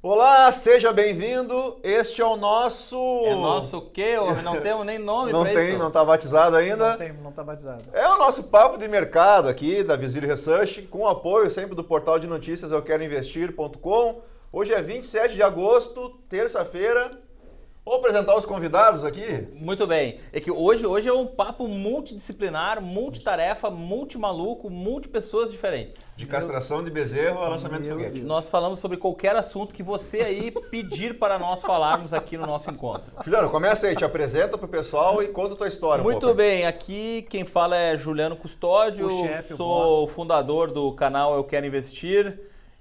Olá, 0.00 0.52
seja 0.52 0.92
bem-vindo. 0.92 1.80
Este 1.82 2.22
é 2.22 2.24
o 2.24 2.36
nosso. 2.36 2.96
É 3.26 3.34
nosso 3.34 3.78
o 3.78 3.90
quê? 3.90 4.16
homem? 4.16 4.44
Não 4.44 4.60
temos 4.60 4.86
nem 4.86 4.96
nome 4.96 5.32
Não 5.32 5.42
pra 5.42 5.52
tem, 5.52 5.70
isso. 5.70 5.78
não 5.78 5.90
tá 5.90 6.04
batizado 6.04 6.54
ainda. 6.54 6.90
Não 6.90 6.98
tem, 6.98 7.12
não 7.14 7.32
tá 7.32 7.42
batizado. 7.42 7.82
É 7.92 8.06
o 8.06 8.16
nosso 8.16 8.44
papo 8.44 8.78
de 8.78 8.86
mercado 8.86 9.48
aqui 9.48 9.82
da 9.82 9.96
Visir 9.96 10.24
Research, 10.24 10.82
com 10.82 11.00
o 11.00 11.08
apoio 11.08 11.50
sempre 11.50 11.74
do 11.74 11.82
portal 11.82 12.16
de 12.20 12.28
notícias 12.28 12.70
eu 12.70 12.80
quero 12.80 13.02
investir.com. 13.02 14.22
Hoje 14.52 14.72
é 14.72 14.80
27 14.80 15.34
de 15.34 15.42
agosto, 15.42 16.10
terça-feira. 16.28 17.18
Vou 17.88 17.96
apresentar 17.96 18.36
os 18.36 18.44
convidados 18.44 19.02
aqui. 19.02 19.48
Muito 19.54 19.86
bem. 19.86 20.18
É 20.30 20.38
que 20.38 20.50
hoje, 20.50 20.84
hoje 20.84 21.08
é 21.08 21.12
um 21.12 21.26
papo 21.26 21.66
multidisciplinar, 21.66 22.82
multitarefa, 22.82 23.70
multimaluco, 23.70 24.68
multipessoas 24.68 25.50
diferentes. 25.50 26.12
De 26.18 26.26
castração 26.26 26.84
de 26.84 26.90
bezerro 26.90 27.38
a 27.38 27.48
lançamento 27.48 27.84
de 27.84 27.88
foguete. 27.88 28.20
Nós 28.20 28.50
falamos 28.50 28.78
sobre 28.78 28.98
qualquer 28.98 29.34
assunto 29.36 29.72
que 29.72 29.82
você 29.82 30.20
aí 30.20 30.50
pedir 30.70 31.18
para 31.18 31.38
nós 31.38 31.62
falarmos 31.62 32.12
aqui 32.12 32.36
no 32.36 32.46
nosso 32.46 32.70
encontro. 32.70 33.10
Juliano, 33.24 33.48
começa 33.48 33.86
aí, 33.86 33.96
te 33.96 34.04
apresenta 34.04 34.58
pro 34.58 34.68
pessoal 34.68 35.22
e 35.22 35.28
conta 35.28 35.54
a 35.54 35.56
tua 35.56 35.68
história. 35.68 36.02
um 36.02 36.04
Muito 36.04 36.20
pouco. 36.20 36.36
bem, 36.36 36.66
aqui 36.66 37.26
quem 37.30 37.46
fala 37.46 37.74
é 37.74 37.96
Juliano 37.96 38.36
Custódio, 38.36 39.06
O 39.06 39.26
chefe, 39.26 39.54
o 39.54 39.56
sou 39.56 40.02
boss. 40.02 40.12
fundador 40.14 40.70
do 40.70 40.92
canal 40.92 41.34
Eu 41.34 41.42
Quero 41.44 41.64
Investir 41.64 42.38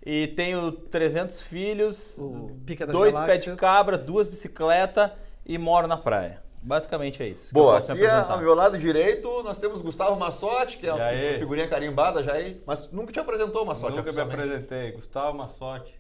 e 0.10 0.26
tenho 0.28 0.72
300 0.72 1.42
filhos, 1.42 2.18
O 2.18 2.58
pica 2.66 2.86
das 2.88 2.96
dois 2.96 3.14
pés 3.14 3.42
de 3.42 3.48
galáxias. 3.48 3.60
cabra, 3.60 3.98
duas 3.98 4.26
bicicletas 4.26 5.12
e 5.46 5.58
moro 5.58 5.86
na 5.86 5.98
praia. 5.98 6.42
Basicamente 6.64 7.22
é 7.22 7.28
isso. 7.28 7.54
que 7.54 7.60
eu 7.60 7.62
Boa, 7.62 7.78
aqui 7.78 8.06
é, 8.06 8.10
ao 8.10 8.38
meu 8.40 8.54
lado 8.54 8.78
direito 8.78 9.44
nós 9.44 9.58
temos 9.58 9.82
Gustavo 9.82 10.16
Massotti, 10.16 10.78
que 10.78 10.88
é 10.88 10.94
uma 10.94 11.10
figurinha 11.38 11.68
carimbada 11.68 12.24
já 12.24 12.34
aí, 12.34 12.62
mas 12.66 12.90
nunca 12.90 13.12
te 13.12 13.20
apresentou, 13.20 13.66
Massotti. 13.66 13.98
Nunca 13.98 14.14
me 14.14 14.22
apresentei. 14.22 14.94
Gustavo 14.94 15.38
Massotti. 15.38 15.97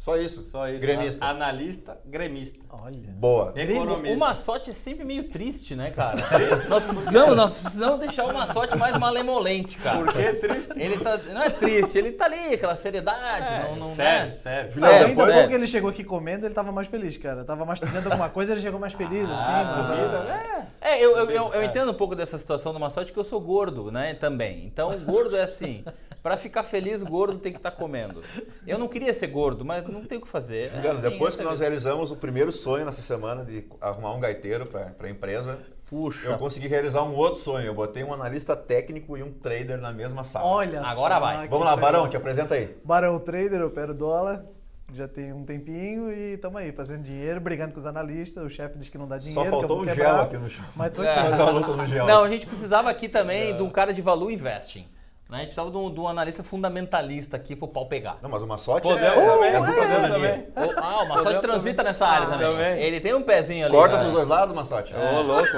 Só 0.00 0.16
isso. 0.16 0.42
Só 0.50 0.66
isso. 0.66 0.80
Gremista. 0.80 1.24
A- 1.24 1.28
Analista, 1.30 1.98
gremista. 2.06 2.58
Olha. 2.70 2.96
Boa. 3.10 3.52
Economista. 3.54 4.16
O 4.16 4.18
massote 4.18 4.70
é 4.70 4.72
sempre 4.72 5.04
meio 5.04 5.28
triste, 5.28 5.76
né, 5.76 5.90
cara? 5.90 6.16
nós, 6.70 6.84
precisamos, 6.84 7.36
nós 7.36 7.52
precisamos 7.60 7.98
deixar 7.98 8.24
o 8.24 8.32
massote 8.32 8.76
mais 8.78 8.96
malemolente, 8.96 9.76
cara. 9.76 9.98
Por 9.98 10.12
que 10.14 10.32
triste? 10.34 10.72
Ele 10.80 10.96
tá, 10.98 11.18
não 11.18 11.42
é 11.42 11.50
triste, 11.50 11.98
ele 11.98 12.12
tá 12.12 12.24
ali, 12.24 12.54
aquela 12.54 12.76
seriedade, 12.76 13.46
É, 13.52 13.68
não, 13.68 13.76
não 13.76 13.94
sério, 13.94 14.30
né? 14.32 14.36
sério. 14.38 14.84
Ainda 14.86 15.14
bom 15.26 15.48
que 15.48 15.54
ele 15.54 15.66
chegou 15.66 15.90
aqui 15.90 16.02
comendo, 16.02 16.46
ele 16.46 16.54
tava 16.54 16.72
mais 16.72 16.88
feliz, 16.88 17.18
cara. 17.18 17.44
Tava 17.44 17.66
mastigando 17.66 18.08
alguma 18.08 18.30
coisa, 18.30 18.52
ele 18.52 18.62
chegou 18.62 18.80
mais 18.80 18.94
feliz, 18.94 19.28
assim. 19.28 19.34
Ah, 19.46 19.86
mas- 19.86 19.96
comida, 19.98 20.22
né? 20.24 20.66
É, 20.80 20.98
eu, 21.04 21.14
eu, 21.14 21.30
eu, 21.30 21.52
eu 21.52 21.62
entendo 21.62 21.90
um 21.90 21.94
pouco 21.94 22.14
dessa 22.16 22.38
situação 22.38 22.72
do 22.72 22.80
massote, 22.80 23.12
que 23.12 23.18
eu 23.18 23.24
sou 23.24 23.38
gordo, 23.38 23.92
né, 23.92 24.14
também. 24.14 24.64
Então, 24.64 24.90
o 24.94 24.98
gordo 25.00 25.36
é 25.36 25.42
assim, 25.42 25.84
pra 26.22 26.38
ficar 26.38 26.62
feliz, 26.62 27.02
o 27.02 27.06
gordo 27.06 27.38
tem 27.38 27.52
que 27.52 27.58
estar 27.58 27.70
comendo. 27.70 28.22
Eu 28.66 28.78
não 28.78 28.88
queria 28.88 29.12
ser 29.12 29.26
gordo, 29.26 29.62
mas 29.62 29.86
não 29.90 30.04
tem 30.04 30.18
o 30.18 30.20
que 30.20 30.28
fazer. 30.28 30.66
É 30.66 30.68
Juliano, 30.70 30.98
assim, 30.98 31.10
depois 31.10 31.36
que 31.36 31.42
nós 31.42 31.58
vida. 31.58 31.64
realizamos 31.64 32.10
o 32.10 32.16
primeiro 32.16 32.52
sonho 32.52 32.84
nessa 32.84 33.02
semana 33.02 33.44
de 33.44 33.66
arrumar 33.80 34.14
um 34.14 34.20
gaiteiro 34.20 34.66
para 34.66 34.94
a 35.00 35.10
empresa, 35.10 35.58
Puxa, 35.88 36.28
eu 36.28 36.38
consegui 36.38 36.68
realizar 36.68 37.02
um 37.02 37.14
outro 37.16 37.40
sonho. 37.40 37.66
Eu 37.66 37.74
botei 37.74 38.04
um 38.04 38.14
analista 38.14 38.54
técnico 38.54 39.16
e 39.18 39.22
um 39.24 39.32
trader 39.32 39.80
na 39.80 39.92
mesma 39.92 40.22
sala. 40.22 40.46
Olha 40.46 40.80
Agora 40.82 41.14
só, 41.14 41.20
vai. 41.20 41.48
Vamos 41.48 41.66
lá. 41.66 41.76
Barão, 41.76 42.08
te 42.08 42.16
apresenta 42.16 42.54
aí. 42.54 42.76
Barão 42.84 43.18
Trader, 43.18 43.62
opera 43.62 43.90
o 43.90 43.94
dólar. 43.94 44.44
Já 44.92 45.06
tem 45.06 45.32
um 45.32 45.44
tempinho 45.44 46.12
e 46.12 46.34
estamos 46.34 46.60
aí 46.60 46.72
fazendo 46.72 47.02
dinheiro, 47.04 47.40
brigando 47.40 47.72
com 47.72 47.78
os 47.78 47.86
analistas. 47.86 48.44
O 48.44 48.48
chefe 48.48 48.76
diz 48.78 48.88
que 48.88 48.98
não 48.98 49.06
dá 49.06 49.18
dinheiro. 49.18 49.40
Só 49.40 49.48
que 49.48 49.54
eu 49.54 49.60
faltou 49.60 49.80
o 49.80 49.86
gel 49.86 50.16
aqui 50.20 50.36
no 50.36 50.50
chão. 50.50 50.64
Mas 50.74 50.92
tô 50.92 51.02
É. 51.04 51.12
aqui. 51.12 51.30
Fazer 51.30 51.42
a 51.42 51.50
luta 51.50 51.76
no 51.76 51.86
gel. 51.86 52.06
Não, 52.06 52.24
a 52.24 52.30
gente 52.30 52.46
precisava 52.46 52.90
aqui 52.90 53.08
também 53.08 53.56
de 53.56 53.62
um 53.62 53.70
cara 53.70 53.92
de 53.92 54.02
value 54.02 54.30
investing. 54.30 54.86
Né? 55.30 55.36
A 55.36 55.40
gente 55.40 55.46
precisava 55.54 55.70
de 55.70 55.76
um, 55.76 55.94
de 55.94 56.00
um 56.00 56.08
analista 56.08 56.42
fundamentalista 56.42 57.36
aqui 57.36 57.54
pro 57.54 57.68
pau 57.68 57.86
pegar. 57.86 58.18
Não, 58.20 58.28
mas 58.28 58.42
o 58.42 58.46
Massotti 58.46 58.82
Podemos 58.82 59.16
é, 59.16 59.26
também, 59.26 59.48
é 59.48 59.52
dupla 59.52 59.66
podemos 59.66 59.86
cidadania. 59.88 60.28
também. 60.28 60.50
O- 60.70 60.80
Ah, 60.80 61.02
o 61.02 61.08
Massote 61.08 61.24
Podemos 61.24 61.40
transita 61.40 61.82
nessa 61.82 62.06
área 62.06 62.26
Ah, 62.26 62.30
também. 62.32 62.48
também. 62.50 62.82
Ele 62.82 63.00
tem 63.00 63.14
um 63.14 63.22
pezinho 63.22 63.66
ali. 63.66 63.74
Corta 63.74 63.90
cara. 63.94 64.02
pros 64.04 64.12
dois 64.14 64.28
lados, 64.28 64.54
Massotti. 64.54 64.92
Ô, 64.94 65.22
louco. 65.22 65.48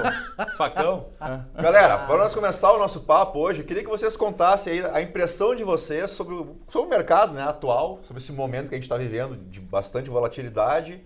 Facão. 0.56 1.06
Galera, 1.54 1.98
para 1.98 2.18
nós 2.18 2.34
começar 2.34 2.72
o 2.72 2.78
nosso 2.78 3.00
papo 3.00 3.38
hoje, 3.38 3.60
eu 3.60 3.66
queria 3.66 3.82
que 3.82 3.88
vocês 3.88 4.16
contassem 4.16 4.74
aí 4.74 4.84
a 4.92 5.00
impressão 5.00 5.54
de 5.54 5.64
vocês 5.64 6.10
sobre 6.10 6.34
o, 6.34 6.56
sobre 6.68 6.86
o 6.86 6.90
mercado 6.90 7.32
né, 7.32 7.42
atual, 7.42 8.00
sobre 8.02 8.22
esse 8.22 8.32
momento 8.32 8.68
que 8.68 8.74
a 8.74 8.78
gente 8.78 8.84
está 8.84 8.96
vivendo 8.98 9.36
de 9.36 9.60
bastante 9.60 10.10
volatilidade. 10.10 11.02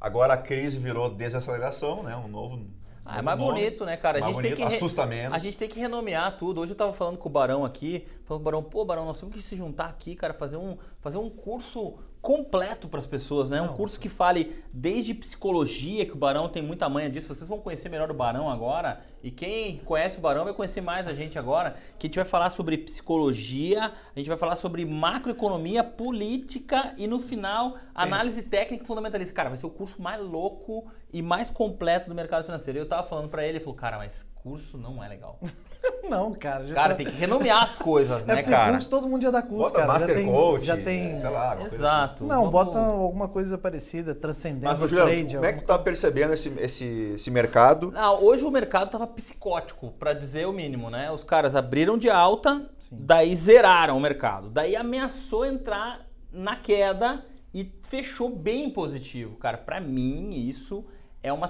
Agora 0.00 0.34
a 0.34 0.36
crise 0.36 0.78
virou 0.78 1.08
desaceleração, 1.10 2.02
né? 2.02 2.14
Um 2.16 2.28
novo. 2.28 2.60
Ah, 3.08 3.18
é 3.18 3.22
mais 3.22 3.38
nome. 3.38 3.52
bonito, 3.52 3.84
né, 3.84 3.96
cara? 3.96 4.18
A 4.18 4.20
gente 4.20 4.34
tem 4.34 4.42
bonito, 4.42 4.56
que 4.56 4.64
re- 4.64 4.76
assusta 4.76 5.06
menos. 5.06 5.32
A 5.34 5.38
gente 5.38 5.56
tem 5.56 5.68
que 5.68 5.80
renomear 5.80 6.36
tudo. 6.36 6.60
Hoje 6.60 6.72
eu 6.72 6.76
tava 6.76 6.92
falando 6.92 7.16
com 7.16 7.28
o 7.28 7.32
Barão 7.32 7.64
aqui, 7.64 8.06
falando 8.24 8.42
com 8.42 8.48
o 8.48 8.52
Barão, 8.52 8.62
pô, 8.62 8.84
Barão, 8.84 9.06
nós 9.06 9.18
temos 9.18 9.34
que 9.34 9.40
se 9.42 9.56
juntar 9.56 9.86
aqui, 9.86 10.14
cara, 10.14 10.34
fazer 10.34 10.56
um, 10.58 10.76
fazer 11.00 11.16
um 11.18 11.30
curso 11.30 11.94
completo 12.20 12.88
para 12.88 12.98
as 12.98 13.06
pessoas, 13.06 13.50
né? 13.50 13.60
Um 13.62 13.68
curso 13.68 13.98
que 13.98 14.08
fale 14.08 14.62
desde 14.72 15.14
psicologia, 15.14 16.04
que 16.04 16.12
o 16.12 16.16
Barão 16.16 16.48
tem 16.48 16.62
muita 16.62 16.88
manha 16.88 17.08
disso. 17.08 17.32
Vocês 17.32 17.48
vão 17.48 17.58
conhecer 17.58 17.88
melhor 17.88 18.10
o 18.10 18.14
Barão 18.14 18.50
agora. 18.50 19.00
E 19.22 19.30
quem 19.30 19.78
conhece 19.78 20.18
o 20.18 20.20
Barão 20.20 20.44
vai 20.44 20.52
conhecer 20.52 20.80
mais 20.80 21.06
a 21.06 21.12
gente 21.12 21.38
agora. 21.38 21.74
Que 21.98 22.06
a 22.06 22.08
gente 22.08 22.16
vai 22.16 22.24
falar 22.24 22.50
sobre 22.50 22.78
psicologia, 22.78 23.92
a 24.14 24.18
gente 24.18 24.28
vai 24.28 24.36
falar 24.36 24.56
sobre 24.56 24.84
macroeconomia, 24.84 25.82
política 25.84 26.94
e 26.96 27.06
no 27.06 27.20
final, 27.20 27.76
análise 27.94 28.42
técnica 28.42 28.84
e 28.84 28.86
fundamentalista. 28.86 29.32
Cara, 29.32 29.48
vai 29.48 29.58
ser 29.58 29.66
o 29.66 29.70
curso 29.70 30.00
mais 30.02 30.20
louco 30.20 30.90
e 31.12 31.22
mais 31.22 31.50
completo 31.50 32.08
do 32.08 32.14
mercado 32.14 32.44
financeiro. 32.44 32.78
E 32.78 32.82
eu 32.82 32.88
tava 32.88 33.06
falando 33.06 33.28
para 33.28 33.42
ele, 33.42 33.58
ele 33.58 33.60
falou, 33.60 33.76
cara, 33.76 33.98
mas 33.98 34.26
curso 34.34 34.76
não 34.76 35.02
é 35.02 35.08
legal. 35.08 35.38
Não, 36.08 36.32
cara. 36.34 36.66
Já 36.66 36.74
Cara, 36.74 36.88
tá- 36.90 36.94
tem 36.96 37.06
que 37.06 37.12
renomear 37.16 37.62
as 37.62 37.78
coisas, 37.78 38.26
é 38.28 38.34
né, 38.36 38.42
cara? 38.42 38.72
curso, 38.72 38.88
todo 38.88 39.06
mundo 39.08 39.22
já 39.22 39.30
dá 39.30 39.42
curso, 39.42 39.56
Bota 39.64 39.74
cara. 39.80 39.86
Master 39.86 40.08
já 40.08 40.14
tem, 40.14 40.26
Coach, 40.26 40.64
Já 40.66 40.76
tem... 40.76 41.20
sei 41.20 41.30
lá, 41.30 41.52
assim. 41.52 41.64
Exato. 41.66 42.24
Não, 42.24 42.36
Vamos- 42.36 42.50
bota 42.52 42.78
alguma 42.78 43.28
coisa 43.28 43.58
parecida, 43.58 44.14
transcendendo 44.14 44.64
Mas, 44.72 44.80
o 44.82 44.88
Juliano, 44.88 45.10
trade. 45.10 45.34
como 45.34 45.46
é 45.46 45.52
que 45.52 45.60
tu 45.60 45.66
tá 45.66 45.78
percebendo 45.78 46.32
esse, 46.32 46.48
esse, 46.60 47.12
esse 47.14 47.30
mercado? 47.30 47.90
Não, 47.92 48.22
hoje 48.24 48.44
o 48.44 48.50
mercado 48.50 48.90
tava 48.90 49.06
psicótico, 49.06 49.92
pra 49.98 50.12
dizer 50.14 50.46
o 50.46 50.52
mínimo, 50.52 50.88
né? 50.90 51.10
Os 51.10 51.22
caras 51.22 51.54
abriram 51.54 51.98
de 51.98 52.08
alta, 52.08 52.68
daí 52.90 53.36
zeraram 53.36 53.96
o 53.96 54.00
mercado. 54.00 54.48
Daí 54.48 54.74
ameaçou 54.76 55.44
entrar 55.44 56.06
na 56.32 56.56
queda 56.56 57.24
e 57.52 57.70
fechou 57.82 58.30
bem 58.30 58.70
positivo. 58.70 59.36
Cara, 59.36 59.58
pra 59.58 59.78
mim 59.80 60.30
isso 60.48 60.84
é 61.22 61.32
uma, 61.32 61.46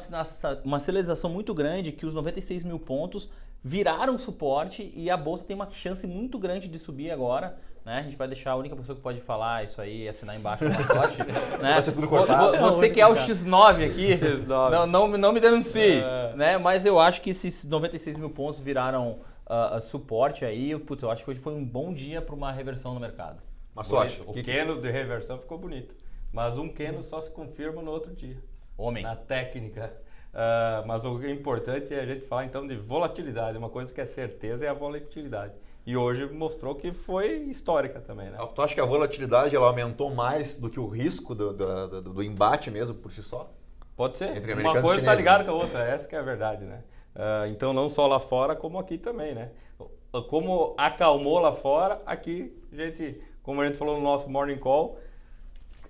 uma 0.64 0.80
sinalização 0.80 1.30
muito 1.30 1.54
grande 1.54 1.92
que 1.92 2.06
os 2.06 2.14
96 2.14 2.64
mil 2.64 2.78
pontos 2.80 3.28
viraram 3.62 4.16
suporte 4.18 4.92
e 4.94 5.10
a 5.10 5.16
bolsa 5.16 5.44
tem 5.44 5.54
uma 5.56 5.68
chance 5.70 6.06
muito 6.06 6.38
grande 6.38 6.68
de 6.68 6.78
subir 6.78 7.10
agora. 7.10 7.58
Né? 7.84 7.98
A 7.98 8.02
gente 8.02 8.16
vai 8.16 8.28
deixar 8.28 8.52
a 8.52 8.56
única 8.56 8.76
pessoa 8.76 8.94
que 8.94 9.02
pode 9.02 9.18
falar 9.20 9.64
isso 9.64 9.80
aí 9.80 10.02
e 10.04 10.08
assinar 10.08 10.36
embaixo 10.36 10.64
uma 10.64 10.82
sorte. 10.84 11.18
né? 11.58 11.72
Vai 11.72 11.82
ser 11.82 11.92
tudo 11.92 12.06
Vo- 12.08 12.18
cortado. 12.18 12.58
vo- 12.58 12.66
Você 12.72 12.90
que 12.90 13.00
é 13.00 13.06
o 13.06 13.14
Cara. 13.14 13.26
X9 13.26 13.86
aqui, 13.90 14.08
X9. 14.16 14.70
Não, 14.70 14.86
não, 14.86 15.08
não 15.18 15.32
me 15.32 15.40
denuncie, 15.40 16.00
É. 16.02 16.32
né? 16.36 16.58
Mas 16.58 16.84
eu 16.84 17.00
acho 17.00 17.22
que 17.22 17.30
esses 17.30 17.64
96 17.64 18.18
mil 18.18 18.28
pontos 18.30 18.60
viraram 18.60 19.20
ah, 19.46 19.80
suporte 19.80 20.44
aí. 20.44 20.78
Putz, 20.78 21.02
eu 21.02 21.10
acho 21.10 21.24
que 21.24 21.30
hoje 21.30 21.40
foi 21.40 21.54
um 21.54 21.64
bom 21.64 21.92
dia 21.94 22.20
para 22.20 22.34
uma 22.34 22.52
reversão 22.52 22.92
no 22.92 23.00
mercado. 23.00 23.40
Bonito. 23.74 24.24
O 24.26 24.32
que- 24.34 24.42
queno 24.42 24.80
de 24.80 24.90
reversão 24.90 25.38
ficou 25.38 25.56
bonito. 25.56 25.94
Mas 26.30 26.58
um 26.58 26.68
queno 26.68 27.02
só 27.02 27.20
se 27.22 27.30
confirma 27.30 27.80
no 27.80 27.90
outro 27.90 28.14
dia. 28.14 28.36
Homem. 28.76 29.02
Na 29.02 29.16
técnica. 29.16 29.92
Ah, 30.32 30.82
mas 30.86 31.04
o 31.04 31.26
importante 31.26 31.94
é 31.94 32.00
a 32.00 32.06
gente 32.06 32.26
falar 32.26 32.44
então 32.44 32.66
de 32.66 32.76
volatilidade. 32.76 33.58
Uma 33.58 33.70
coisa 33.70 33.92
que 33.92 34.00
é 34.00 34.04
certeza 34.04 34.64
é 34.64 34.68
a 34.68 34.74
volatilidade. 34.74 35.54
E 35.86 35.96
hoje 35.96 36.26
mostrou 36.26 36.74
que 36.74 36.92
foi 36.92 37.44
histórica 37.44 37.98
também, 38.00 38.28
né? 38.30 38.38
Tu 38.54 38.60
acha 38.62 38.74
que 38.74 38.80
a 38.80 38.84
volatilidade 38.84 39.56
ela 39.56 39.68
aumentou 39.68 40.14
mais 40.14 40.54
do 40.60 40.68
que 40.68 40.78
o 40.78 40.86
risco 40.86 41.34
do, 41.34 41.52
do, 41.52 42.02
do- 42.02 42.22
embate 42.22 42.70
mesmo 42.70 42.94
por 42.96 43.10
si 43.10 43.22
só? 43.22 43.50
Pode 43.96 44.18
ser. 44.18 44.36
Entre 44.36 44.52
Uma 44.52 44.80
coisa 44.80 45.00
está 45.00 45.14
ligada 45.14 45.44
com 45.44 45.50
a 45.50 45.54
outra, 45.54 45.82
essa 45.84 46.06
que 46.06 46.14
é 46.14 46.18
a 46.18 46.22
verdade, 46.22 46.64
né? 46.64 46.82
Ah, 47.14 47.44
então 47.48 47.72
não 47.72 47.88
só 47.88 48.06
lá 48.06 48.20
fora, 48.20 48.54
como 48.54 48.78
aqui 48.78 48.98
também, 48.98 49.34
né? 49.34 49.50
Como 50.28 50.74
acalmou 50.76 51.38
lá 51.38 51.52
fora, 51.52 52.00
aqui 52.06 52.54
a 52.72 52.76
gente, 52.76 53.20
como 53.42 53.60
a 53.62 53.66
gente 53.66 53.76
falou 53.78 53.96
no 53.96 54.02
nosso 54.02 54.28
morning 54.28 54.58
call, 54.58 54.98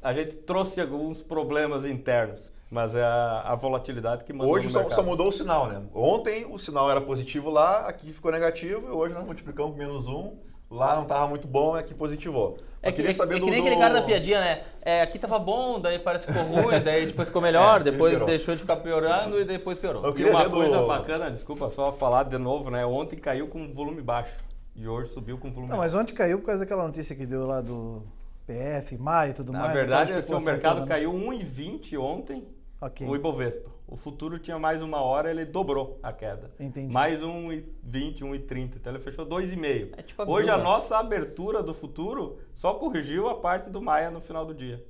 a 0.03 0.12
gente 0.15 0.37
trouxe 0.37 0.81
alguns 0.81 1.22
problemas 1.22 1.84
internos, 1.84 2.51
mas 2.70 2.94
é 2.94 3.03
a, 3.03 3.42
a 3.47 3.54
volatilidade 3.54 4.24
que 4.24 4.32
mandou 4.32 4.54
Hoje 4.54 4.66
no 4.66 4.70
só, 4.72 4.88
só 4.91 5.03
mudou 5.03 5.28
o 5.28 5.32
sinal, 5.32 5.66
né? 5.68 5.82
Ontem 5.94 6.47
o 6.50 6.59
sinal 6.59 6.91
era 6.91 7.00
positivo 7.00 7.50
lá, 7.50 7.86
aqui 7.86 8.12
ficou 8.12 8.30
negativo, 8.30 8.86
e 8.88 8.91
hoje 8.91 9.15
nós 9.15 9.24
multiplicamos 9.24 9.72
por 9.72 9.78
menos 9.78 10.06
um. 10.06 10.36
Lá 10.70 10.97
não 10.97 11.04
estava 11.04 11.26
muito 11.26 11.48
bom, 11.48 11.74
aqui 11.74 11.94
positivou. 11.94 12.59
É 12.82 12.91
que, 12.91 12.97
queria 12.97 13.12
é, 13.12 13.15
saber 13.15 13.36
é 13.36 13.38
que 13.38 13.41
do- 13.47 13.50
nem 13.50 13.60
do- 13.62 13.66
aquele 13.68 13.80
cara 13.80 13.94
da 13.94 14.03
piadinha, 14.03 14.38
né? 14.38 14.65
É, 14.82 15.00
aqui 15.00 15.18
tava 15.18 15.38
bom, 15.38 15.80
daí 15.80 15.98
parece 15.98 16.26
que 16.26 16.32
ficou 16.34 16.44
ruim, 16.62 16.78
daí 16.82 17.06
depois 17.06 17.28
ficou 17.28 17.41
melhor, 17.41 17.80
É, 17.80 17.84
depois 17.84 18.10
piorou. 18.12 18.28
deixou 18.28 18.54
de 18.54 18.60
ficar 18.60 18.76
piorando 18.76 19.41
e 19.41 19.47
depois 19.47 19.78
piorou. 19.78 20.04
Eu 20.04 20.10
E 20.10 20.14
queria 20.14 20.30
uma 20.30 20.41
ver 20.42 20.50
do- 20.50 20.56
coisa 20.56 20.82
bacana, 20.86 21.30
desculpa 21.30 21.71
só 21.71 21.91
falar 21.92 22.24
de 22.24 22.36
novo, 22.36 22.71
né? 22.71 22.84
Ontem 22.84 23.16
caiu 23.16 23.48
com 23.48 23.72
volume 23.72 24.03
baixo 24.03 24.36
e 24.76 24.86
hoje 24.86 25.10
subiu 25.10 25.38
com 25.38 25.48
volume 25.50 25.71
Não, 25.71 25.76
alto. 25.80 25.84
mas 25.91 25.94
ontem 25.94 26.12
caiu 26.12 26.38
por 26.38 26.44
causa 26.44 26.60
daquela 26.60 26.84
notícia 26.84 27.16
que 27.16 27.24
deu 27.24 27.47
lá 27.47 27.62
do 27.62 28.03
PF, 28.47 28.98
maio 28.98 29.30
e 29.30 29.34
tudo 29.34 29.53
Na 29.54 29.60
mais. 29.60 29.72
verdade, 29.72 30.12
aquela 30.12 30.18
assim, 30.18 30.34
o 30.34 30.41
mercado 30.53 30.86
caiu 30.86 31.14
1,20 31.14 31.97
ontem, 31.98 32.47
Ok. 32.80 33.07
o 33.07 33.16
Ibovespa. 33.16 33.69
O 33.86 33.97
futuro 33.97 34.39
tinha 34.39 34.59
mais 34.59 34.83
uma 34.83 35.01
hora, 35.01 35.30
ele 35.30 35.45
dobrou 35.45 35.98
a 36.03 36.13
queda. 36.13 36.51
Entendi. 36.60 36.92
Mais 36.92 37.21
1,20, 37.22 38.21
1,30. 38.21 38.77
Então 38.77 38.92
ele 38.92 39.03
fechou 39.03 39.25
2,5. 39.27 39.95
É 39.97 40.03
tipo 40.03 40.30
Hoje 40.30 40.51
a 40.51 40.59
nossa 40.59 40.98
abertura 40.98 41.63
do 41.63 41.72
futuro 41.75 42.39
só 42.54 42.75
corrigiu 42.75 43.28
a 43.28 43.34
parte 43.36 43.71
do 43.71 43.80
Maia 43.80 44.10
no 44.10 44.21
final 44.21 44.45
do 44.45 44.54
dia. 44.54 44.84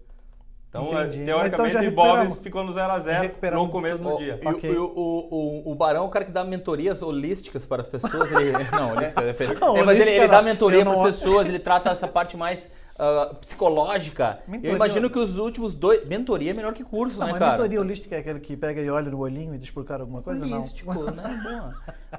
Então, 0.69 0.82
Entendi. 0.93 1.23
eh, 1.23 1.35
Mas 1.35 1.46
então 1.46 1.64
teoricamente, 1.64 1.73
já 1.73 1.79
o 1.79 1.82
recuperamos- 1.82 2.38
ficou 2.40 2.62
no 2.64 2.73
0 2.75 2.93
a 2.93 2.99
0 2.99 3.23
recuperamos 3.23 3.67
no 3.67 3.73
começo 3.73 4.02
do 4.02 4.17
dia. 4.19 4.38
E, 4.43 4.46
o- 4.46 4.50
Ok. 4.50 4.70
e 4.70 4.76
o, 4.76 4.84
o, 4.84 5.34
o, 5.69 5.73
o 5.73 5.75
Barão 5.75 6.02
é 6.02 6.06
o 6.06 6.11
cara 6.11 6.26
que 6.26 6.31
dá 6.31 6.44
mentorias 6.44 7.02
holísticas 7.02 7.64
para 7.64 7.81
as 7.81 7.88
pessoas. 7.88 8.31
Ele, 8.32 8.52
não, 8.70 8.93
holística, 8.93 9.23
é. 9.23 9.55
Não, 9.58 9.76
É, 9.79 9.82
mas 9.82 9.94
ele, 9.94 10.02
holística 10.02 10.11
ele 10.25 10.29
dá 10.29 10.43
mentoria 10.43 10.84
para 10.84 10.93
as 11.08 11.17
pessoas, 11.17 11.49
ele 11.49 11.58
trata 11.58 11.88
essa 11.88 12.06
parte 12.06 12.37
mais 12.37 12.70
ah, 12.98 13.34
psicológica. 13.40 14.40
Mentoria- 14.48 14.70
Eu 14.72 14.76
imagino 14.76 15.08
que 15.10 15.18
os 15.18 15.38
últimos 15.38 15.74
dois. 15.74 16.06
Mentoria 16.06 16.50
é 16.50 16.54
melhor 16.54 16.72
que 16.72 16.82
curso, 16.84 17.18
Não, 17.18 17.26
né, 17.26 17.32
mas 17.32 17.38
cara? 17.38 17.52
mentoria 17.52 17.80
holística 17.80 18.16
é 18.16 18.18
aquele 18.18 18.40
que 18.40 18.56
pega 18.56 18.80
e 18.80 18.90
olha 18.90 19.10
no 19.10 19.18
olhinho 19.18 19.54
e 19.54 19.58
diz 19.58 19.70
pro 19.70 19.84
cara 19.84 20.02
alguma 20.02 20.22
coisa? 20.22 20.44
Holístico, 20.44 20.92
Não. 20.92 21.04
né? 21.12 21.72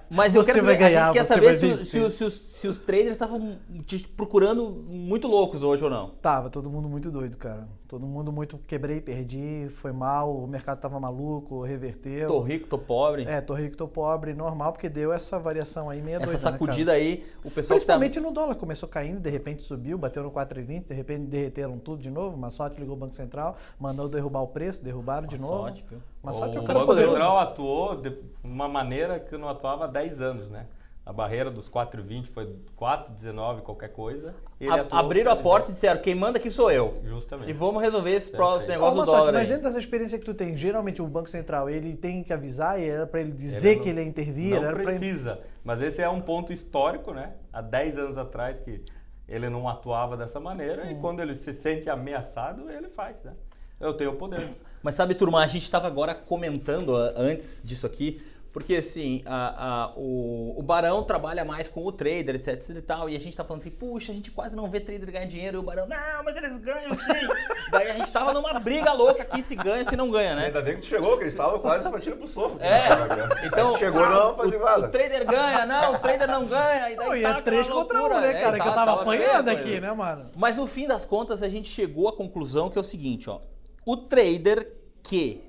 Mas 0.10 0.36
eu 0.36 0.44
Você 0.44 0.52
quero 0.54 0.62
saber, 0.66 0.74
a 0.76 0.78
ganhar, 0.78 1.06
gente 1.06 1.14
quer 1.14 1.26
saber 1.26 1.56
se, 1.56 1.86
se 1.86 2.00
os- 2.00 2.14
se 2.14 2.24
os, 2.24 2.34
se 2.34 2.68
os 2.68 2.80
traders 2.80 3.12
estavam 3.12 3.58
te 3.86 4.08
procurando 4.08 4.70
muito 4.88 5.28
loucos 5.28 5.64
hoje 5.64 5.84
ou 5.84 5.90
não. 5.90 6.10
Tava 6.22 6.50
todo 6.50 6.70
mundo 6.70 6.88
muito 6.88 7.10
doido, 7.12 7.38
cara. 7.38 7.68
Todo 7.88 8.06
mundo 8.06 8.32
muito 8.32 8.58
quebrei, 8.68 9.02
perdi, 9.02 9.68
foi 9.78 9.92
mal, 9.92 10.32
o 10.36 10.46
mercado 10.48 10.80
tava 10.80 11.00
maluco, 11.00 11.64
reverteu. 11.64 12.28
Tô 12.28 12.40
rico, 12.40 12.68
tô 12.68 12.78
pobre. 12.78 13.24
É, 13.24 13.42
tô 13.42 13.56
rico, 13.56 13.76
tô 13.76 13.88
pobre, 13.88 14.36
normal, 14.36 14.72
porque 14.74 14.88
deu 14.88 15.12
essa 15.12 15.40
variação 15.40 15.90
aí 15.90 16.00
meia 16.00 16.18
Essa 16.18 16.26
doida, 16.28 16.38
né, 16.38 16.52
sacudida 16.52 16.92
aí, 16.92 17.26
o 17.44 17.50
pessoal 17.50 17.80
que 17.80 17.86
tá. 17.86 17.98
Principalmente 17.98 18.20
no 18.20 18.32
dólar, 18.32 18.54
começou 18.56 18.88
caindo, 18.88 19.20
de 19.20 19.30
repente 19.32 19.64
subiu, 19.64 19.98
bateu 19.98 20.22
no 20.22 20.30
4,20, 20.30 20.69
de 20.78 20.94
repente 20.94 21.22
derreteram 21.24 21.80
tudo 21.80 22.02
de 22.04 22.12
novo. 22.12 22.38
Massote 22.38 22.80
ligou 22.80 22.96
o 22.96 23.00
Banco 23.00 23.16
Central, 23.16 23.58
mandou 23.80 24.08
derrubar 24.08 24.42
o 24.42 24.48
preço, 24.48 24.84
derrubaram 24.84 25.28
de 25.28 25.40
novo. 25.40 25.74
Viu? 25.90 26.00
É 26.24 26.30
o 26.30 26.30
um 26.30 26.64
cara 26.66 26.74
Banco 26.74 26.86
poderoso. 26.86 27.14
Central 27.16 27.38
atuou 27.40 27.96
de 27.96 28.16
uma 28.44 28.68
maneira 28.68 29.20
que 29.20 29.36
não 29.38 29.50
atuava 29.50 29.86
há 29.86 29.88
10 29.88 30.22
anos, 30.22 30.50
né? 30.50 30.68
A 31.06 31.12
barreira 31.14 31.50
dos 31.50 31.68
4,20 31.68 32.28
foi 32.28 32.56
4,19 32.80 33.62
qualquer 33.62 33.88
coisa. 33.90 34.36
Ele 34.60 34.70
A- 34.70 34.86
abriram 34.92 35.32
a 35.32 35.36
porta 35.36 35.72
e 35.72 35.74
disseram: 35.74 36.00
quem 36.00 36.14
manda 36.14 36.38
aqui 36.38 36.52
sou 36.52 36.70
eu. 36.70 37.02
Justamente. 37.04 37.50
E 37.50 37.54
vamos 37.54 37.82
resolver 37.82 38.12
esse, 38.12 38.30
próximo 38.30 38.72
negócio 38.74 39.02
Ô, 39.02 39.06
do 39.06 39.12
dólar 39.12 39.34
mas 39.34 39.48
dentro 39.48 39.64
dessa 39.64 39.80
experiência 39.80 40.20
que 40.20 40.26
tu 40.26 40.36
tem, 40.36 40.56
geralmente 40.56 41.02
o 41.02 41.08
Banco 41.08 41.28
Central, 41.28 41.68
ele 41.68 41.96
tem 41.96 42.24
que 42.24 42.32
avisar, 42.32 42.80
e 42.80 42.88
era 42.88 43.08
pra 43.08 43.22
ele 43.22 43.32
dizer 43.32 43.78
não- 43.78 43.84
que 43.84 43.90
ele 43.90 44.02
ia 44.02 44.08
intervir, 44.08 44.52
Não 44.52 44.58
era 44.58 44.74
pra 44.74 44.84
ele... 44.84 45.00
precisa. 45.00 45.40
Mas 45.64 45.82
esse 45.82 46.00
é 46.00 46.08
um 46.08 46.22
ponto 46.22 46.54
histórico, 46.54 47.12
né? 47.12 47.34
Há 47.52 47.62
10 47.62 47.98
anos 47.98 48.18
atrás 48.18 48.60
que 48.60 48.80
ele 49.30 49.50
não 49.50 49.68
atuava 49.68 50.18
dessa 50.18 50.40
maneira 50.40 50.86
Hum. 50.86 50.92
e 50.92 50.96
quando 50.96 51.22
ele 51.22 51.36
se 51.36 51.54
sente 51.54 51.90
ameaçado, 51.90 52.70
ele 52.70 52.90
faz, 52.90 53.16
né? 53.24 53.34
Eu 53.80 53.94
tenho 53.94 54.12
o 54.12 54.16
poder. 54.16 54.46
Mas 54.84 54.96
sabe, 54.96 55.16
turma, 55.16 55.42
a 55.42 55.48
gente 55.48 55.64
estava 55.64 55.88
agora 55.88 56.14
comentando 56.14 56.98
ah, 56.98 57.14
antes 57.16 57.62
disso 57.64 57.86
aqui, 57.86 58.22
porque 58.52 58.76
assim, 58.78 59.22
a- 59.26 59.86
a- 59.86 59.92
o, 59.96 60.56
o 60.58 60.64
Barão 60.64 61.04
trabalha 61.04 61.46
mais 61.46 61.68
com 61.68 61.86
o 61.86 61.92
trader, 61.92 62.36
etc, 62.36 62.48
etc 62.56 62.70
e 62.78 62.82
tal, 62.82 63.10
e 63.10 63.16
a 63.16 63.20
gente 63.20 63.38
tá 63.38 63.44
falando 63.44 63.62
assim, 63.62 63.70
puxa, 63.72 64.12
a 64.12 64.16
gente 64.16 64.32
quase 64.32 64.56
não 64.56 64.70
vê 64.70 64.80
trader 64.80 65.12
ganhar 65.12 65.26
dinheiro, 65.26 65.58
e 65.58 65.60
o 65.60 65.64
Barão, 65.64 65.88
não, 65.88 66.24
mas 66.24 66.36
eles 66.36 66.58
ganham 66.58 66.94
sim. 66.94 67.28
Daí 67.72 67.92
a 67.92 67.94
gente 67.98 68.12
tava 68.12 68.34
numa 68.34 68.60
briga 68.60 68.92
louca 68.94 69.22
aqui, 69.22 69.44
se 69.44 69.56
ganha, 69.56 69.86
se 69.86 69.96
não 69.96 70.10
ganha, 70.10 70.36
né? 70.36 70.46
Ainda 70.48 70.62
bem 70.62 70.76
que 70.76 70.82
tu 70.82 70.88
chegou, 70.88 71.18
que 71.18 71.24
eles 71.26 71.34
estavam 71.34 71.60
quase 71.60 71.88
partindo 71.90 72.18
pro 72.18 72.28
soco. 72.28 72.58
É, 72.60 73.46
então. 73.46 73.78
Chegou 73.78 74.04
ah, 74.04 74.10
não 74.10 74.34
o, 74.34 74.38
fazia 74.38 74.60
o 74.60 74.90
trader 74.90 75.26
ganha, 75.26 75.66
não, 75.66 75.94
o 75.94 76.00
trader 76.00 76.28
não 76.28 76.46
ganha. 76.46 76.90
E 76.92 76.96
daí 76.96 77.08
Não, 77.08 77.16
e 77.16 77.24
é 77.24 77.42
três 77.42 77.68
contra 77.68 78.04
um, 78.04 78.10
né, 78.22 78.32
É, 78.32 78.42
cara? 78.42 78.58
que 78.58 78.64
tá- 78.64 78.70
eu 78.70 78.74
tava 78.76 78.92
feio, 78.92 79.02
apanhando 79.24 79.46
coisa. 79.46 79.60
aqui, 79.62 79.80
né, 79.80 79.92
mano? 79.94 80.26
Mas 80.36 80.56
no 80.58 80.66
fim 80.66 80.88
das 80.88 81.06
contas, 81.06 81.44
a 81.44 81.48
gente 81.50 81.68
chegou 81.70 82.08
à 82.10 82.14
conclusão 82.16 82.70
que 82.70 82.78
é 82.78 82.82
o 82.82 82.84
seguinte, 82.84 83.30
ó. 83.30 83.40
O 83.86 83.96
trader 83.96 84.72
que 85.04 85.44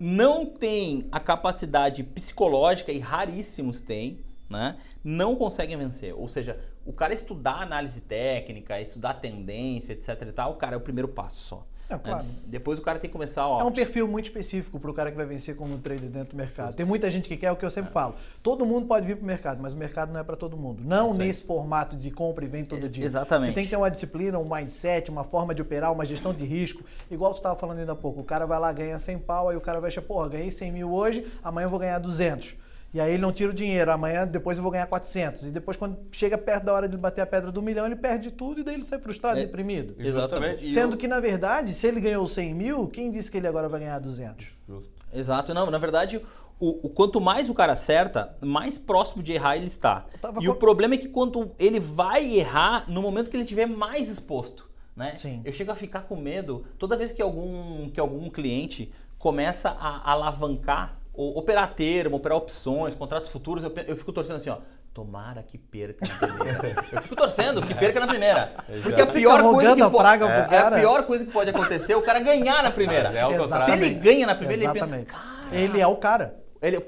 não 0.00 0.46
tem 0.46 1.06
a 1.12 1.20
capacidade 1.20 2.02
psicológica, 2.02 2.90
e 2.90 2.98
raríssimos 2.98 3.82
têm, 3.82 4.24
né? 4.48 4.78
Não 5.04 5.36
conseguem 5.36 5.76
vencer. 5.76 6.14
Ou 6.14 6.26
seja, 6.26 6.58
o 6.86 6.92
cara 6.92 7.12
estudar 7.12 7.60
análise 7.60 8.00
técnica, 8.00 8.80
estudar 8.80 9.14
tendência, 9.14 9.92
etc 9.92 10.22
e 10.22 10.32
tal, 10.32 10.54
cara, 10.56 10.74
é 10.74 10.78
o 10.78 10.80
primeiro 10.80 11.08
passo 11.08 11.40
só. 11.42 11.66
É, 11.90 11.94
né? 11.94 12.00
claro. 12.02 12.26
Depois 12.46 12.78
o 12.78 12.82
cara 12.82 12.98
tem 12.98 13.10
que 13.10 13.12
começar, 13.12 13.46
ó. 13.46 13.60
É 13.60 13.64
um 13.64 13.72
perfil 13.72 14.06
muito 14.06 14.26
específico 14.26 14.78
pro 14.78 14.94
cara 14.94 15.10
que 15.10 15.16
vai 15.16 15.26
vencer 15.26 15.56
como 15.56 15.76
trader 15.78 16.08
dentro 16.08 16.30
do 16.30 16.36
mercado. 16.36 16.74
Tem 16.74 16.86
muita 16.86 17.10
gente 17.10 17.28
que 17.28 17.36
quer, 17.36 17.46
é 17.46 17.52
o 17.52 17.56
que 17.56 17.64
eu 17.64 17.70
sempre 17.70 17.90
falo. 17.90 18.14
Todo 18.42 18.64
mundo 18.64 18.86
pode 18.86 19.06
vir 19.06 19.16
pro 19.16 19.26
mercado, 19.26 19.60
mas 19.60 19.74
o 19.74 19.76
mercado 19.76 20.12
não 20.12 20.20
é 20.20 20.22
para 20.22 20.36
todo 20.36 20.56
mundo. 20.56 20.82
Não 20.84 21.10
aí. 21.10 21.18
nesse 21.18 21.44
formato 21.44 21.96
de 21.96 22.10
compra 22.10 22.44
e 22.44 22.48
vem 22.48 22.64
todo 22.64 22.88
dia. 22.88 23.04
exatamente. 23.04 23.48
Você 23.48 23.54
tem 23.54 23.64
que 23.64 23.70
ter 23.70 23.76
uma 23.76 23.90
disciplina, 23.90 24.38
um 24.38 24.48
mindset, 24.48 25.10
uma 25.10 25.24
forma 25.24 25.54
de 25.54 25.62
operar, 25.62 25.92
uma 25.92 26.04
gestão 26.04 26.32
de 26.32 26.44
risco. 26.44 26.84
Igual 27.10 27.32
você 27.32 27.40
estava 27.40 27.56
falando 27.56 27.80
ainda 27.80 27.92
há 27.92 27.96
pouco. 27.96 28.20
O 28.20 28.24
cara 28.24 28.46
vai 28.46 28.58
lá, 28.60 28.72
ganha 28.72 28.98
100 28.98 29.18
pau, 29.18 29.48
aí 29.48 29.56
o 29.56 29.60
cara 29.60 29.80
vai 29.80 29.88
achar, 29.88 30.02
porra, 30.02 30.28
ganhei 30.28 30.50
100 30.50 30.72
mil 30.72 30.92
hoje, 30.92 31.26
amanhã 31.42 31.66
eu 31.66 31.70
vou 31.70 31.78
ganhar 31.78 31.98
200. 31.98 32.54
E 32.92 33.00
aí 33.00 33.12
ele 33.12 33.22
não 33.22 33.32
tira 33.32 33.50
o 33.50 33.54
dinheiro, 33.54 33.90
amanhã 33.92 34.26
depois 34.26 34.56
eu 34.58 34.62
vou 34.62 34.72
ganhar 34.72 34.86
400. 34.86 35.44
E 35.44 35.50
depois 35.50 35.76
quando 35.76 35.96
chega 36.10 36.36
perto 36.36 36.64
da 36.64 36.72
hora 36.72 36.88
de 36.88 36.96
bater 36.96 37.20
a 37.20 37.26
pedra 37.26 37.52
do 37.52 37.62
milhão, 37.62 37.86
ele 37.86 37.94
perde 37.96 38.30
tudo 38.32 38.60
e 38.60 38.64
daí 38.64 38.74
ele 38.74 38.84
sai 38.84 38.98
frustrado, 38.98 39.38
É. 39.38 39.44
deprimido. 39.44 39.94
Exatamente. 39.98 40.66
E 40.66 40.70
Sendo 40.72 40.94
eu- 40.94 40.98
que, 40.98 41.06
na 41.06 41.20
verdade, 41.20 41.72
se 41.72 41.86
ele 41.86 42.00
ganhou 42.00 42.26
100 42.26 42.52
mil, 42.54 42.88
quem 42.88 43.10
disse 43.12 43.30
que 43.30 43.36
ele 43.36 43.46
agora 43.46 43.68
vai 43.68 43.80
ganhar 43.80 43.98
200? 44.00 44.48
Justo. 44.68 44.90
Exato, 45.12 45.54
não, 45.54 45.70
na 45.70 45.78
verdade, 45.78 46.20
o, 46.58 46.86
o 46.86 46.90
quanto 46.90 47.20
mais 47.20 47.48
o 47.48 47.54
cara 47.54 47.72
acerta, 47.74 48.36
mais 48.40 48.76
próximo 48.76 49.22
de 49.22 49.32
errar 49.32 49.56
ele 49.56 49.66
está. 49.66 50.06
E 50.40 50.46
co- 50.46 50.52
o 50.52 50.54
problema 50.56 50.94
é 50.94 50.98
que 50.98 51.08
quando 51.08 51.52
ele 51.58 51.78
vai 51.80 52.38
errar 52.38 52.84
no 52.88 53.00
momento 53.02 53.30
que 53.30 53.36
ele 53.36 53.44
estiver 53.44 53.66
mais 53.66 54.08
exposto, 54.08 54.68
né? 54.96 55.14
Sim. 55.16 55.40
Eu 55.44 55.52
chego 55.52 55.70
a 55.72 55.76
ficar 55.76 56.02
com 56.02 56.16
medo 56.16 56.64
toda 56.78 56.96
vez 56.96 57.12
que 57.12 57.22
algum, 57.22 57.88
que 57.88 57.98
algum 58.00 58.28
cliente 58.28 58.92
começa 59.18 59.70
a 59.70 60.10
alavancar, 60.12 60.98
operar 61.14 61.74
termo, 61.74 62.16
operar 62.16 62.38
opções, 62.38 62.94
contratos 62.94 63.30
futuros, 63.30 63.64
eu, 63.64 63.72
eu 63.86 63.96
fico 63.96 64.12
torcendo 64.12 64.36
assim, 64.36 64.50
ó. 64.50 64.58
Tomara 64.92 65.40
que 65.42 65.56
perca 65.56 66.04
na 66.04 66.16
primeira. 66.16 66.84
eu 66.90 67.02
fico 67.02 67.14
torcendo 67.14 67.62
que 67.62 67.72
perca 67.74 68.00
na 68.00 68.08
primeira. 68.08 68.52
Porque 68.82 69.00
a 69.00 69.06
pior 69.06 69.40
coisa 69.40 69.76
que 69.76 69.82
a 69.82 69.90
praga 69.90 70.26
é, 70.26 70.54
é 70.56 70.58
a 70.58 70.70
pior 70.72 71.06
coisa 71.06 71.24
que 71.24 71.30
pode 71.30 71.48
acontecer 71.50 71.92
é 71.92 71.96
o 71.96 72.02
cara 72.02 72.18
ganhar 72.18 72.62
na 72.62 72.72
primeira. 72.72 73.08
É. 73.16 73.64
Se 73.66 73.70
ele 73.70 73.90
ganha 73.90 74.26
na 74.26 74.34
primeira, 74.34 74.64
ele 74.64 74.72
pensa, 74.72 74.86
Exatamente. 74.96 75.12
cara, 75.12 75.56
Ele 75.56 75.80
é 75.80 75.86
o 75.86 75.96
cara. 75.96 76.34
ele 76.60 76.84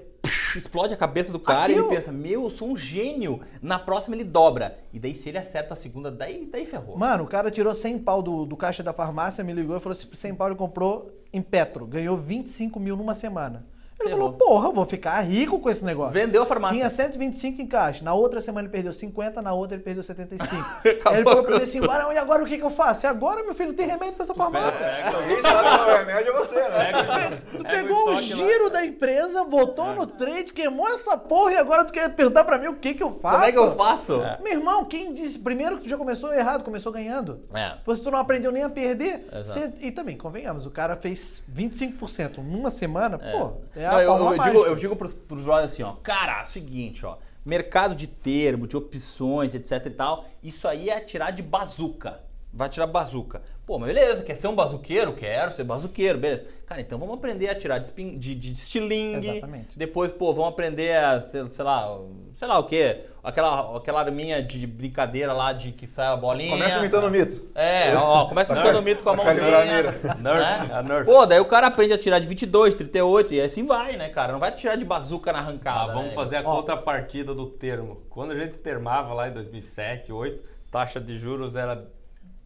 explode 0.56 0.92
a 0.92 0.96
cabeça 0.96 1.32
do 1.32 1.38
cara 1.38 1.62
Aqui 1.62 1.72
e 1.72 1.74
ele 1.76 1.80
eu- 1.84 1.88
pensa, 1.88 2.10
meu, 2.12 2.42
eu 2.42 2.50
sou 2.50 2.68
um 2.68 2.76
gênio. 2.76 3.40
Na 3.60 3.78
próxima 3.78 4.16
ele 4.16 4.24
dobra. 4.24 4.78
E 4.92 4.98
daí 4.98 5.14
se 5.14 5.28
ele 5.28 5.38
acerta 5.38 5.74
a 5.74 5.76
segunda, 5.76 6.10
daí, 6.10 6.48
daí 6.50 6.66
ferrou. 6.66 6.96
Mano, 6.98 7.22
o 7.24 7.26
cara 7.28 7.50
tirou 7.52 7.72
100 7.74 8.00
pau 8.00 8.20
do, 8.20 8.44
do 8.44 8.56
caixa 8.56 8.82
da 8.82 8.92
farmácia, 8.92 9.44
me 9.44 9.52
ligou 9.52 9.76
e 9.76 9.80
falou 9.80 9.92
assim: 9.96 10.08
100 10.12 10.34
pau 10.34 10.48
ele 10.48 10.56
comprou 10.56 11.12
em 11.32 11.40
Petro, 11.40 11.86
ganhou 11.86 12.16
25 12.16 12.78
mil 12.80 12.96
numa 12.96 13.14
semana. 13.14 13.64
Ele 14.02 14.10
Ferrou. 14.10 14.32
falou: 14.32 14.32
porra, 14.38 14.68
eu 14.68 14.72
vou 14.72 14.86
ficar 14.86 15.20
rico 15.20 15.58
com 15.58 15.70
esse 15.70 15.84
negócio. 15.84 16.12
Vendeu 16.12 16.42
a 16.42 16.46
farmácia. 16.46 16.76
Tinha 16.76 16.90
125 16.90 17.62
em 17.62 17.66
caixa. 17.66 18.04
Na 18.04 18.14
outra 18.14 18.40
semana 18.40 18.66
ele 18.66 18.72
perdeu 18.72 18.92
50, 18.92 19.40
na 19.42 19.52
outra 19.52 19.76
ele 19.76 19.82
perdeu 19.82 20.02
75. 20.02 20.54
Acabou 20.88 21.12
Aí 21.12 21.20
ele 21.20 21.42
pra 21.42 21.56
mim 21.56 21.62
assim: 21.62 21.80
Barão, 21.80 22.12
e 22.12 22.18
agora 22.18 22.42
o 22.42 22.46
que, 22.46 22.58
que 22.58 22.64
eu 22.64 22.70
faço? 22.70 23.06
E 23.06 23.08
agora, 23.08 23.42
meu 23.42 23.54
filho, 23.54 23.70
não 23.70 23.76
tem 23.76 23.86
remédio 23.86 24.14
pra 24.14 24.24
essa 24.24 24.34
farmácia. 24.34 24.78
Se 25.10 25.14
alguém 25.16 25.42
sabe 25.42 25.68
qual 25.68 25.88
é 25.90 25.94
o 25.94 25.98
remédio, 25.98 26.32
é 26.32 26.36
você, 26.38 26.54
né? 26.56 27.38
Tu 27.50 27.60
o 27.60 27.64
pegou 27.64 28.10
o 28.10 28.14
giro 28.20 28.70
da 28.70 28.84
empresa, 28.84 29.44
botou 29.44 29.94
no 29.94 30.06
trade, 30.06 30.52
queimou 30.52 30.88
essa 30.88 31.16
porra 31.16 31.52
e 31.52 31.56
agora 31.56 31.84
tu 31.84 31.92
quer 31.92 32.08
perguntar 32.14 32.44
pra 32.44 32.58
mim 32.58 32.68
o 32.68 32.76
que, 32.76 32.94
que 32.94 33.02
eu 33.02 33.10
faço? 33.10 33.34
Como 33.36 33.44
é 33.48 33.52
que 33.52 33.58
eu 33.58 33.74
faço? 33.76 34.20
Meu 34.42 34.52
irmão, 34.52 34.84
quem 34.84 35.12
disse? 35.12 35.38
Primeiro 35.38 35.76
que 35.78 35.84
tu 35.84 35.88
já 35.88 35.96
começou 35.96 36.32
errado, 36.34 36.64
começou 36.64 36.92
ganhando. 36.92 37.40
É. 37.54 37.70
Depois 37.76 38.00
tu 38.00 38.10
não 38.10 38.18
aprendeu 38.18 38.50
nem 38.52 38.62
a 38.62 38.68
perder. 38.68 39.26
Cê- 39.44 39.70
e 39.80 39.90
também, 39.90 40.16
convenhamos, 40.16 40.66
o 40.66 40.70
cara 40.70 40.96
fez 40.96 41.42
25% 41.54 42.38
numa 42.38 42.70
semana, 42.70 43.18
pô, 43.18 43.52
é 43.76 43.86
Não, 43.92 44.00
eu, 44.00 44.08
eu 44.32 44.38
digo, 44.52 44.66
eu 44.66 44.76
digo 44.76 44.96
pros, 44.96 45.12
pros 45.12 45.42
brothers 45.42 45.72
assim, 45.72 45.82
ó, 45.82 45.92
cara, 46.02 46.40
é 46.40 46.42
o 46.44 46.46
seguinte, 46.46 47.04
ó, 47.06 47.16
mercado 47.44 47.94
de 47.94 48.06
termo, 48.06 48.66
de 48.66 48.76
opções, 48.76 49.54
etc 49.54 49.86
e 49.86 49.90
tal, 49.90 50.24
isso 50.42 50.66
aí 50.68 50.88
é 50.90 50.96
atirar 50.96 51.32
de 51.32 51.42
bazuca. 51.42 52.20
Vai 52.54 52.68
tirar 52.68 52.86
bazuca. 52.86 53.40
Pô, 53.64 53.78
mas 53.78 53.88
beleza, 53.94 54.22
quer 54.22 54.34
ser 54.36 54.46
um 54.46 54.54
bazuqueiro? 54.54 55.14
Quero 55.14 55.50
ser 55.52 55.64
bazuqueiro, 55.64 56.18
beleza. 56.18 56.44
Cara, 56.66 56.82
então 56.82 56.98
vamos 56.98 57.14
aprender 57.14 57.48
a 57.48 57.54
tirar 57.54 57.78
de, 57.78 57.86
spin- 57.86 58.18
de, 58.18 58.34
de 58.34 58.52
estilingue. 58.52 59.26
Exatamente. 59.26 59.68
Depois, 59.74 60.10
pô, 60.12 60.34
vamos 60.34 60.50
aprender 60.50 60.94
a, 60.96 61.18
sei, 61.18 61.48
sei 61.48 61.64
lá, 61.64 61.98
sei 62.36 62.46
lá 62.46 62.58
o 62.58 62.64
quê. 62.64 63.06
Aquela, 63.24 63.76
aquela 63.76 64.00
arminha 64.00 64.42
de 64.42 64.66
brincadeira 64.66 65.32
lá 65.32 65.52
de 65.52 65.70
que 65.70 65.86
sai 65.86 66.08
a 66.08 66.16
bolinha. 66.16 66.50
Começa 66.50 66.78
imitando 66.80 67.04
o 67.06 67.10
mito. 67.10 67.40
É, 67.54 67.94
ó, 67.94 68.24
começa 68.26 68.52
imitando 68.52 68.76
o 68.80 68.82
mito 68.82 69.04
com 69.04 69.10
a 69.10 69.16
calibrar 69.16 69.48
a 69.62 69.64
mãozinha. 69.64 69.76
mira. 69.76 69.92
Nerf, 70.16 70.68
né? 70.68 70.74
a 70.74 70.82
Nerf. 70.82 71.04
Pô, 71.04 71.24
daí 71.24 71.38
o 71.38 71.44
cara 71.44 71.68
aprende 71.68 71.92
a 71.92 71.98
tirar 71.98 72.18
de 72.18 72.26
22, 72.26 72.74
38 72.74 73.34
e 73.34 73.40
assim 73.40 73.64
vai, 73.64 73.96
né, 73.96 74.08
cara? 74.08 74.32
Não 74.32 74.40
vai 74.40 74.50
tirar 74.50 74.74
de 74.74 74.84
bazuca 74.84 75.32
na 75.32 75.38
Ah, 75.38 75.42
arrancada. 75.42 75.92
vamos 75.94 76.08
né? 76.08 76.14
fazer 76.14 76.36
a 76.36 76.40
Ó. 76.40 76.56
contrapartida 76.56 77.32
do 77.32 77.46
termo. 77.46 78.02
Quando 78.10 78.32
a 78.32 78.36
gente 78.38 78.58
termava 78.58 79.14
lá 79.14 79.28
em 79.28 79.32
2007, 79.32 80.08
2008, 80.08 80.42
taxa 80.68 81.00
de 81.00 81.16
juros 81.16 81.54
era 81.54 81.86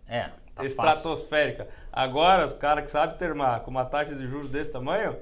É, 0.07 0.25
tá 0.25 0.31
fácil. 0.57 0.67
estratosférica. 0.69 1.69
Agora, 1.91 2.49
o 2.49 2.55
cara 2.55 2.83
que 2.83 2.91
sabe 2.91 3.19
termar 3.19 3.61
com 3.61 3.71
uma 3.71 3.87
taxa 3.87 4.15
de 4.15 4.27
juros 4.27 4.51
desse 4.51 4.71
tamanho, 4.73 5.17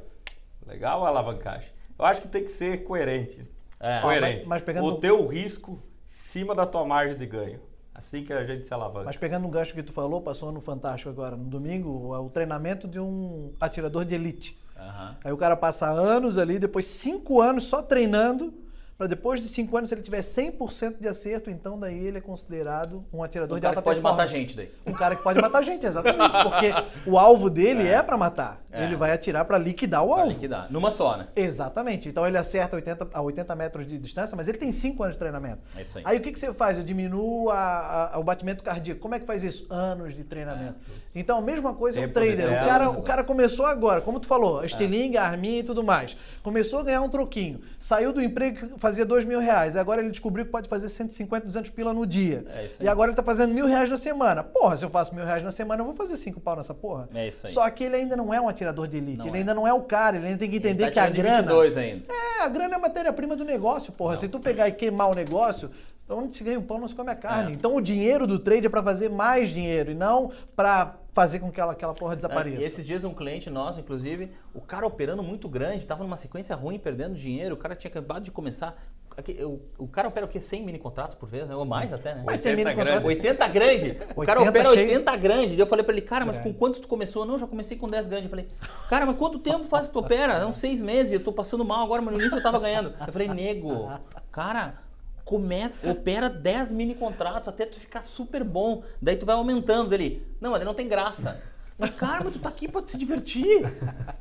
legal 0.67 1.05
a 1.05 1.09
alavancagem. 1.11 1.69
Eu 1.97 2.05
acho 2.05 2.23
que 2.23 2.27
tem 2.29 2.43
que 2.43 2.51
ser 2.51 2.83
coerente. 2.83 3.41
É. 3.81 4.01
Coerente. 4.01 4.39
Mas- 4.41 4.47
mas 4.47 4.63
pegando- 4.63 4.87
O 4.87 4.99
teu 4.99 5.27
risco 5.27 5.83
cima 6.07 6.55
da 6.55 6.67
tua 6.67 6.85
margem 6.85 7.17
de 7.17 7.27
ganho. 7.27 7.61
Assim 7.95 8.25
que 8.25 8.33
a 8.33 8.45
gente 8.45 8.67
se 8.67 8.75
alavanca. 8.75 9.05
Mas 9.07 9.17
pegando 9.17 9.47
um 9.47 9.51
gancho 9.51 9.73
que 9.73 9.83
tu 9.83 9.93
falou, 9.93 10.21
passou 10.21 10.51
no 10.51 10.61
Fantástico 10.61 11.11
agora, 11.11 11.37
no 11.37 11.45
domingo, 11.45 11.89
o, 11.89 12.27
o 12.27 12.29
treinamento 12.31 12.89
de 12.89 12.99
um 12.99 13.53
atirador 13.61 14.05
de 14.05 14.15
elite. 14.17 14.59
Aham. 14.77 15.17
Aí 15.23 15.33
o 15.33 15.37
cara 15.37 15.57
passa 15.57 15.89
anos 15.89 16.37
ali, 16.37 16.59
depois 16.59 16.89
cinco 16.89 17.41
anos 17.41 17.65
só 17.67 17.81
treinando 17.83 18.53
para 18.97 19.07
depois 19.09 19.41
de 19.41 19.49
5 19.49 19.77
anos, 19.77 19.91
se 19.91 19.95
ele 19.97 20.03
tiver 20.03 20.21
100% 20.21 20.99
de 21.01 21.09
acerto, 21.09 21.51
então 21.51 21.79
daí 21.79 21.99
ele 22.07 22.19
é 22.19 22.21
considerado 22.21 23.05
um 23.13 23.23
atirador 23.25 23.57
Um 23.57 23.61
de 23.61 23.63
cara 23.63 23.73
alta 23.77 23.83
que 23.83 23.85
pode 23.89 24.01
matar 24.01 24.17
performance. 24.19 24.39
gente 24.39 24.57
daí. 24.57 24.71
Um 24.87 24.93
cara 24.97 25.17
que 25.17 25.23
pode 25.23 25.41
matar 25.41 25.63
gente, 25.63 25.85
exatamente. 25.85 26.31
Porque 26.45 26.73
o 27.11 27.19
alvo 27.19 27.51
dele 27.51 27.89
é, 27.89 28.01
para 28.03 28.17
matar. 28.17 28.63
Ele 28.73 28.97
vai 28.97 29.13
atirar 29.13 29.45
para 29.45 29.57
liquidar 29.57 30.03
o 30.05 30.09
Pra 30.13 30.23
alvo. 30.23 30.33
liquidar. 30.33 30.67
Numa 30.71 30.91
só, 30.91 31.17
né? 31.17 31.29
Exatamente. 31.37 32.09
Então 32.09 32.27
ele 32.27 32.37
acerta 32.37 32.75
80, 32.75 33.09
a 33.13 33.23
80 33.23 33.55
metros 33.55 33.87
de 33.87 33.97
distância, 33.99 34.37
mas 34.37 34.49
ele 34.49 34.59
tem 34.59 34.73
5 34.73 35.01
anos 35.03 35.15
de 35.15 35.19
treinamento. 35.21 35.59
É 35.77 35.83
isso 35.83 35.99
aí. 35.99 36.05
Aí 36.07 36.19
o 36.19 36.21
que, 36.21 36.33
que 36.33 36.39
você 36.41 36.53
faz? 36.53 36.79
Eu 36.79 36.85
diminuo 36.85 37.51
a- 37.51 38.11
a- 38.15 38.19
o 38.19 38.25
batimento 38.25 38.65
cardíaco. 38.65 39.01
Como 39.01 39.15
é 39.15 39.21
que 39.21 39.27
faz 39.27 39.45
isso? 39.45 39.67
Anos 39.71 40.13
de 40.15 40.25
treinamento. 40.25 40.75
Então 41.15 41.39
a 41.39 41.41
mesma 41.41 41.73
coisa 41.75 42.01
é 42.01 42.07
o 42.07 42.13
trader. 42.13 42.47
O 42.53 42.67
cara, 42.67 42.85
né? 42.91 42.99
o 42.99 43.03
cara 43.03 43.23
começou 43.23 43.65
agora, 43.67 44.01
como 44.01 44.19
tu 44.19 44.27
falou, 44.27 44.65
estilingue, 44.65 45.17
arminha 45.17 45.61
e 45.61 45.65
tudo 45.65 45.85
mais. 45.85 46.17
Começou 46.43 46.81
a 46.81 46.83
ganhar 46.83 47.01
um 47.03 47.09
troquinho. 47.09 47.61
Saiu 47.79 48.13
do 48.13 48.21
emprego 48.21 48.69
que 48.69 48.79
fazia 48.85 49.05
2 49.05 49.25
mil 49.25 49.41
reais. 49.41 49.77
Agora 49.77 50.01
ele 50.01 50.11
descobriu 50.11 50.45
que 50.45 50.51
pode 50.51 50.69
fazer 50.69 50.89
150, 50.89 51.47
200 51.47 51.71
pila 51.71 51.93
no 51.93 52.07
dia. 52.07 52.45
É 52.55 52.67
isso 52.67 52.77
aí. 52.81 52.87
E 52.87 52.89
agora 52.89 53.11
ele 53.11 53.17
tá 53.17 53.23
fazendo 53.23 53.55
mil 53.55 53.67
reais 53.67 53.89
na 53.89 53.97
semana. 53.97 54.43
Porra, 54.43 54.77
se 54.77 54.85
eu 54.85 54.91
faço 54.91 55.15
mil 55.15 55.25
reais 55.25 55.43
na 55.43 55.51
semana, 55.51 55.81
eu 55.81 55.87
vou 55.87 55.95
fazer 55.95 56.17
cinco 56.17 56.41
pau 56.41 56.57
nessa 56.57 56.75
porra. 56.75 57.09
É 57.15 57.29
isso 57.29 57.47
aí. 57.47 57.53
Só 57.53 57.69
que 57.71 57.85
ele 57.85 57.97
ainda 57.97 58.17
não 58.17 58.33
é 58.33 58.41
um 58.41 58.49
atirador 58.49 58.87
de 58.87 58.97
elite. 58.99 59.19
Não 59.19 59.27
ele 59.29 59.37
é. 59.37 59.41
ainda 59.41 59.55
não 59.55 59.67
é 59.67 59.73
o 59.73 59.83
cara. 59.83 60.17
Ele 60.17 60.27
ainda 60.27 60.39
tem 60.39 60.51
que 60.51 60.57
entender 60.57 60.85
tá 60.87 60.91
que 60.93 60.99
a 61.01 61.09
grana. 61.09 61.43
22 61.43 61.79
ainda. 61.79 62.05
É, 62.13 62.43
a 62.43 62.49
grana 62.49 62.75
é 62.75 62.77
a 62.77 62.81
matéria-prima 62.81 63.35
do 63.35 63.45
negócio, 63.45 63.93
porra. 63.93 64.17
Se 64.17 64.29
tu 64.29 64.39
pegar 64.39 64.69
e 64.69 64.73
queimar 64.73 65.11
o 65.11 65.15
negócio, 65.15 65.71
onde 66.09 66.37
se 66.37 66.45
ganha 66.45 66.59
o 66.59 66.63
pão 66.63 66.79
não 66.79 66.89
se 66.89 66.95
come 66.95 67.11
a 67.11 67.15
carne. 67.15 67.53
É. 67.53 67.55
Então 67.55 67.75
o 67.75 67.81
dinheiro 67.81 68.27
do 68.27 68.39
trade 68.39 68.67
é 68.67 68.71
pra 68.71 68.83
fazer 68.83 69.09
mais 69.09 69.49
dinheiro 69.51 69.91
e 69.91 69.95
não 69.95 70.31
pra 70.55 70.97
fazer 71.15 71.39
com 71.39 71.47
que 71.47 71.53
aquela, 71.53 71.73
aquela 71.73 71.95
porra 71.95 72.17
desapareça. 72.17 72.61
É, 72.61 72.65
Esses 72.67 72.85
dias 72.85 73.05
um 73.05 73.15
cliente 73.15 73.49
nosso, 73.49 73.79
inclusive, 73.81 74.31
o 74.53 74.61
cara 74.61 74.85
operando 74.87 75.23
muito 75.23 75.49
grande, 75.49 75.87
tava 75.87 76.03
numa 76.03 76.17
sequência 76.17 76.55
ruim, 76.57 76.79
perdendo 76.79 77.15
dinheiro, 77.15 77.55
o 77.55 77.59
cara 77.59 77.75
tinha 77.77 77.89
acabado 77.91 78.25
de 78.25 78.33
começar. 78.33 78.77
Aqui, 79.17 79.39
o, 79.45 79.61
o 79.79 79.87
cara 79.87 80.09
opera 80.09 80.27
o 80.27 80.29
quê? 80.29 80.41
100 80.41 80.65
mini 80.65 80.77
contratos 80.77 81.17
por 81.17 81.29
vez, 81.29 81.49
né? 81.49 81.55
Ou 81.55 81.65
mais 81.65 81.93
até, 81.93 82.17
né? 82.17 82.25
Mas 82.27 82.41
sem 82.41 82.51
80 82.51 82.69
mini 82.69 82.77
contrato- 82.77 83.03
grande. 83.05 83.07
80 83.07 83.49
grande. 83.49 83.91
O 84.17 84.23
cara 84.27 84.41
80 84.41 84.51
opera 84.51 84.75
cheio. 84.75 84.89
80 84.89 85.17
grande. 85.17 85.55
E 85.55 85.61
eu 85.61 85.67
falei 85.69 85.85
pra 85.85 85.93
ele, 85.95 86.03
cara, 86.03 86.27
mas 86.27 86.37
Grande. 86.37 86.53
com 86.53 86.59
quantos 86.59 86.81
tu 86.81 86.89
começou? 86.89 87.25
Não, 87.25 87.39
já 87.39 87.47
comecei 87.47 87.77
com 87.77 87.89
10 87.89 88.09
grande. 88.09 88.25
Eu 88.25 88.31
falei, 88.31 88.49
cara, 88.91 89.07
mas 89.07 89.17
quanto 89.17 89.39
tempo 89.39 89.63
faz 89.67 89.87
que 89.87 89.93
tu 89.93 90.01
opera? 90.01 90.33
É 90.33 90.45
uns 90.45 90.59
seis 90.59 90.81
meses, 90.83 91.13
eu 91.13 91.21
tô 91.23 91.33
passando 91.33 91.65
mal 91.65 91.85
agora, 91.85 92.03
mas 92.03 92.13
no 92.13 92.19
início 92.21 92.37
eu 92.37 92.43
tava 92.43 92.59
ganhando. 92.59 92.93
Eu 93.07 93.13
falei, 93.13 93.29
nego, 93.29 93.89
cara, 94.33 94.75
come, 95.25 95.73
opera 95.83 96.29
10 96.29 96.73
mini 96.73 96.95
contratos 96.95 97.49
até 97.49 97.67
tu 97.67 97.79
ficar 97.81 98.03
super 98.03 98.45
bom. 98.45 98.83
Daí 99.01 99.17
tu 99.17 99.27
vai 99.27 99.35
aumentando. 99.35 99.93
Ele, 99.93 100.27
não, 100.41 100.51
mas 100.51 100.65
não 100.65 100.75
tem 100.75 100.87
graça. 100.89 101.41
Falei, 101.77 101.93
cara, 101.93 102.23
mas 102.23 102.35
tu 102.35 102.39
tá 102.39 102.49
aqui 102.49 102.69
pra 102.69 102.83
se 102.87 102.97
divertir. 102.97 103.63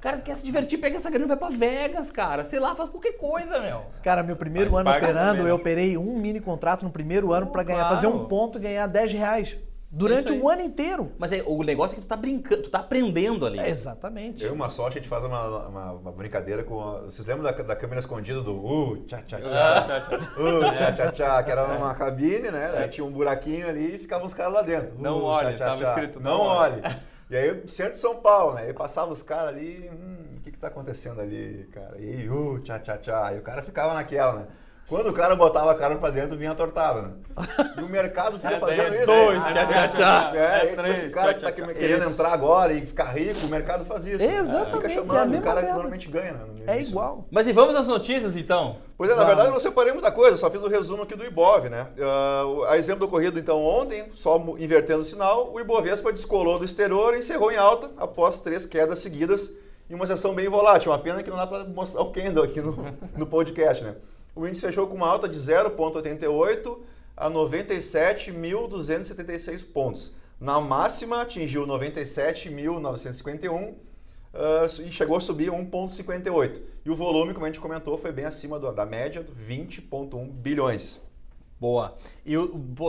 Cara, 0.02 0.18
tu 0.18 0.24
quer 0.24 0.36
se 0.36 0.44
divertir, 0.44 0.80
pega 0.80 0.98
essa 0.98 1.10
grana 1.10 1.26
e 1.26 1.28
vai 1.28 1.38
pra 1.38 1.50
Vegas, 1.50 2.10
cara. 2.10 2.44
Sei 2.44 2.60
lá, 2.60 2.76
faz 2.76 2.90
qualquer 2.90 3.14
coisa, 3.14 3.60
meu. 3.60 3.86
Cara, 4.02 4.24
meu 4.24 4.36
primeiro 4.36 4.72
Faz 4.72 4.82
ano 4.82 4.98
operando, 4.98 5.28
também, 5.30 5.44
né? 5.44 5.50
eu 5.52 5.56
operei 5.56 5.98
um 5.98 6.18
mini 6.18 6.40
contrato 6.40 6.84
no 6.84 6.90
primeiro 6.90 7.32
ano 7.32 7.48
pra 7.48 7.62
ganhar, 7.62 7.82
claro. 7.82 7.96
fazer 7.96 8.08
um 8.08 8.26
ponto 8.26 8.58
e 8.58 8.62
ganhar 8.62 8.88
10 8.88 9.14
reais. 9.14 9.58
Durante 9.96 10.30
É 10.30 10.32
um 10.32 10.50
ano 10.50 10.64
inteiro. 10.64 11.12
Mas 11.20 11.32
é, 11.32 11.44
o 11.46 11.62
negócio 11.62 11.94
é 11.94 11.96
que 11.98 12.02
tu 12.02 12.08
tá 12.08 12.16
brincando, 12.16 12.64
tu 12.64 12.70
tá 12.72 12.80
aprendendo 12.80 13.46
ali. 13.46 13.60
É, 13.60 13.70
exatamente. 13.70 14.44
Eu 14.44 14.50
e 14.50 14.52
uma 14.54 14.68
sorte 14.70 14.98
a 14.98 15.02
gente 15.02 15.08
faz 15.08 15.24
uma, 15.24 15.68
uma, 15.68 15.92
uma 15.94 16.12
brincadeira 16.12 16.64
com. 16.64 16.82
a- 16.82 17.02
Vocês 17.02 17.28
lembram 17.28 17.44
da, 17.44 17.52
da 17.52 17.76
câmera 17.76 18.00
escondida 18.00 18.42
do 18.42 18.56
uh, 18.56 18.98
tchá 19.06 19.22
tchá 19.22 19.40
tchá? 19.40 20.08
Uh, 20.36 20.62
tchá 20.62 20.92
tchá 20.94 21.12
tchá, 21.12 21.44
que 21.44 21.52
era 21.52 21.66
uma 21.78 21.94
cabine, 21.94 22.50
né? 22.50 22.72
Aí 22.78 22.90
tinha 22.90 23.06
um 23.06 23.12
buraquinho 23.12 23.68
ali 23.70 23.96
e 23.96 24.00
ficavam 24.00 24.26
os 24.26 24.34
caras 24.34 24.52
lá 24.54 24.62
dentro. 24.64 24.94
Não 24.98 25.20
Uh, 25.20 25.24
olhe, 25.26 25.50
tchá, 25.50 25.58
tchá, 25.58 25.66
tava 25.68 25.82
tchá. 25.84 25.90
escrito, 25.90 26.20
não, 26.20 26.38
não 26.40 26.42
olhe. 26.42 26.82
olhe. 26.84 26.96
E 27.30 27.38
aí, 27.38 27.64
centro 27.68 27.94
de 27.94 28.00
São 28.00 28.16
Paulo, 28.18 28.56
né? 28.56 28.64
Aí 28.64 28.74
passava 28.74 29.12
os 29.14 29.22
caras 29.24 29.50
ali, 29.56 29.90
hum, 29.94 30.38
o 30.38 30.42
que 30.42 30.52
que 30.52 30.58
tá 30.58 30.68
acontecendo 30.68 31.22
ali, 31.22 31.68
cara? 31.72 31.96
E 32.00 32.10
aí, 32.10 32.30
uh, 32.30 32.60
tchá 32.60 32.80
tchá 32.80 32.98
tchá. 32.98 33.34
E 33.34 33.38
o 33.38 33.42
cara 33.44 33.62
ficava 33.62 33.94
naquela, 33.94 34.34
né? 34.40 34.48
Quando 34.88 35.10
o 35.10 35.14
cara 35.14 35.34
botava 35.36 35.72
a 35.72 35.76
cara 35.76 35.96
pra 35.96 36.10
dentro, 36.12 36.38
vinha 36.38 36.54
tortada, 36.54 37.02
né? 37.04 37.10
E 37.78 37.82
o 37.82 37.88
mercado 37.90 38.38
fica 38.38 38.54
É, 38.56 38.60
fazendo 38.60 38.94
é 38.94 38.98
isso. 38.98 39.06
dois, 39.06 39.40
tchá, 39.46 39.66
tchá, 39.66 39.88
tchá. 39.88 40.32
É, 40.36 40.40
É 40.68 40.72
e 40.72 40.76
três, 40.76 41.00
esse 41.00 41.10
cara 41.10 41.34
que 41.34 41.40
tchá, 41.40 41.46
tá 41.48 41.52
tchá, 41.54 41.66
tchá. 41.66 41.74
querendo 41.74 42.02
Isso. 42.02 42.12
entrar 42.12 42.34
agora 42.34 42.74
e 42.74 42.86
ficar 42.86 43.06
rico, 43.06 43.46
o 43.46 43.50
mercado 43.50 43.86
faz 43.86 44.06
isso. 44.06 44.22
Exatamente, 44.22 44.76
Fica 44.76 44.88
é 44.88 44.92
a 44.92 44.94
chamando 44.96 45.26
o 45.26 45.30
mesma 45.30 45.46
cara 45.46 45.62
que 45.64 45.72
normalmente 45.72 46.10
ganha, 46.10 46.34
né? 46.34 46.46
É 46.68 46.82
igual. 46.82 47.26
Mas 47.32 47.48
e 47.48 47.54
vamos 47.54 47.76
às 47.76 47.88
notícias 47.88 48.36
então? 48.36 48.76
Pois 48.98 49.10
é, 49.10 49.16
na 49.16 49.24
verdade 49.24 49.48
eu 49.48 49.54
não 49.54 49.60
separei 49.60 49.94
muita 49.94 50.12
coisa, 50.12 50.38
só 50.38 50.52
fiz 50.52 50.62
o 50.62 50.68
resumo 50.68 51.04
aqui 51.04 51.16
do 51.16 51.26
Ibov, 51.26 51.70
né? 51.70 51.88
O- 52.46 52.64
a 52.66 52.78
exemplo 52.78 53.00
do 53.00 53.06
ocorrido 53.08 53.40
então 53.40 53.64
ontem, 53.64 54.06
só 54.14 54.36
invertendo 54.60 55.02
o 55.02 55.06
sinal, 55.06 55.50
o 55.54 55.60
Ibovespa 55.60 56.12
descolou 56.12 56.60
do 56.60 56.66
exterior 56.66 57.16
e 57.16 57.20
encerrou 57.20 57.52
em 57.52 57.58
alta 57.58 57.90
após 57.98 58.38
três 58.38 58.66
quedas 58.66 59.00
seguidas 59.00 59.54
em 59.90 59.96
uma 59.96 60.06
sessão 60.06 60.36
bem 60.36 60.48
volátil. 60.50 60.92
Uma 60.92 61.00
pena 61.00 61.24
que 61.24 61.30
não 61.30 61.38
dá 61.38 61.48
para 61.48 61.64
mostrar 61.64 62.02
o 62.02 62.12
candle 62.12 62.44
aqui 62.44 62.62
no, 62.62 62.78
no 63.18 63.26
podcast, 63.26 63.84
né? 63.84 63.96
O 64.36 64.48
índice 64.48 64.62
fechou 64.62 64.88
com 64.88 64.96
uma 64.96 65.08
alta 65.08 65.30
de 65.30 65.38
0,88 65.38 66.80
a 67.16 67.30
97.276 67.30 69.64
pontos. 69.72 70.12
Na 70.40 70.60
máxima 70.60 71.22
atingiu 71.22 71.68
97.951 71.68 73.74
ah, 74.34 74.66
e 74.86 74.92
chegou 74.92 75.18
a 75.18 75.22
subir 75.22 75.50
1,58. 75.52 76.62
E 76.86 76.90
o 76.90 76.96
volume, 76.96 77.34
como 77.34 77.46
a 77.46 77.50
gente 77.50 77.60
comentou, 77.60 77.98
foi 77.98 78.12
bem 78.12 78.26
acima 78.26 78.60
do- 78.60 78.72
da 78.72 78.86
média, 78.86 79.26
20,1 79.32 80.28
bilhões. 80.30 81.02
Boa. 81.60 81.94
E 82.26 82.36
o, 82.38 82.48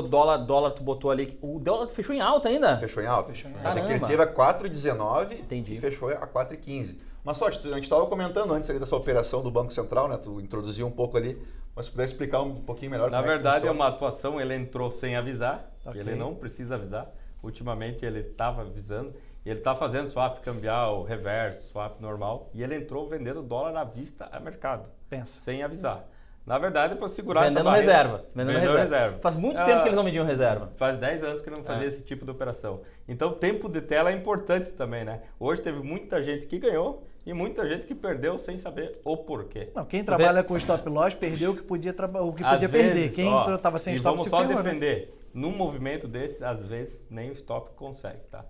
dólar, 0.09 0.39
dólar 0.39 0.71
tu 0.73 0.83
botou 0.83 1.11
ali. 1.11 1.39
O 1.41 1.61
dólar 1.61 1.87
fechou 1.89 2.15
em 2.15 2.21
alta 2.21 2.49
ainda? 2.49 2.77
Fechou 2.79 3.03
em 3.03 3.07
alta. 3.07 3.33
Fechou 3.33 3.51
em 3.51 3.55
Mas 3.63 3.75
que 3.75 3.81
ele 3.93 4.01
teve 4.05 4.23
a 4.23 4.27
4,19 4.27 5.35
Entendi. 5.39 5.75
e 5.75 5.79
fechou 5.79 6.09
a 6.09 6.27
4,15. 6.27 6.97
Mas 7.25 7.39
sorte, 7.39 7.59
tu- 7.61 7.69
a 7.69 7.75
gente 7.75 7.85
estava 7.85 8.07
comentando 8.07 8.53
antes 8.53 8.69
ali 8.69 8.79
dessa 8.79 8.95
operação 8.95 9.43
do 9.43 9.51
Banco 9.51 9.73
Central, 9.73 10.09
né? 10.09 10.17
Tu 10.19 10.41
introduziu 10.41 10.87
um 10.87 10.91
pouco 10.91 11.17
ali, 11.17 11.41
mas 11.75 11.87
se 11.87 11.91
puder 11.91 12.05
explicar 12.05 12.43
um 12.43 12.55
pouquinho 12.57 12.91
melhor 12.91 13.11
Na 13.11 13.19
como 13.19 13.31
é 13.31 13.37
que 13.37 13.43
verdade, 13.43 13.57
é 13.57 13.61
funciona. 13.69 13.81
uma 13.81 13.89
atuação, 13.89 14.41
ele 14.41 14.55
entrou 14.55 14.91
sem 14.93 15.17
avisar, 15.17 15.71
Ok. 15.87 15.99
ele 16.01 16.15
não 16.15 16.35
precisa 16.35 16.75
avisar. 16.75 17.11
Ultimamente 17.43 18.05
ele 18.05 18.21
estava 18.21 18.63
avisando, 18.63 19.15
e 19.45 19.51
ele 19.51 19.59
está 19.61 19.75
fazendo 19.75 20.11
swap 20.11 20.41
cambial, 20.41 21.03
reverso, 21.03 21.69
swap 21.69 22.01
normal, 22.01 22.51
e 22.55 22.63
ele 22.63 22.75
entrou 22.75 23.09
vendendo 23.09 23.43
dólar 23.43 23.77
à 23.79 23.85
vista 23.85 24.29
a 24.31 24.39
mercado, 24.41 24.87
Pensa. 25.09 25.41
sem 25.43 25.63
avisar. 25.63 26.05
Na 26.47 26.59
verdade, 26.59 26.95
para 26.97 27.09
segurar 27.09 27.41
Vendendo 27.43 27.61
essa 27.61 27.65
barreira, 27.71 27.93
reserva. 27.93 28.25
Vendendo 28.35 28.59
reserva. 28.77 29.19
Faz 29.21 29.35
muito 29.35 29.57
tempo 29.65 29.81
que 29.81 29.89
eles 29.89 29.95
não 29.97 30.05
vendiam 30.05 30.27
reserva. 30.27 30.71
Faz 30.77 30.99
10 30.99 31.23
anos 31.25 31.41
que 31.43 31.49
ele 31.49 31.57
não 31.57 31.65
fazia 31.65 31.87
É. 31.87 31.89
esse 31.89 32.03
tipo 32.03 32.25
de 32.27 32.31
operação. 32.31 32.83
Então, 33.09 33.33
tempo 33.33 33.67
de 33.69 33.81
tela 33.81 34.11
é 34.11 34.15
importante 34.15 34.71
também, 34.73 35.05
né? 35.05 35.23
Hoje 35.41 35.63
teve 35.63 35.79
muita 35.83 36.23
gente 36.23 36.47
que 36.47 36.59
ganhou 36.59 37.07
e 37.25 37.33
muita 37.33 37.67
gente 37.67 37.87
que 37.87 37.95
perdeu 37.95 38.39
sem 38.39 38.59
saber 38.59 39.01
o 39.03 39.17
porquê. 39.17 39.71
Não, 39.75 39.87
quem 39.87 40.05
trabalha 40.05 40.45
com 40.45 40.55
stop 40.59 40.87
loss 40.89 41.15
perdeu 41.15 41.53
o 41.53 41.57
que 41.57 41.63
podia, 41.63 41.93
o 41.93 42.33
que 42.35 42.45
Às 42.45 42.51
podia 42.53 42.69
perder. 42.69 42.95
vezes, 42.95 43.15
Quem 43.17 43.55
estava 43.55 43.79
sem 43.79 43.95
e 43.95 43.97
stop 43.97 44.11
vamos 44.17 44.25
se 44.25 44.31
só 44.31 44.41
ferrou, 44.43 44.55
né? 44.57 44.63
defender. 44.63 45.15
Num 45.33 45.51
movimento 45.51 46.07
desse, 46.07 46.45
às 46.45 46.65
vezes, 46.65 47.07
nem 47.11 47.31
o 47.31 47.33
stop 47.33 47.71
consegue, 47.75 48.21
tá? 48.31 48.45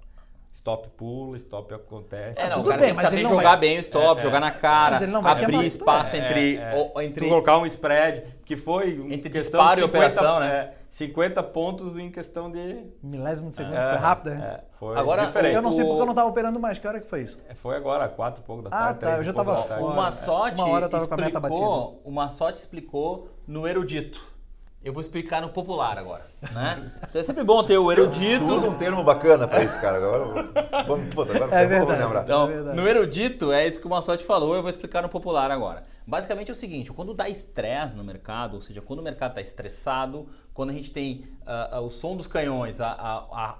Stop 0.65 0.89
pula, 0.97 1.37
stop 1.37 1.75
acontece. 1.75 2.41
É, 2.41 2.49
não, 2.49 2.57
o 2.57 2.61
tudo 2.61 2.71
cara 2.71 2.81
bem, 2.81 2.87
tem 2.89 2.97
que 2.97 3.03
mas 3.03 3.11
saber 3.11 3.23
jogar 3.29 3.49
vai- 3.51 3.57
bem 3.59 3.77
o 3.77 3.81
stop, 3.81 4.19
É, 4.19 4.23
jogar 4.23 4.37
é. 4.39 4.41
na 4.41 4.51
cara, 4.51 4.91
Mas 4.93 5.03
ele 5.03 5.13
não 5.13 5.21
vai 5.23 5.33
abrir 5.45 5.67
espaço 5.67 6.17
É, 6.17 6.19
entre, 6.21 6.57
é. 6.57 6.75
o- 6.75 6.89
Tu 6.89 7.03
entre 7.03 7.29
colocar 7.29 7.59
um 7.59 7.67
spread, 7.67 8.25
que 8.47 8.57
foi 8.57 8.93
Entre 9.11 9.29
questão 9.29 9.61
disparo 9.61 9.75
de 9.77 9.83
e 9.83 9.85
operação, 9.85 10.41
né? 10.41 10.47
é, 10.57 10.75
50 10.89 11.43
pontos 11.43 11.99
em 11.99 12.11
questão 12.11 12.51
de... 12.51 12.83
Milésimo 13.03 13.49
de 13.49 13.55
segundo, 13.57 13.75
É, 13.77 13.91
foi 13.91 13.99
rápido, 13.99 14.31
né? 14.31 14.43
é, 14.59 14.65
foi 14.79 14.97
Agora, 14.99 15.27
diferente. 15.27 15.55
Eu 15.55 15.61
não 15.61 15.73
sei 15.73 15.83
O- 15.85 15.87
porque 15.87 16.01
eu 16.01 16.07
não 16.07 16.13
estava 16.13 16.29
operando 16.31 16.59
mais. 16.59 16.79
Que 16.79 16.89
hora 16.89 16.99
que 16.99 17.09
foi 17.11 17.21
isso? 17.21 17.39
Foi 17.57 17.77
agora, 17.77 18.09
quatro 18.09 18.43
e 18.43 18.47
pouco 18.47 18.63
da 18.63 18.69
Ah, 18.69 18.85
tarde. 18.87 19.01
tá, 19.01 19.07
três 19.09 19.19
eu 19.19 19.25
já 19.25 19.33
pouco 19.35 19.47
tava 19.51 19.61
da 19.61 19.69
tarde. 19.69 19.83
fora. 19.85 19.93
O 19.93 19.97
Massote 20.03 20.63
Uma 20.63 20.71
hora 20.71 20.87
eu 20.87 20.89
tava 20.89 21.07
com 21.09 21.13
a 21.13 21.17
meta 21.19 21.29
explicou, 21.41 22.01
o 22.03 22.11
Massote 22.11 22.59
explicou 22.59 23.29
no 23.47 23.69
erudito. 23.69 24.33
Eu 24.85 24.93
vou 24.93 25.01
explicar 25.01 25.41
no 25.41 25.49
popular 25.49 25.97
agora, 25.97 26.27
né? 26.53 26.93
Então 27.09 27.19
é 27.19 27.25
sempre 27.25 27.43
bom 27.43 27.65
ter 27.65 27.79
o 27.79 27.91
erudito. 27.91 28.45
Tu 28.45 28.53
usa 28.55 28.69
um 28.69 28.75
termo 28.75 29.03
bacana 29.03 29.49
para 29.49 29.65
isso, 29.65 29.81
cara. 29.81 29.97
Agora, 29.97 30.85
vamos, 30.87 31.15
puta, 31.15 31.35
agora 31.35 31.55
É 31.59 31.65
eu 31.65 31.69
vou 31.69 31.79
verdade. 31.87 32.03
lembrar. 32.03 32.23
Então, 32.23 32.51
É 32.51 32.75
no 32.75 32.87
erudito, 32.87 33.51
é 33.51 33.67
isso 33.67 33.81
que 33.81 33.87
o 33.87 33.91
Massote 33.91 34.23
falou, 34.23 34.55
eu 34.55 34.61
vou 34.61 34.71
explicar 34.71 35.01
no 35.03 35.09
popular 35.09 35.51
agora. 35.51 35.85
Basicamente 36.07 36.51
é 36.51 36.53
o 36.53 36.55
seguinte, 36.55 36.93
quando 36.93 37.15
dá 37.15 37.31
estresse 37.31 37.97
no 37.97 38.05
mercado, 38.05 38.57
ou 38.57 38.61
seja, 38.61 38.83
quando 38.83 38.99
o 38.99 39.03
mercado 39.03 39.31
está 39.31 39.41
estressado, 39.41 40.29
quando 40.53 40.69
a 40.69 40.73
gente 40.75 40.91
tem 40.91 41.25
ah, 41.47 41.71
ah, 41.73 41.81
o 41.81 41.89
som 41.89 42.15
dos 42.15 42.27
canhões, 42.27 42.79
a, 42.79 42.89
a- 42.89 43.27
a- 43.33 43.59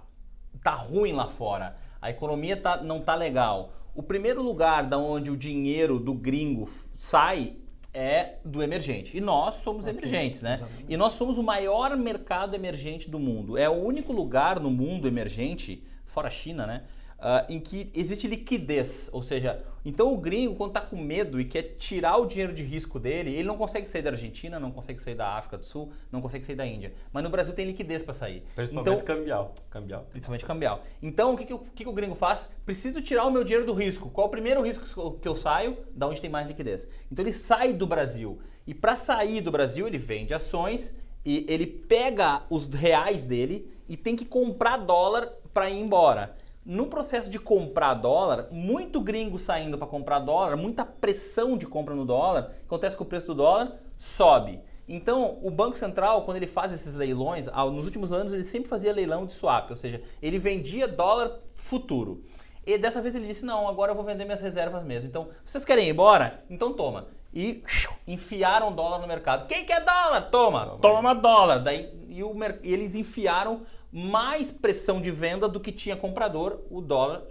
tá 0.63 0.73
ruim 0.73 1.15
lá 1.15 1.27
fora, 1.27 1.75
a 2.03 2.11
economia 2.11 2.55
tá, 2.55 2.77
não 2.83 3.01
tá 3.01 3.15
legal, 3.15 3.73
o 3.95 4.03
primeiro 4.03 4.43
lugar 4.43 4.83
da 4.85 4.99
onde 4.99 5.31
o 5.31 5.37
dinheiro 5.39 5.99
do 5.99 6.13
gringo 6.13 6.69
sai 6.93 7.57
é 7.95 8.35
do 8.45 8.63
emergente. 8.63 9.17
E 9.17 9.21
nós 9.21 9.57
somos 9.57 9.87
emergentes, 9.87 10.43
né? 10.43 10.61
E 10.89 10.97
nós 10.97 11.15
somos 11.15 11.39
o 11.39 11.43
maior 11.43 11.97
mercado 11.97 12.55
emergente 12.55 13.09
do 13.09 13.21
mundo. 13.21 13.57
É 13.57 13.69
o 13.69 13.73
único 13.73 14.13
lugar 14.13 14.59
no 14.59 14.71
mundo 14.71 15.07
emergente, 15.07 15.83
fora 16.05 16.27
a 16.29 16.31
China, 16.31 16.67
né? 16.67 16.83
Ah, 17.27 17.47
em 17.49 17.59
que 17.59 17.91
existe 17.95 18.29
liquidez, 18.29 19.09
ou 19.11 19.23
seja, 19.23 19.65
então 19.83 20.13
o 20.13 20.19
gringo 20.19 20.55
quando 20.57 20.77
está 20.77 20.83
com 20.83 20.95
medo 20.97 21.41
e 21.41 21.45
quer 21.47 21.63
tirar 21.77 22.19
o 22.19 22.27
dinheiro 22.27 22.53
de 22.53 22.63
risco 22.63 23.01
dele, 23.01 23.31
ele 23.35 23.45
não 23.49 23.57
consegue 23.57 23.89
sair 23.89 24.03
da 24.03 24.11
Argentina, 24.11 24.61
não 24.61 24.71
consegue 24.71 25.03
sair 25.03 25.15
da 25.15 25.29
África 25.39 25.57
do 25.57 25.65
Sul, 25.65 25.91
não 26.13 26.21
consegue 26.21 26.45
sair 26.45 26.55
da 26.55 26.67
Índia. 26.67 26.93
Mas 27.11 27.23
no 27.25 27.31
Brasil 27.31 27.55
tem 27.55 27.65
liquidez 27.65 28.03
para 28.03 28.13
sair. 28.13 28.43
Principalmente 28.55 28.93
Então, 28.95 29.07
cambial. 29.07 29.55
cambial. 29.71 30.07
principalmente 30.11 30.45
cambial. 30.45 30.83
Então, 31.03 31.33
o 31.33 31.37
que, 31.39 31.47
que, 31.47 31.55
o, 31.55 31.59
que 31.61 31.85
que 31.85 31.89
o 31.89 31.93
gringo 31.95 32.15
faz? 32.15 32.51
Preciso 32.67 33.01
tirar 33.01 33.25
o 33.25 33.31
meu 33.31 33.43
dinheiro 33.43 33.65
do 33.65 33.73
risco. 33.73 34.11
Qual 34.11 34.27
o 34.27 34.31
primeiro 34.31 34.61
risco 34.61 34.85
que 34.85 34.97
eu- 34.99 35.13
que 35.13 35.27
eu 35.29 35.35
saio? 35.35 35.79
Da 35.95 36.07
onde 36.07 36.21
tem 36.21 36.29
mais 36.29 36.47
liquidez. 36.47 36.87
Então, 37.11 37.25
ele 37.25 37.33
sai 37.33 37.73
do 37.73 37.87
Brasil. 37.87 38.39
E 38.67 38.75
para 38.75 38.97
sair 38.97 39.41
do 39.41 39.51
Brasil, 39.51 39.87
ele 39.87 39.97
vende 39.99 40.35
ações 40.35 40.95
e 41.25 41.47
ele 41.49 41.67
pega 41.67 42.43
os 42.51 42.67
reais 42.69 43.25
dele 43.25 43.67
e 43.89 43.97
tem 43.97 44.15
que 44.15 44.27
comprar 44.27 44.77
dólar 44.77 45.27
para 45.55 45.71
ir 45.71 45.79
embora. 45.81 46.37
No 46.65 46.87
processo 46.87 47.29
de 47.29 47.39
comprar 47.39 47.93
dólar, 47.95 48.49
muito 48.51 49.01
gringo 49.01 49.39
saindo 49.39 49.77
para 49.77 49.87
comprar 49.87 50.19
dólar, 50.21 50.57
muita 50.57 50.85
pressão 50.85 51.59
de 51.59 51.67
compra 51.67 51.95
no 51.95 52.07
dólar, 52.07 52.53
acontece 52.65 52.97
que 52.97 53.03
o 53.03 53.07
preço 53.07 53.29
do 53.29 53.35
dólar 53.35 53.77
sobe. 53.99 54.61
Então, 54.89 55.39
o 55.43 55.51
Banco 55.51 55.77
Central, 55.77 56.23
quando 56.23 56.39
ele 56.39 56.47
faz 56.47 56.73
esses 56.73 56.95
leilões, 56.95 57.47
nos 57.47 57.85
últimos 57.85 58.13
anos 58.13 58.33
ele 58.33 58.45
sempre 58.45 58.69
fazia 58.69 58.93
leilão 58.93 59.27
de 59.27 59.33
swap, 59.33 59.71
ou 59.71 59.77
seja, 59.77 60.01
ele 60.23 60.39
vendia 60.39 60.89
dólar 60.89 61.39
futuro. 61.55 62.23
E 62.67 62.79
dessa 62.79 63.01
vez 63.03 63.15
ele 63.15 63.27
disse: 63.27 63.45
Não, 63.45 63.69
agora 63.69 63.93
eu 63.93 63.95
vou 63.95 64.05
vender 64.05 64.25
minhas 64.25 64.41
reservas 64.41 64.83
mesmo. 64.83 65.09
Então, 65.09 65.29
vocês 65.45 65.65
querem 65.65 65.87
ir 65.87 65.91
embora? 65.91 66.45
Então 66.49 66.73
toma. 66.73 67.09
E 67.33 67.63
enfiaram 68.07 68.73
dólar 68.73 69.01
no 69.01 69.07
mercado. 69.07 69.47
Quem 69.49 69.65
quer 69.65 69.85
dólar? 69.85 70.31
Toma, 70.31 70.79
toma 70.81 71.15
dólar. 71.15 71.59
Daí, 71.59 71.91
e 72.09 72.23
o 72.23 72.33
e 72.63 72.73
eles 72.73 72.95
enfiaram 72.95 73.63
mais 73.97 74.51
pressão 74.51 75.01
de 75.01 75.13
venda 75.13 75.49
do 75.49 75.61
que 75.61 75.71
tinha 75.71 75.95
comprador, 75.97 76.61
o 76.69 76.81
dólar 76.81 77.23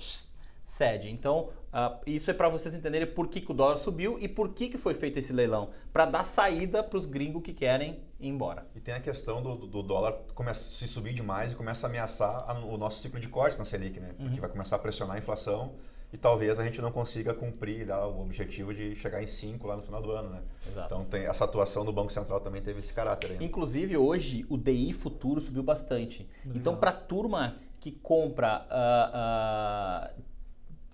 cede. 0.64 1.10
Então, 1.10 1.50
ah, 1.74 2.00
isso 2.08 2.32
é 2.32 2.34
para 2.34 2.48
vocês 2.48 2.74
entenderem 2.74 3.06
por 3.14 3.28
que, 3.28 3.42
que 3.42 3.52
o 3.52 3.54
dólar 3.54 3.76
subiu 3.76 4.18
e 4.22 4.30
por 4.30 4.54
que, 4.54 4.70
que 4.70 4.78
foi 4.78 4.94
feito 4.94 5.20
esse 5.20 5.34
leilão. 5.34 5.72
Para 5.92 6.06
dar 6.06 6.24
saída 6.24 6.82
para 6.82 6.98
os 6.98 7.06
gringos 7.06 7.42
que 7.44 7.52
querem 7.52 8.00
ir 8.18 8.30
embora. 8.30 8.66
E 8.74 8.80
tem 8.80 8.94
a 8.94 9.00
questão 9.02 9.42
do, 9.42 9.56
do- 9.68 9.84
dólar 9.84 10.14
começa 10.34 10.62
a 10.62 10.74
se 10.74 10.88
subir 10.88 11.14
demais 11.14 11.52
e 11.52 11.56
começa 11.56 11.86
a 11.86 11.90
ameaçar 11.90 12.46
a- 12.50 12.60
o 12.60 12.78
nosso 12.78 13.02
ciclo 13.02 13.20
de 13.20 13.28
corte 13.28 13.58
na 13.60 13.66
Selic, 13.66 14.00
né? 14.00 14.16
Uhum. 14.18 14.28
Porque 14.28 14.40
vai 14.40 14.50
começar 14.50 14.78
a 14.78 14.80
pressionar 14.80 15.18
a 15.18 15.20
inflação 15.20 15.74
e 16.14 16.18
talvez 16.18 16.60
a 16.60 16.64
gente 16.64 16.80
não 16.80 16.92
consiga 16.92 17.34
cumprir 17.34 17.88
lá, 17.88 18.08
o 18.08 18.22
objetivo 18.22 18.72
de 18.72 18.96
chegar 18.96 19.24
em 19.24 19.26
5 19.26 19.66
lá 19.66 19.76
no 19.76 19.82
final 19.82 20.00
do 20.00 20.12
ano, 20.12 20.30
né? 20.30 20.42
Exato. 20.70 20.94
Então 20.94 21.04
tem, 21.06 21.26
essa 21.26 21.44
atuação 21.44 21.84
do 21.84 21.92
Banco 21.92 22.14
Central 22.14 22.40
também 22.40 22.62
teve 22.62 22.80
esse 22.80 22.94
caráter 22.94 23.32
aí. 23.32 23.40
né? 23.40 23.44
Inclusive, 23.44 23.98
hoje 23.98 24.46
o 24.48 24.56
DI 24.56 24.94
futuro 24.94 25.42
subiu 25.42 25.64
bastante. 25.64 26.30
Então, 26.46 26.76
para 26.76 26.92
a 26.92 26.94
turma 26.94 27.56
que 27.80 27.92
compra 27.92 28.64
ah, 28.70 30.12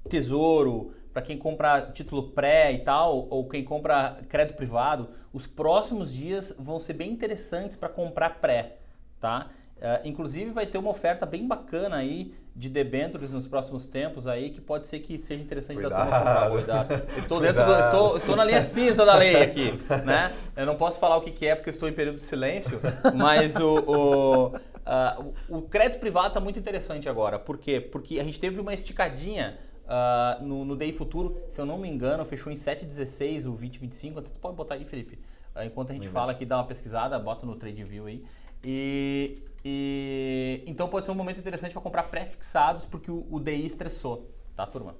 tesouro, 0.07 0.93
para 1.11 1.21
quem 1.21 1.37
compra 1.37 1.81
título 1.91 2.31
pré 2.31 2.71
e 2.71 2.79
tal, 2.79 3.27
ou 3.29 3.45
quem 3.49 3.61
compra 3.61 4.17
crédito 4.29 4.55
privado, 4.55 5.09
os 5.33 5.45
próximos 5.45 6.13
dias 6.13 6.55
vão 6.57 6.79
ser 6.79 6.93
bem 6.93 7.11
interessantes 7.11 7.75
para 7.75 7.89
comprar 7.89 8.39
pré, 8.39 8.77
tá? 9.19 9.49
Ah, 9.81 9.99
inclusive 10.05 10.51
vai 10.51 10.65
ter 10.65 10.77
uma 10.77 10.91
oferta 10.91 11.25
bem 11.25 11.45
bacana 11.45 11.97
aí 11.97 12.33
de 12.59 12.69
debêntures 12.69 13.31
nos 13.31 13.47
próximos 13.47 13.87
tempos 13.87 14.27
aí 14.27 14.49
que 14.49 14.59
pode 14.59 14.85
ser 14.85 14.99
que 14.99 15.17
seja 15.17 15.41
interessante 15.41 15.81
da 15.81 15.89
turma 15.89 16.03
comprar. 16.05 16.49
Cuidado. 16.51 16.87
Cuidado. 16.89 17.17
Estou 17.17 17.39
dentro 17.39 17.63
do, 17.63 17.65
Cuidado. 17.71 17.85
estou, 17.85 18.17
estou 18.17 18.35
na 18.35 18.43
linha 18.43 18.61
cinza 18.65 19.05
da 19.05 19.15
lei 19.15 19.41
aqui, 19.41 19.71
né? 20.05 20.33
Eu 20.57 20.65
não 20.65 20.75
posso 20.75 20.99
falar 20.99 21.15
o 21.15 21.21
que, 21.21 21.31
que 21.31 21.47
é 21.47 21.55
porque 21.55 21.69
eu 21.69 21.71
estou 21.71 21.87
em 21.87 21.93
período 21.93 22.17
de 22.17 22.21
silêncio, 22.23 22.81
mas 23.15 23.55
o, 23.55 23.75
o, 23.87 24.59
ah, 24.85 25.23
o- 25.47 25.61
crédito 25.61 26.01
privado 26.01 26.27
está 26.27 26.41
muito 26.41 26.59
interessante 26.59 27.07
agora. 27.07 27.39
Por 27.39 27.57
quê? 27.57 27.79
Porque 27.79 28.19
a 28.19 28.25
gente 28.25 28.37
teve 28.37 28.59
uma 28.59 28.73
esticadinha 28.73 29.57
ah, 29.87 30.37
no, 30.41 30.65
no 30.65 30.75
DI 30.75 30.91
Futuro, 30.91 31.41
se 31.47 31.61
eu 31.61 31.65
não 31.65 31.77
me 31.77 31.87
engano, 31.87 32.25
fechou 32.25 32.51
em 32.51 32.55
7,16 32.57 33.43
o 33.43 33.51
2025. 33.51 34.21
Tu 34.21 34.29
pode 34.31 34.57
botar 34.57 34.75
aí, 34.75 34.83
Felipe. 34.83 35.17
Ah, 35.55 35.65
enquanto 35.65 35.91
a 35.91 35.93
gente 35.93 36.09
fala 36.09 36.33
aqui, 36.33 36.43
dá 36.45 36.57
uma 36.57 36.65
pesquisada, 36.65 37.17
bota 37.17 37.45
no 37.45 37.55
TradeView 37.55 38.05
aí. 38.05 38.21
E, 38.61 39.41
e- 39.63 40.63
então 40.67 40.87
pode 40.87 41.05
ser 41.05 41.11
um 41.11 41.15
momento 41.15 41.39
interessante 41.39 41.73
para 41.73 41.81
comprar 41.81 42.03
pré-fixados 42.03 42.85
porque 42.85 43.11
o, 43.11 43.25
o 43.29 43.39
DI 43.39 43.65
estressou, 43.65 44.29
tá, 44.55 44.65
turma? 44.65 44.95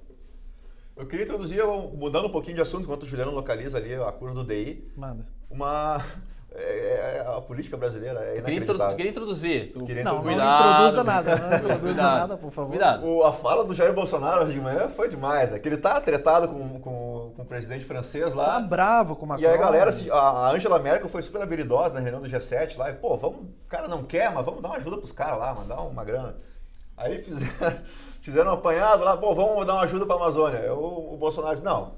Eu 0.96 1.06
queria 1.06 1.24
introduzir, 1.24 1.64
mudando 1.94 2.26
um 2.26 2.30
pouquinho 2.30 2.56
de 2.56 2.62
assunto, 2.62 2.84
enquanto 2.84 3.04
o 3.04 3.06
Juliano 3.06 3.30
localiza 3.32 3.78
ali 3.78 3.94
a 3.94 4.12
curva 4.12 4.34
do 4.34 4.44
DI, 4.44 4.90
Manda. 4.96 5.26
uma... 5.48 6.04
é- 6.52 7.16
é- 7.18 7.20
a 7.26 7.40
política 7.40 7.76
brasileira 7.76 8.20
é 8.20 8.38
Eu 8.38 8.42
queria, 8.42 8.58
introdu- 8.58 8.58
inacreditável. 8.58 8.96
queria 8.96 9.10
introduzir. 9.10 9.72
Tu- 9.72 9.84
Queria 9.86 10.04
Não, 10.04 10.22
não 10.22 10.30
introduzir. 10.30 10.74
introduza 10.74 11.04
nada. 11.04 11.36
Não 11.36 11.46
introduza 11.56 11.78
Cuidado. 11.78 12.18
nada, 12.20 12.36
por 12.36 12.50
favor. 12.50 12.70
Cuidado. 12.70 13.06
O- 13.06 13.24
a 13.24 13.32
fala 13.32 13.64
do 13.64 13.74
Jair 13.74 13.94
Bolsonaro 13.94 14.42
hoje 14.42 14.52
de 14.52 14.60
manhã 14.60 14.88
foi 14.90 15.08
demais, 15.08 15.50
né? 15.52 15.58
Que 15.58 15.68
ele 15.68 15.78
tá 15.78 15.98
tretado 16.00 16.48
com, 16.48 16.80
com, 16.80 17.09
com 17.40 17.44
o 17.44 17.46
presidente 17.46 17.84
francês 17.86 18.34
lá. 18.34 18.54
Tá 18.54 18.60
bravo 18.60 19.16
com 19.16 19.24
o 19.24 19.28
Macron. 19.28 19.42
E 19.42 19.46
aí 19.46 19.54
a 19.54 19.58
galera, 19.58 19.90
a 20.12 20.50
Angela 20.50 20.78
Merkel 20.78 21.08
foi 21.08 21.22
super 21.22 21.40
habilidosa 21.40 21.94
na 21.94 22.00
reunião 22.00 22.20
do 22.20 22.28
G7 22.28 22.76
lá, 22.76 22.90
e 22.90 22.94
pô, 22.94 23.16
vamos, 23.16 23.40
o 23.40 23.68
cara 23.68 23.88
não 23.88 24.04
quer, 24.04 24.30
mas 24.30 24.44
vamos 24.44 24.60
dar 24.60 24.68
uma 24.68 24.76
ajuda 24.76 24.98
pros 24.98 25.12
caras 25.12 25.38
lá, 25.38 25.54
mandar 25.54 25.80
uma 25.80 26.04
grana. 26.04 26.36
Aí 26.96 27.22
fizeram, 27.22 27.78
fizeram 28.20 28.50
um 28.50 28.54
apanhado 28.54 29.04
lá, 29.04 29.16
pô, 29.16 29.34
vamos 29.34 29.64
dar 29.66 29.74
uma 29.74 29.82
ajuda 29.84 30.04
pra 30.04 30.16
Amazônia. 30.16 30.58
Eu, 30.58 30.78
o 30.78 31.16
Bolsonaro 31.16 31.54
disse, 31.54 31.64
não, 31.64 31.94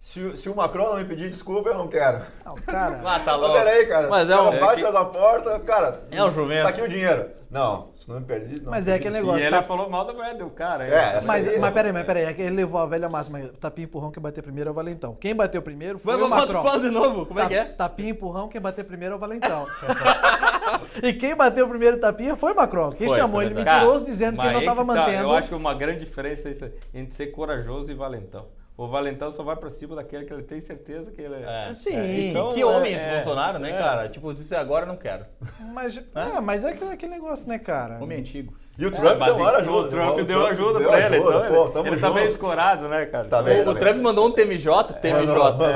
se, 0.00 0.20
o- 0.20 0.36
se 0.36 0.48
o 0.48 0.56
Macron 0.56 0.88
não 0.90 0.96
me 0.96 1.04
pedir 1.04 1.28
desculpa, 1.28 1.68
eu 1.68 1.74
não 1.78 1.86
quero. 1.86 2.22
Não, 2.44 2.54
cara, 2.56 3.00
Ah, 3.04 3.18
tá 3.20 3.32
Mas 3.32 3.40
louco. 3.40 3.58
peraí, 3.58 3.86
cara, 3.86 4.08
Mas 4.08 4.30
é 4.30 4.36
um, 4.36 4.44
cara 4.50 4.60
bate 4.66 4.82
na 4.82 5.04
porta, 5.04 5.60
cara, 5.60 6.00
É 6.10 6.24
um 6.24 6.32
jumento. 6.32 6.62
tá 6.64 6.68
aqui 6.70 6.82
o 6.82 6.88
dinheiro. 6.88 7.38
Não, 7.50 7.88
se 7.96 8.08
não 8.08 8.20
me 8.20 8.24
pedir, 8.26 8.62
não 8.62 8.70
Mas 8.70 8.86
é 8.86 8.94
aquele 8.94 9.10
desculpa. 9.16 9.38
E 9.38 9.40
negócio, 9.42 9.46
ele 9.48 9.56
tá? 9.56 9.62
falou 9.64 9.90
mal 9.90 10.04
da 10.04 10.12
mulher 10.12 10.34
do 10.36 10.48
cara. 10.50 10.84
É, 10.84 11.20
Mas, 11.24 11.48
Aí, 11.48 11.58
mas 11.58 11.74
peraí, 11.74 11.92
mas 11.92 12.06
peraí, 12.06 12.22
é 12.24 12.32
que 12.32 12.40
ele 12.42 12.54
levou 12.54 12.80
a 12.80 12.86
velha 12.86 13.08
máxima. 13.08 13.40
Tapinha 13.60 13.86
empurrão, 13.86 14.12
quem 14.12 14.22
bater 14.22 14.40
primeiro 14.40 14.68
é 14.68 14.70
o 14.70 14.74
Valentão. 14.74 15.16
Quem 15.16 15.34
bateu 15.34 15.60
primeiro 15.60 15.98
foi 15.98 16.12
Vamos, 16.12 16.28
o 16.28 16.30
vamos, 16.30 16.46
Macron. 16.46 16.62
fala 16.62 16.80
de 16.80 16.90
novo, 16.90 17.26
como 17.26 17.40
é 17.40 17.48
que 17.48 17.54
é? 17.56 17.64
Ta- 17.64 17.88
Tapinha 17.88 18.10
empurrão, 18.10 18.48
quem 18.48 18.60
bater 18.60 18.84
primeiro 18.84 19.14
é 19.14 19.16
o 19.16 19.18
Valentão. 19.20 19.66
e 21.02 21.12
quem 21.12 21.34
bateu 21.34 21.66
o 21.66 21.68
primeiro 21.68 21.98
tapinha 21.98 22.36
foi 22.36 22.52
o 22.52 22.56
Macron. 22.56 22.92
Quem 22.92 23.08
Foi, 23.08 23.16
chamou 23.18 23.40
foi 23.40 23.46
ele 23.46 23.54
mentiroso 23.56 24.04
dizendo 24.04 24.38
que 24.40 24.46
ele 24.46 24.52
não 24.54 24.60
que 24.60 24.66
tá, 24.66 24.74
mantendo. 24.84 25.22
Eu 25.24 25.32
acho 25.32 25.48
que 25.48 25.54
uma 25.56 25.74
grande 25.74 26.04
diferença 26.04 26.48
é 26.48 26.52
isso 26.52 26.64
aí, 26.64 26.72
entre 26.94 27.14
ser 27.16 27.26
corajoso 27.32 27.90
e 27.90 27.94
valentão. 27.94 28.46
O 28.80 28.88
valentão 28.88 29.30
só 29.30 29.42
vai 29.42 29.56
pra 29.56 29.70
cima 29.70 29.94
daquele 29.94 30.24
que 30.24 30.32
ele 30.32 30.42
tem 30.42 30.58
certeza 30.58 31.10
que 31.10 31.20
ele 31.20 31.34
é. 31.34 31.68
É. 31.68 31.72
Sim. 31.74 32.00
E 32.00 32.30
Então, 32.30 32.54
que 32.54 32.64
homem 32.64 32.94
é, 32.94 32.96
esse 32.96 33.04
é, 33.04 33.14
Bolsonaro, 33.16 33.58
né, 33.58 33.72
é. 33.72 33.78
cara? 33.78 34.08
Tipo, 34.08 34.32
disse 34.32 34.54
agora 34.54 34.86
não 34.86 34.96
quero. 34.96 35.26
Mas, 35.74 35.98
é, 36.16 36.40
mas 36.40 36.64
é 36.64 36.70
aquele, 36.70 36.92
aquele 36.92 37.12
negócio, 37.12 37.46
né, 37.46 37.58
cara? 37.58 38.02
Homem 38.02 38.20
antigo. 38.20 38.54
E 38.80 38.86
o 38.86 38.90
Trump 38.90 39.18
Mas 39.18 39.26
deu 39.26 39.36
uma 39.36 39.52
o 39.52 39.56
ajuda. 39.56 39.88
Trump 39.88 40.18
o 40.18 40.24
deu 40.24 40.46
ajuda 40.46 40.80
pra 40.80 41.00
ele, 41.00 41.16
então 41.18 41.72
pô, 41.72 41.86
ele, 41.86 41.96
tá 41.98 42.10
meio 42.10 42.28
escorado, 42.30 42.88
né, 42.88 43.04
cara? 43.04 43.24
Tá 43.28 43.42
bem, 43.42 43.60
O, 43.60 43.74
tá. 43.74 43.78
Trump 43.78 43.96
mandou 43.98 44.26
um 44.26 44.30
TMJ, 44.30 44.72
TMJ. 45.02 45.34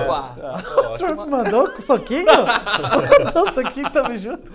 Pá. 0.09 0.35
Pô, 0.75 0.81
O 0.81 0.97
Trump 0.97 1.29
mandou 1.29 1.69
com 1.71 1.83
soquinho? 1.83 2.25
mandou 3.25 3.53
soquinho, 3.53 3.91
tamo 3.91 4.17
junto. 4.17 4.51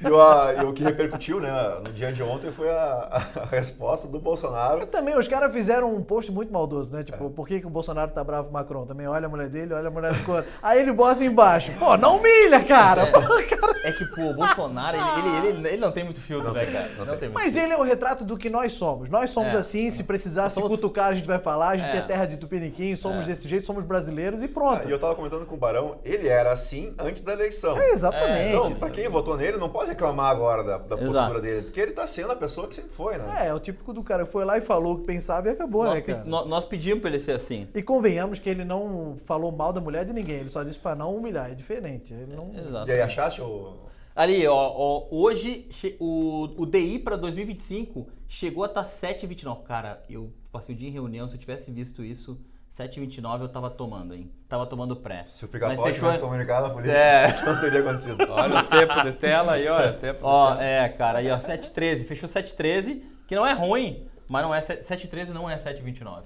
E 0.00 0.06
o, 0.08 0.20
a- 0.20 0.54
e 0.60 0.64
o 0.64 0.72
que 0.72 0.82
repercutiu, 0.82 1.40
né, 1.40 1.50
no 1.82 1.92
dia 1.92 2.12
de 2.12 2.22
ontem 2.22 2.52
foi 2.52 2.68
a, 2.70 3.22
a 3.42 3.46
resposta 3.46 4.06
do 4.08 4.18
Bolsonaro. 4.20 4.86
Também, 4.86 5.16
os 5.18 5.26
caras 5.28 5.52
fizeram 5.52 5.92
um 5.92 6.02
post 6.02 6.30
muito 6.30 6.52
maldoso, 6.52 6.92
né? 6.94 7.02
Tipo, 7.02 7.30
por 7.30 7.46
que, 7.48 7.60
que 7.60 7.66
o 7.66 7.70
Bolsonaro 7.70 8.10
tá 8.12 8.22
bravo 8.22 8.44
com 8.44 8.50
o 8.50 8.52
Macron? 8.54 8.86
Também 8.86 9.06
olha 9.08 9.26
a 9.26 9.28
mulher 9.28 9.48
dele, 9.48 9.74
olha 9.74 9.88
a 9.88 9.90
mulher 9.90 10.12
do 10.12 10.32
outro. 10.32 10.50
Aí 10.62 10.80
ele 10.80 10.92
bota 10.92 11.24
embaixo. 11.24 11.72
Pô, 11.78 11.96
não 11.96 12.16
humilha, 12.18 12.62
cara. 12.64 13.06
Pô, 13.06 13.20
cara. 13.56 13.72
É 13.84 13.90
que, 13.92 14.04
pô, 14.06 14.22
o 14.30 14.34
Bolsonaro, 14.34 14.96
ele, 14.96 15.28
ele, 15.36 15.48
ele, 15.58 15.68
ele 15.68 15.76
não 15.78 15.90
tem 15.90 16.04
muito 16.04 16.20
filtro, 16.20 16.52
né, 16.52 16.64
cara? 16.66 16.90
não 16.98 17.04
Não 17.06 17.12
tem. 17.12 17.20
tem 17.20 17.28
muito 17.28 17.34
Mas 17.42 17.52
filtro. 17.52 17.68
ele 17.71 17.71
é 17.72 17.76
o 17.76 17.82
retrato 17.82 18.24
do 18.24 18.36
que 18.36 18.48
nós 18.48 18.72
somos. 18.74 19.08
Nós 19.08 19.30
somos 19.30 19.52
É. 19.54 19.56
assim, 19.56 19.90
se 19.90 20.04
precisar 20.04 20.42
Nós 20.44 20.52
se 20.52 20.60
somos- 20.60 20.70
cutucar, 20.76 21.08
a 21.08 21.14
gente 21.14 21.26
vai 21.26 21.38
falar, 21.38 21.70
a 21.70 21.76
gente 21.76 21.96
É. 21.96 21.98
é, 21.98 22.02
terra 22.02 22.26
de 22.26 22.36
Tupiniquim, 22.36 22.94
somos 22.96 23.24
É. 23.24 23.28
desse 23.28 23.48
jeito, 23.48 23.66
somos 23.66 23.84
brasileiros 23.84 24.42
e 24.42 24.48
pronto. 24.48 24.82
Ah, 24.84 24.88
E 24.88 24.90
eu 24.90 24.98
tava 24.98 25.14
comentando 25.14 25.44
com 25.46 25.54
o 25.54 25.58
Barão, 25.58 25.96
ele 26.04 26.28
era 26.28 26.52
assim 26.52 26.94
antes 26.98 27.22
da 27.22 27.32
eleição. 27.32 27.76
É, 27.78 27.90
exatamente. 27.90 28.48
Então, 28.50 28.74
pra 28.74 28.90
quem 28.90 29.08
votou 29.08 29.36
nele, 29.36 29.56
não 29.56 29.68
pode 29.68 29.88
reclamar 29.90 30.30
agora 30.30 30.62
da, 30.62 30.78
da 30.78 30.96
postura 30.96 31.40
dele, 31.40 31.62
porque 31.62 31.80
ele 31.80 31.92
tá 31.92 32.06
sendo 32.06 32.32
a 32.32 32.36
pessoa 32.36 32.68
que 32.68 32.74
sempre 32.74 32.90
foi, 32.92 33.16
né? 33.18 33.44
É, 33.44 33.46
é 33.48 33.54
o 33.54 33.58
típico 33.60 33.92
do 33.92 34.02
cara 34.02 34.24
que 34.24 34.30
foi 34.32 34.44
lá 34.44 34.58
e 34.58 34.60
falou 34.60 34.94
o 34.94 34.98
que 35.00 35.04
pensava 35.06 35.48
e 35.48 35.50
acabou, 35.52 35.84
Nós, 35.84 35.94
né, 35.94 36.00
cara? 36.02 36.22
nó- 36.26 36.44
nós 36.44 36.64
pedimos 36.64 37.00
pra 37.00 37.10
ele 37.10 37.20
ser 37.20 37.32
assim. 37.32 37.68
E 37.74 37.82
convenhamos 37.82 38.38
que 38.38 38.48
ele 38.50 38.64
não 38.64 39.16
falou 39.26 39.50
mal 39.50 39.72
da 39.72 39.80
mulher 39.80 40.04
de 40.04 40.12
ninguém, 40.12 40.40
ele 40.40 40.50
só 40.50 40.62
disse 40.62 40.78
pra 40.78 40.94
não 40.94 41.14
humilhar, 41.16 41.50
é 41.50 41.54
diferente. 41.54 42.12
Ele 42.12 42.34
não... 42.36 42.50
Exato. 42.54 42.88
E 42.88 42.92
aí, 42.92 43.00
achaste 43.00 43.40
o... 43.40 43.74
Ali, 44.14 44.46
ó, 44.46 44.54
ó, 44.54 45.08
hoje 45.10 45.68
o, 45.98 46.48
o 46.58 46.66
DI 46.66 46.98
para 46.98 47.16
2025 47.16 48.08
chegou 48.28 48.64
a 48.64 48.68
tá 48.68 48.82
estar 48.82 49.08
7,29. 49.08 49.62
Cara, 49.62 50.02
eu 50.08 50.32
passei 50.50 50.74
o 50.74 50.78
dia 50.78 50.88
em 50.88 50.92
reunião, 50.92 51.26
se 51.26 51.34
eu 51.34 51.40
tivesse 51.40 51.70
visto 51.70 52.04
isso, 52.04 52.38
7,29 52.78 53.40
eu 53.42 53.48
tava 53.48 53.70
tomando, 53.70 54.14
hein? 54.14 54.30
Tava 54.48 54.66
tomando 54.66 54.96
pré. 54.96 55.24
Se 55.26 55.44
o 55.44 55.48
pica-pau 55.48 55.76
fechou- 55.84 55.94
tivesse 56.08 56.18
comunicado 56.18 56.68
na 56.68 56.74
polícia, 56.74 56.92
É. 56.92 57.26
não 57.44 57.60
teria 57.60 57.80
acontecido. 57.80 58.18
Olha 58.30 58.60
o 58.60 58.64
tempo 58.64 59.02
de 59.02 59.12
tela 59.12 59.52
aí, 59.52 59.66
olha 59.68 59.90
o 59.92 59.96
tempo 59.98 60.20
Ó, 60.22 60.50
de 60.52 60.56
tela. 60.58 60.64
é, 60.68 60.88
cara, 60.90 61.18
aí 61.18 61.30
ó, 61.30 61.38
7,13. 61.38 62.04
Fechou 62.04 62.28
7,13, 62.28 63.02
que 63.26 63.34
não 63.34 63.46
é 63.46 63.52
ruim, 63.52 64.06
mas 64.28 64.42
não 64.42 64.54
é 64.54 64.60
7,13 64.60 65.28
não 65.28 65.48
é 65.48 65.56
7,29. 65.56 66.24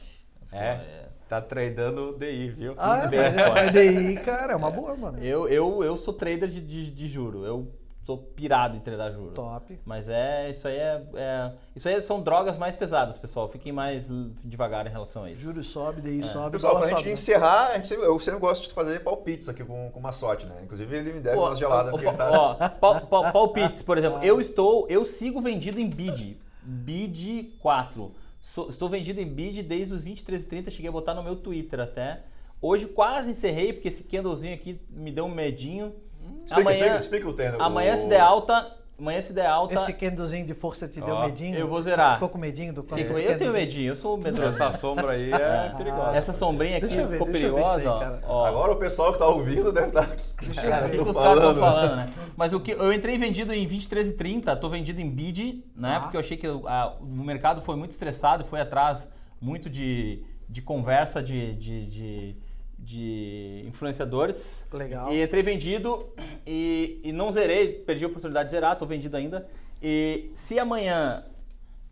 É, 0.53 1.06
tá 1.29 1.41
tradando 1.41 2.11
o 2.11 2.19
DI, 2.19 2.51
viu? 2.51 2.75
Ah, 2.77 3.07
bem 3.07 3.21
mas 3.21 3.35
é, 3.37 3.71
daí, 3.73 4.17
cara, 4.19 4.53
é 4.53 4.57
uma 4.57 4.71
boa, 4.71 4.97
mano. 4.97 5.19
Eu, 5.23 5.49
eu, 5.49 5.83
eu 5.85 5.97
sou 5.97 6.15
trader 6.15 6.49
de, 6.49 6.61
de, 6.61 6.91
de 6.91 7.09
juro. 7.09 7.45
Eu 7.45 7.69
sou 8.05 8.17
pirado 8.19 8.77
em 8.77 8.81
tradar 8.81 9.11
juros. 9.13 9.35
Top. 9.35 9.81
Mas 9.85 10.09
é, 10.09 10.49
isso 10.49 10.69
aí 10.69 10.77
é, 10.77 11.03
é- 11.17 11.53
Isso 11.75 11.89
aí 11.89 12.01
são 12.03 12.21
drogas 12.23 12.57
mais 12.57 12.77
pesadas, 12.77 13.19
pessoal. 13.19 13.49
Fiquem 13.49 13.73
mais 13.73 14.09
devagar 14.45 14.87
em 14.87 14.91
relação 14.91 15.25
a 15.25 15.31
isso. 15.33 15.43
Juros 15.43 15.67
sobe, 15.67 16.01
DI 16.01 16.23
sobe, 16.23 16.53
Pessoal, 16.53 16.79
pra 16.79 16.87
gente 16.87 16.97
sobe, 16.99 17.09
né? 17.09 17.13
encerrar, 17.15 17.67
a 17.73 17.79
gente 17.79 17.93
eu 17.93 18.21
sempre 18.21 18.39
gosto 18.39 18.69
de 18.69 18.73
fazer 18.73 19.01
palpites 19.01 19.49
aqui 19.49 19.65
com, 19.65 19.91
com 19.91 19.99
uma 19.99 20.13
sorte, 20.13 20.47
né? 20.47 20.55
Inclusive 20.63 20.97
ele 20.97 21.13
me 21.15 21.21
deve 21.21 21.37
Pô, 21.37 21.47
umas 21.49 21.59
geladas. 21.59 21.93
ó, 21.93 22.13
tá- 22.13 22.31
ó, 22.31 22.55
pal- 22.69 23.01
pal- 23.09 23.33
palpites, 23.33 23.83
por 23.83 23.99
exemplo. 23.99 24.21
Eu 24.25 24.41
estou, 24.41 24.87
eu 24.89 25.05
sigo 25.05 25.41
vendido 25.41 25.81
em 25.81 25.91
bid. 25.91 26.39
Bid 26.63 27.55
4. 27.61 28.13
Sou- 28.47 28.69
estou 28.69 28.89
vendido 28.89 29.21
em 29.21 29.27
bid 29.27 29.61
desde 29.65 29.93
os 29.93 30.05
23h30, 30.05 30.71
cheguei 30.71 30.89
a 30.89 30.93
botar 30.93 31.15
no 31.15 31.23
meu 31.23 31.35
Twitter 31.35 31.81
até. 31.81 32.23
Hoje 32.63 32.87
quase 32.87 33.31
encerrei, 33.31 33.73
porque 33.73 33.89
esse 33.89 34.05
candlezinho 34.05 34.55
aqui 34.55 34.81
me 34.89 35.11
deu 35.11 35.25
um 35.25 35.35
medinho. 35.35 35.93
Explica, 36.45 36.61
amanhã, 36.61 36.79
explica, 36.79 37.01
explica 37.01 37.29
o 37.29 37.33
tênis. 37.33 37.61
amanhã 37.61 37.97
o- 37.97 38.01
se 38.03 38.07
der 38.07 38.21
alta, 38.21 38.73
amanhã 38.99 39.21
se 39.21 39.33
der 39.33 39.47
alta, 39.47 39.75
Esse 39.75 39.93
candlezinho 39.93 40.47
de 40.47 40.55
força 40.55 40.89
te 40.89 41.01
deu 41.01 41.15
Ó, 41.15 41.27
medinho? 41.27 41.55
eu 41.57 41.69
vou 41.69 41.83
zerar. 41.83 42.15
Ficou 42.15 42.29
com 42.29 42.39
medinho 42.39 42.73
do 42.73 42.83
Fiquei 42.83 43.05
com- 43.05 43.19
eu 43.19 43.37
tenho 43.39 43.53
medinho, 43.53 43.89
eu 43.93 43.97
sou 43.97 44.17
medroso. 44.17 44.49
Essa 44.63 44.77
sombra 44.79 45.11
aí 45.11 45.33
é 45.33 45.73
perigosa. 45.77 46.17
Essa 46.17 46.33
sombrinha 46.33 46.79
aqui 46.79 46.87
ver, 46.89 47.09
ficou 47.09 47.27
isso 47.29 47.37
aí, 47.37 47.43
perigosa, 47.43 47.91
ó. 47.93 47.99
cara. 47.99 48.23
Agora 48.25 48.73
o 48.73 48.77
pessoal 48.77 49.13
que 49.13 49.19
tá 49.19 49.27
ouvindo 49.29 49.73
deve 49.73 49.89
estar. 49.89 50.07
Tá... 50.07 50.17
Os 50.43 50.53
caras 50.53 50.89
O 50.89 51.05
que 51.05 51.11
os 51.11 51.17
caras 51.17 51.37
estão 51.37 51.55
falando. 51.57 51.59
falando, 51.59 51.97
né? 51.97 52.11
Mas 52.37 52.53
o 52.53 52.61
que 52.61 52.73
eu 52.73 52.93
entrei 52.93 53.19
vendido 53.19 53.53
em 53.53 53.67
23,30, 53.67 54.57
tô 54.59 54.69
vendido 54.69 55.01
em 55.01 55.11
bid, 55.11 55.65
né? 55.77 55.97
Ah. 55.97 56.01
Porque 56.01 56.17
eu 56.17 56.21
achei 56.21 56.37
que 56.37 56.47
a- 56.47 56.95
o 57.01 57.05
mercado 57.07 57.61
foi 57.61 57.77
muito 57.77 57.91
estressado, 57.93 58.45
foi 58.45 58.61
atrás 58.61 59.13
muito 59.41 59.69
de, 59.69 60.23
de 60.49 60.63
conversa 60.63 61.23
de, 61.23 61.55
de, 61.57 61.87
de, 61.87 62.37
de 62.79 63.65
influenciadores. 63.69 64.67
Legal. 64.73 65.13
E 65.13 65.23
entrei 65.23 65.43
vendido 65.43 66.07
e, 66.47 67.01
e 67.03 67.13
não 67.13 67.33
zerei, 67.33 67.73
perdi 67.73 68.05
a 68.05 68.09
oportunidade 68.09 68.47
de 68.49 68.53
zerar, 68.53 68.77
tô 68.77 68.87
vendido 68.87 69.17
ainda. 69.17 69.47
E 69.83 70.31
se 70.35 70.59
amanhã 70.59 71.25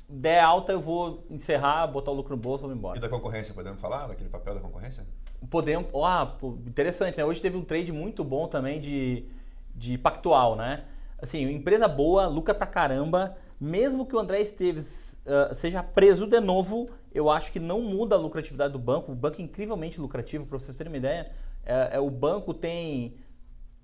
der 0.08 0.40
alta, 0.40 0.72
eu 0.72 0.80
vou 0.80 1.24
encerrar, 1.30 1.86
botar 1.86 2.10
o 2.10 2.14
lucro 2.14 2.36
no 2.36 2.40
bolso 2.40 2.64
e 2.64 2.66
vou 2.66 2.76
embora. 2.76 2.98
E 2.98 3.00
da 3.00 3.08
concorrência, 3.08 3.52
podemos 3.52 3.80
falar 3.80 4.06
daquele 4.06 4.28
papel 4.28 4.54
da 4.54 4.60
concorrência? 4.60 5.06
Podemos. 5.50 5.88
Ah, 6.02 6.36
interessante, 6.66 7.18
né? 7.18 7.24
Hoje 7.24 7.40
teve 7.40 7.56
um 7.56 7.64
trade 7.64 7.92
muito 7.92 8.24
bom 8.24 8.46
também 8.46 8.80
de, 8.80 9.26
de 9.74 9.98
Pactual, 9.98 10.56
né? 10.56 10.84
Assim, 11.20 11.42
empresa 11.50 11.88
boa, 11.88 12.26
lucra 12.26 12.54
pra 12.54 12.66
caramba. 12.66 13.36
Mesmo 13.60 14.06
que 14.06 14.16
o 14.16 14.18
André 14.18 14.40
Esteves 14.40 15.14
ah, 15.26 15.54
seja 15.54 15.82
preso 15.82 16.26
de 16.26 16.40
novo, 16.40 16.88
eu 17.12 17.30
acho 17.30 17.50
que 17.50 17.58
não 17.58 17.80
muda 17.80 18.14
a 18.14 18.18
lucratividade 18.18 18.72
do 18.72 18.78
banco. 18.78 19.12
O 19.12 19.14
banco 19.14 19.40
é 19.40 19.44
incrivelmente 19.44 20.00
lucrativo, 20.00 20.46
para 20.46 20.58
vocês 20.58 20.76
terem 20.76 20.92
uma 20.92 20.98
ideia. 20.98 21.30
É, 21.64 21.96
é, 21.96 22.00
o 22.00 22.10
banco 22.10 22.52
tem. 22.52 23.14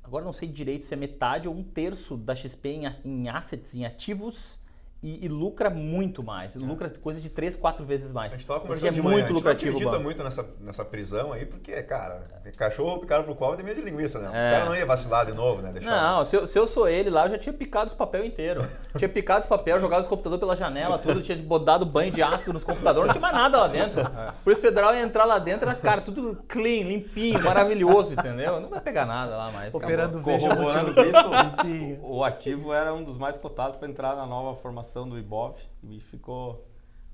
Agora 0.02 0.24
não 0.24 0.32
sei 0.32 0.48
direito 0.48 0.84
se 0.84 0.94
é 0.94 0.96
metade 0.96 1.48
ou 1.48 1.54
um 1.54 1.62
terço 1.62 2.16
da 2.16 2.34
XP 2.34 2.68
em, 2.68 2.82
em 3.04 3.28
assets, 3.28 3.74
em 3.74 3.84
ativos. 3.84 4.58
E, 5.02 5.24
e 5.24 5.28
lucra 5.28 5.70
muito 5.70 6.22
mais. 6.22 6.54
Lucra 6.56 6.90
coisa 6.90 7.20
de 7.20 7.30
3, 7.30 7.56
4 7.56 7.84
vezes 7.86 8.12
mais. 8.12 8.34
A 8.34 8.36
gente 8.36 8.46
tava 8.46 8.74
seja, 8.74 8.88
é 8.88 8.90
de 8.90 9.00
manhã, 9.00 9.14
muito 9.14 9.24
a 9.24 9.26
gente 9.28 9.32
lucrativo 9.32 9.72
não 9.72 9.78
o 9.78 9.88
acredita 9.88 10.04
muito 10.04 10.22
nessa, 10.22 10.46
nessa 10.60 10.84
prisão 10.84 11.32
aí, 11.32 11.46
porque, 11.46 11.82
cara, 11.84 12.22
cachorro 12.54 12.98
picado 12.98 13.24
pro 13.24 13.34
qual 13.34 13.56
tem 13.56 13.64
medo 13.64 13.80
de 13.80 13.90
linguiça, 13.90 14.18
né? 14.18 14.26
É. 14.26 14.28
O 14.28 14.52
cara 14.52 14.64
não 14.66 14.76
ia 14.76 14.84
vacilar 14.84 15.24
de 15.24 15.32
novo, 15.32 15.62
né? 15.62 15.72
Deixar... 15.72 15.90
Não, 15.90 16.26
se 16.26 16.36
eu, 16.36 16.46
se 16.46 16.58
eu 16.58 16.66
sou 16.66 16.86
ele 16.86 17.08
lá, 17.08 17.24
eu 17.24 17.30
já 17.30 17.38
tinha 17.38 17.52
picado 17.54 17.86
os 17.86 17.94
papel 17.94 18.26
inteiro. 18.26 18.66
tinha 18.98 19.08
picado 19.08 19.40
os 19.40 19.46
papel, 19.46 19.80
jogado 19.80 20.02
os 20.02 20.06
computadores 20.06 20.38
pela 20.40 20.54
janela, 20.54 20.98
tudo, 20.98 21.22
tinha 21.22 21.38
dado 21.64 21.86
banho 21.86 22.12
de 22.12 22.22
ácido 22.22 22.52
nos 22.52 22.64
computadores, 22.64 23.06
não 23.06 23.14
tinha 23.14 23.22
mais 23.22 23.34
nada 23.34 23.58
lá 23.58 23.68
dentro. 23.68 24.02
Por 24.44 24.52
isso 24.52 24.60
o 24.60 24.64
federal 24.64 24.94
ia 24.94 25.00
entrar 25.00 25.24
lá 25.24 25.38
dentro, 25.38 25.66
era, 25.66 25.78
cara, 25.78 26.02
tudo 26.02 26.44
clean, 26.46 26.84
limpinho, 26.84 27.42
maravilhoso, 27.42 28.12
entendeu? 28.12 28.60
Não 28.60 28.68
vai 28.68 28.82
pegar 28.82 29.06
nada 29.06 29.34
lá 29.34 29.50
mais. 29.50 29.72
Operando 29.72 30.20
Corroborando 30.20 30.90
isso, 30.90 31.00
Limpinho. 31.00 32.00
o 32.02 32.22
ativo 32.22 32.74
era 32.74 32.92
um 32.92 33.02
dos 33.02 33.16
mais 33.16 33.38
cotados 33.38 33.78
para 33.78 33.88
entrar 33.88 34.14
na 34.14 34.26
nova 34.26 34.60
formação 34.60 34.89
do 35.08 35.18
Ibov 35.18 35.56
e 35.84 36.00
ficou, 36.00 36.64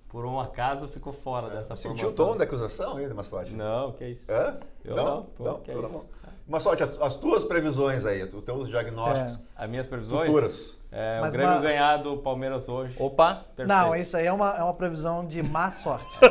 por 0.08 0.24
um 0.24 0.40
acaso, 0.40 0.88
ficou 0.88 1.12
fora 1.12 1.50
dessa 1.50 1.76
Sentiu 1.76 1.96
formação. 1.96 2.10
o 2.10 2.28
tom 2.32 2.36
da 2.36 2.44
acusação 2.44 2.96
aí, 2.96 3.12
Massote? 3.12 3.52
Não, 3.52 3.92
que 3.92 4.06
isso. 4.08 4.30
É? 4.30 4.58
Eu 4.86 4.96
não? 4.96 5.04
não, 5.04 5.22
pô, 5.36 5.44
Não? 5.44 5.54
que 5.60 5.70
Então 5.70 5.82
tá 5.82 5.88
isso. 5.88 5.98
bom. 5.98 6.04
Massote, 6.48 6.82
as 6.84 6.90
as 7.00 7.14
tuas 7.16 7.42
previsões 7.44 8.06
aí, 8.06 8.22
os 8.22 8.44
teus 8.44 8.68
diagnósticos 8.68 9.40
As 9.56 9.68
minhas 9.68 9.86
previsões? 9.86 10.26
futuras. 10.26 10.76
É, 10.92 11.18
Mas 11.20 11.30
o 11.30 11.36
Grêmio 11.36 11.54
uma- 11.56 11.60
ganhar 11.60 11.96
do 11.98 12.16
Palmeiras 12.18 12.68
hoje. 12.68 12.94
Opa! 12.98 13.42
Perfeito. 13.56 13.68
Não, 13.68 13.94
isso 13.96 14.16
aí 14.16 14.24
é 14.26 14.32
uma, 14.32 14.56
é 14.56 14.62
uma 14.62 14.72
previsão 14.72 15.26
de 15.26 15.42
má 15.42 15.70
sorte. 15.72 16.06
Pô, 16.20 16.26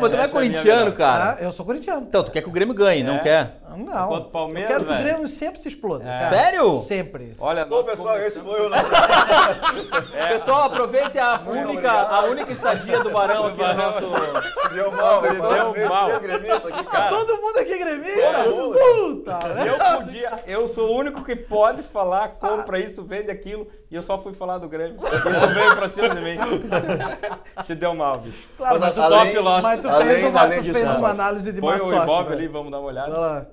mas 0.00 0.08
tu 0.08 0.16
não 0.16 0.22
é 0.22 0.26
é 0.26 0.28
corintiano, 0.28 0.92
cara. 0.92 1.36
Ah, 1.38 1.42
eu 1.42 1.50
sou 1.52 1.66
corintiano. 1.66 2.02
Então, 2.08 2.22
tu 2.22 2.30
quer 2.30 2.40
que 2.42 2.48
o 2.48 2.52
Grêmio 2.52 2.72
ganhe, 2.72 3.02
não 3.02 3.16
É. 3.16 3.18
quer? 3.18 3.60
Não. 3.68 3.76
Enquanto 4.06 4.24
eu 4.26 4.30
Palmeiras, 4.30 4.70
quero 4.70 4.86
que 4.86 4.92
o. 4.92 4.98
Grêmio 4.98 5.28
sempre 5.28 5.60
se 5.60 5.68
exploda. 5.68 6.08
É. 6.08 6.28
Sério? 6.28 6.80
Sempre. 6.80 7.36
Olha, 7.40 7.66
nós 7.66 7.84
pessoal, 7.84 8.16
esse 8.18 8.38
foi 8.40 8.66
o 8.66 8.68
nosso. 8.70 8.84
Pessoal, 10.32 10.62
aproveite 10.62 11.18
a 11.18 11.40
única, 11.44 11.90
a 11.92 12.20
única 12.24 12.52
estadia 12.52 13.00
do 13.02 13.10
Barão 13.10 13.46
aqui 13.46 13.58
no 13.62 13.74
nosso. 13.74 14.04
Se 14.62 14.68
deu 14.74 14.92
mal, 14.92 15.22
Se 15.22 15.28
deu 15.34 15.88
mal. 15.88 16.10
cara. 16.90 17.10
Todo 17.40 17.46
mundo 17.46 17.58
aqui 17.58 17.72
é 17.72 17.78
gremista? 17.78 18.44
Puta? 18.44 19.38
Eu 19.66 19.96
podia, 19.98 20.38
eu 20.46 20.68
sou 20.68 20.90
o 20.90 20.96
único 20.98 21.24
que 21.24 21.34
pode 21.34 21.82
falar, 21.82 22.28
compra 22.30 22.78
isso, 22.78 23.02
vende 23.02 23.30
aquilo, 23.30 23.66
e 23.90 23.94
eu 23.94 24.02
só 24.02 24.18
fui 24.18 24.32
falar 24.34 24.58
do 24.58 24.68
Grêmio. 24.68 24.98
Ele 25.02 25.54
veio 25.54 25.76
pra 25.76 25.88
cima 25.88 26.08
de 26.10 26.20
mim. 26.20 26.36
Se 27.64 27.74
deu 27.74 27.94
mal, 27.94 28.18
bicho. 28.18 28.46
Claro, 28.56 28.78
Mas 28.78 28.94
mas, 28.94 28.94
tu, 28.94 29.14
além- 29.14 29.32
top 29.32 29.38
loss. 29.38 29.62
mas 29.62 29.80
tu 29.80 29.88
além- 29.88 30.08
fez 30.08 30.24
uma, 30.26 30.40
além 30.40 30.58
tu 30.58 30.62
disso, 30.64 30.74
fez 30.78 30.98
uma 30.98 31.08
análise 31.10 31.52
de 31.52 31.60
Põe 31.60 31.78
o 31.80 31.88
velho. 31.88 32.32
ali, 32.32 32.46
vamos 32.48 32.70
dar 32.70 32.78
uma 32.78 32.88
olhada. 32.88 33.10
Vai 33.10 33.20
lá. 33.20 33.46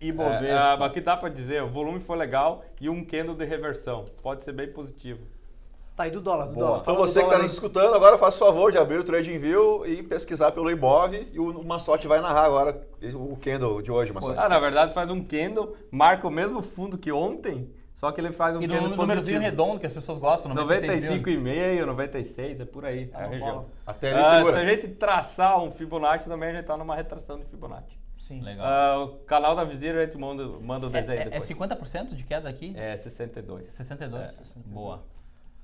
É, 0.00 0.06
Ibovespa. 0.06 0.44
é, 0.46 0.76
mas 0.76 0.90
o 0.90 0.92
que 0.92 1.00
dá 1.00 1.16
pra 1.16 1.28
dizer, 1.28 1.62
o 1.62 1.68
volume 1.68 2.00
foi 2.00 2.16
legal 2.16 2.62
e 2.80 2.88
um 2.90 3.04
candle 3.04 3.34
de 3.34 3.44
reversão. 3.44 4.04
Pode 4.22 4.44
ser 4.44 4.52
bem 4.52 4.68
positivo. 4.70 5.20
Tá 6.02 6.06
aí 6.06 6.10
do 6.10 6.20
dólar, 6.20 6.46
do 6.46 6.54
Boa. 6.54 6.66
dólar. 6.66 6.80
Então 6.82 6.94
Fala 6.94 7.06
você 7.06 7.20
que 7.20 7.26
está 7.26 7.38
nos 7.38 7.46
aí. 7.46 7.52
escutando, 7.52 7.94
agora 7.94 8.18
faça 8.18 8.36
o 8.42 8.46
favor 8.46 8.72
de 8.72 8.78
abrir 8.78 8.98
o 8.98 9.04
Trading 9.04 9.38
View 9.38 9.86
e 9.86 10.02
pesquisar 10.02 10.50
pelo 10.50 10.68
Ibov 10.68 11.14
e 11.32 11.38
o 11.38 11.62
Massote 11.62 12.08
vai 12.08 12.20
narrar 12.20 12.44
agora 12.44 12.84
o 13.14 13.36
candle 13.36 13.80
de 13.80 13.92
hoje, 13.92 14.12
Massote. 14.12 14.36
Ah, 14.36 14.48
na 14.48 14.58
verdade 14.58 14.92
faz 14.92 15.08
um 15.10 15.22
candle, 15.22 15.76
marca 15.92 16.26
o 16.26 16.30
mesmo 16.30 16.60
fundo 16.60 16.98
que 16.98 17.12
ontem, 17.12 17.70
só 17.94 18.10
que 18.10 18.20
ele 18.20 18.32
faz 18.32 18.56
um 18.56 18.60
E 18.60 18.66
candle 18.66 18.88
do 18.88 18.96
númerozinho 18.96 19.40
redondo 19.40 19.78
que 19.78 19.86
as 19.86 19.92
pessoas 19.92 20.18
gostam, 20.18 20.52
96 20.52 21.08
mil. 21.08 21.22
95,5, 21.22 21.86
96, 21.86 22.60
é 22.60 22.64
por 22.64 22.84
aí, 22.84 23.08
é 23.14 23.22
a 23.22 23.26
região. 23.28 23.66
Até 23.86 24.10
ele 24.10 24.18
Ah, 24.18 24.42
se 24.44 24.58
a 24.58 24.64
gente 24.64 24.88
traçar 24.88 25.62
um 25.62 25.70
Fibonacci, 25.70 26.28
também 26.28 26.50
a 26.50 26.54
gente 26.54 26.64
tá 26.66 26.76
numa 26.76 26.96
retração 26.96 27.38
de 27.38 27.44
Fibonacci. 27.44 27.96
Sim. 28.18 28.40
Legal. 28.40 28.64
Ah, 28.66 29.04
o 29.04 29.08
canal 29.24 29.54
da 29.54 29.62
Vizira 29.64 30.00
a 30.00 30.04
gente 30.04 30.16
manda, 30.16 30.44
manda 30.60 30.86
o 30.86 30.90
desenho 30.90 31.18
É, 31.18 31.18
é, 31.18 31.22
é 31.22 31.30
depois. 31.30 31.44
50% 31.44 32.14
de 32.14 32.24
queda 32.24 32.48
aqui? 32.48 32.72
É 32.76 32.96
62. 32.96 33.72
62? 33.72 34.56
Boa. 34.66 35.02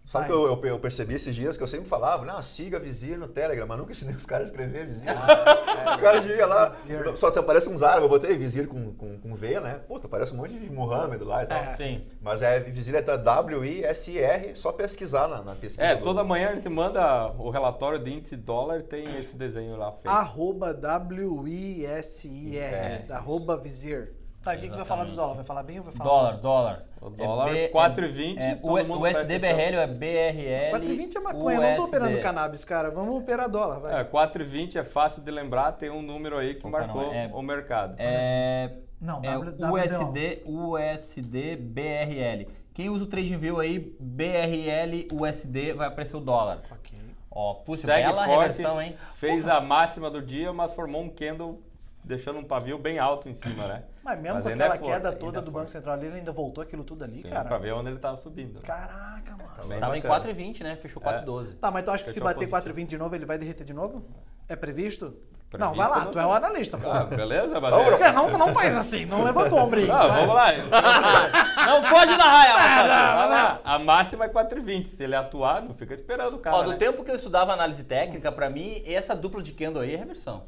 Sabe 0.08 0.26
que 0.26 0.32
eu, 0.32 0.64
eu- 0.64 0.78
percebi 0.78 1.14
esses 1.16 1.34
dias 1.34 1.54
que 1.58 1.62
eu 1.62 1.68
sempre 1.68 1.86
falava, 1.86 2.24
não, 2.24 2.42
siga 2.42 2.80
Vizir 2.80 3.18
no 3.18 3.28
Telegram, 3.28 3.66
mas 3.66 3.76
nunca 3.78 3.92
ensinei 3.92 4.14
os 4.14 4.24
caras 4.24 4.48
a 4.48 4.50
escrever 4.50 4.86
Vizir. 4.86 5.04
o 5.12 5.98
cara 6.00 6.18
ia 6.24 6.46
lá, 6.46 6.74
só 7.14 7.30
te 7.30 7.38
aparece 7.38 7.68
uns 7.68 7.82
árabes, 7.82 8.04
eu 8.04 8.08
botei 8.08 8.34
Vizir 8.38 8.66
com, 8.68 8.94
com, 8.94 9.18
com 9.18 9.34
V, 9.34 9.60
né? 9.60 9.80
Puta, 9.86 10.08
parece 10.08 10.32
um 10.32 10.36
monte 10.38 10.58
de 10.58 10.70
Muhammad 10.70 11.20
lá 11.20 11.42
e 11.42 11.46
tal. 11.46 11.62
Sim. 11.76 12.06
Mas 12.22 12.40
é 12.40 12.58
Vizir 12.58 12.94
é 12.94 13.02
W-I-S-I-R, 13.02 14.56
só 14.56 14.72
pesquisar 14.72 15.28
na, 15.28 15.42
na 15.42 15.54
pesquisa. 15.54 15.86
É, 15.86 15.94
do- 15.94 16.02
toda 16.04 16.24
manhã 16.24 16.50
a 16.50 16.54
gente 16.54 16.70
manda 16.70 17.26
o 17.38 17.50
relatório 17.50 17.98
de 17.98 18.10
índice 18.10 18.34
dólar, 18.34 18.84
tem 18.84 19.04
esse 19.18 19.36
desenho 19.36 19.76
lá 19.76 19.92
feito. 19.92 20.08
Arroba 20.08 20.72
W-I-S-I-R. 20.72 22.56
É, 22.56 23.04
Arroba 23.10 23.58
Vizir. 23.58 24.14
Tá, 24.42 24.54
o 24.54 24.58
que, 24.58 24.68
vai 24.68 24.84
falar 24.84 25.04
do 25.04 25.14
dólar? 25.14 25.34
Vai 25.34 25.44
falar 25.44 25.62
bem 25.62 25.78
ou 25.78 25.84
vai 25.84 25.92
falar 25.92 26.08
Dólar, 26.08 26.32
mal? 26.32 26.40
dólar. 26.40 26.87
O 27.00 27.10
dólar, 27.10 27.52
B- 27.52 27.68
4,20, 27.70 28.38
É, 28.38 28.54
todo 28.56 28.70
o, 28.90 28.96
o 28.96 29.00
presta 29.00 29.20
USD 29.20 29.34
atenção. 29.36 29.56
BRL 29.56 29.76
é 29.76 29.86
BRL. 29.86 30.84
4,20 30.86 31.16
é 31.16 31.20
maconha, 31.20 31.60
não 31.60 31.76
tô 31.76 31.82
USD. 31.84 31.96
operando 31.96 32.22
cannabis, 32.22 32.64
cara. 32.64 32.90
Vamos 32.90 33.20
operar 33.20 33.48
dólar, 33.48 33.78
vai. 33.80 34.00
É, 34.00 34.04
4,20 34.04 34.76
é 34.76 34.84
fácil 34.84 35.22
de 35.22 35.30
lembrar, 35.30 35.72
tem 35.72 35.90
um 35.90 36.02
número 36.02 36.36
aí 36.38 36.54
que 36.54 36.66
Opa, 36.66 36.78
marcou 36.80 37.02
não, 37.02 37.12
é- 37.12 37.30
o 37.32 37.40
mercado. 37.42 37.94
É, 37.98 38.70
Não, 39.00 39.20
é 39.22 39.38
USD, 39.38 40.42
USD 40.44 41.56
BRL. 41.56 42.48
Quem 42.74 42.90
usa 42.90 43.04
o 43.04 43.06
TradingView 43.06 43.58
aí, 43.60 43.96
BRL, 44.00 45.08
USD, 45.12 45.72
vai 45.74 45.88
aparecer 45.88 46.16
o 46.16 46.20
dólar. 46.20 46.62
Ok. 46.70 46.98
Ó, 47.30 47.54
puxa, 47.54 47.86
Segue 47.86 48.08
bela 48.08 48.24
forte, 48.24 48.38
reversão, 48.40 48.82
hein? 48.82 48.96
fez 49.14 49.46
a 49.46 49.60
máxima 49.60 50.10
do 50.10 50.20
dia, 50.20 50.52
mas 50.52 50.74
formou 50.74 51.02
um 51.02 51.08
candle 51.08 51.62
deixando 52.08 52.38
um 52.38 52.44
pavio 52.44 52.78
bem 52.78 52.98
alto 52.98 53.28
em 53.28 53.34
cima, 53.34 53.66
né? 53.68 53.84
Mas 54.02 54.18
mesmo 54.18 54.36
Mas 54.36 54.44
com 54.44 54.48
aquela 54.50 54.74
é 54.74 54.78
forte, 54.78 54.92
queda 54.92 55.12
toda 55.12 55.38
é 55.38 55.42
do 55.42 55.52
forte. 55.52 55.54
Banco 55.62 55.70
Central 55.70 55.94
ali, 55.94 56.06
ele 56.06 56.16
ainda 56.16 56.32
voltou 56.32 56.62
aquilo 56.62 56.82
tudo 56.82 57.04
ali, 57.04 57.20
Sim, 57.22 57.28
cara. 57.28 57.46
pra 57.46 57.58
ver 57.58 57.72
onde 57.72 57.90
ele 57.90 57.98
tava 57.98 58.16
subindo. 58.16 58.54
né? 58.54 58.60
Caraca, 58.64 59.36
mano. 59.36 59.68
Bem 59.68 59.78
Tava 59.78 59.98
em 59.98 60.00
bacana. 60.00 60.32
4,20, 60.32 60.62
né? 60.62 60.76
Fechou 60.76 61.02
É. 61.04 61.20
4,12. 61.22 61.58
Tá, 61.60 61.70
mas 61.70 61.84
tu 61.84 61.90
acha 61.90 62.04
que 62.04 62.10
se 62.10 62.14
Fechou 62.14 62.24
bater 62.26 62.48
positivo. 62.48 62.74
4,20 62.74 62.86
de 62.86 62.96
novo, 62.98 63.14
ele 63.14 63.26
vai 63.26 63.36
derreter 63.36 63.64
de 63.64 63.74
novo? 63.74 64.02
É 64.48 64.56
previsto? 64.56 65.14
Previsto, 65.50 65.58
não, 65.70 65.74
vai 65.74 65.88
lá, 65.88 66.04
não 66.04 66.12
tu 66.12 66.18
é 66.18 66.26
o 66.26 66.32
analista, 66.32 66.76
pô. 66.78 66.90
Ah, 66.90 67.04
beleza. 67.04 67.58
Vamos, 67.60 68.00
é- 68.00 68.12
Não, 68.12 68.28
não 68.38 68.48
faz 68.54 68.74
assim, 68.76 69.04
não 69.06 69.22
levanta 69.24 69.54
o 69.54 69.58
ombrinho. 69.58 69.92
Ah, 69.92 70.06
vai. 70.06 70.20
vamos 70.20 70.34
lá. 70.34 70.48
Não 71.68 71.82
foge 71.82 72.16
da 72.16 72.24
raia, 72.24 72.54
Marcelo. 72.54 72.88
Vai 72.88 73.28
lá. 73.28 73.60
A 73.62 73.78
máxima 73.78 74.24
é 74.24 74.28
4,20. 74.28 74.86
Se 74.86 75.02
ele 75.04 75.14
atuar, 75.14 75.60
não 75.62 75.74
fica 75.74 75.92
esperando 75.92 76.36
o 76.36 76.38
cara. 76.38 76.56
Ó, 76.56 76.62
do 76.62 76.70
né? 76.70 76.76
tempo 76.76 77.04
que 77.04 77.10
eu 77.10 77.16
estudava 77.16 77.52
análise 77.52 77.84
técnica, 77.84 78.32
pra 78.32 78.48
mim, 78.48 78.82
essa 78.86 79.14
dupla 79.14 79.42
de 79.42 79.52
candle 79.52 79.82
aí 79.82 79.92
é 79.94 79.96
reversão. 79.98 80.44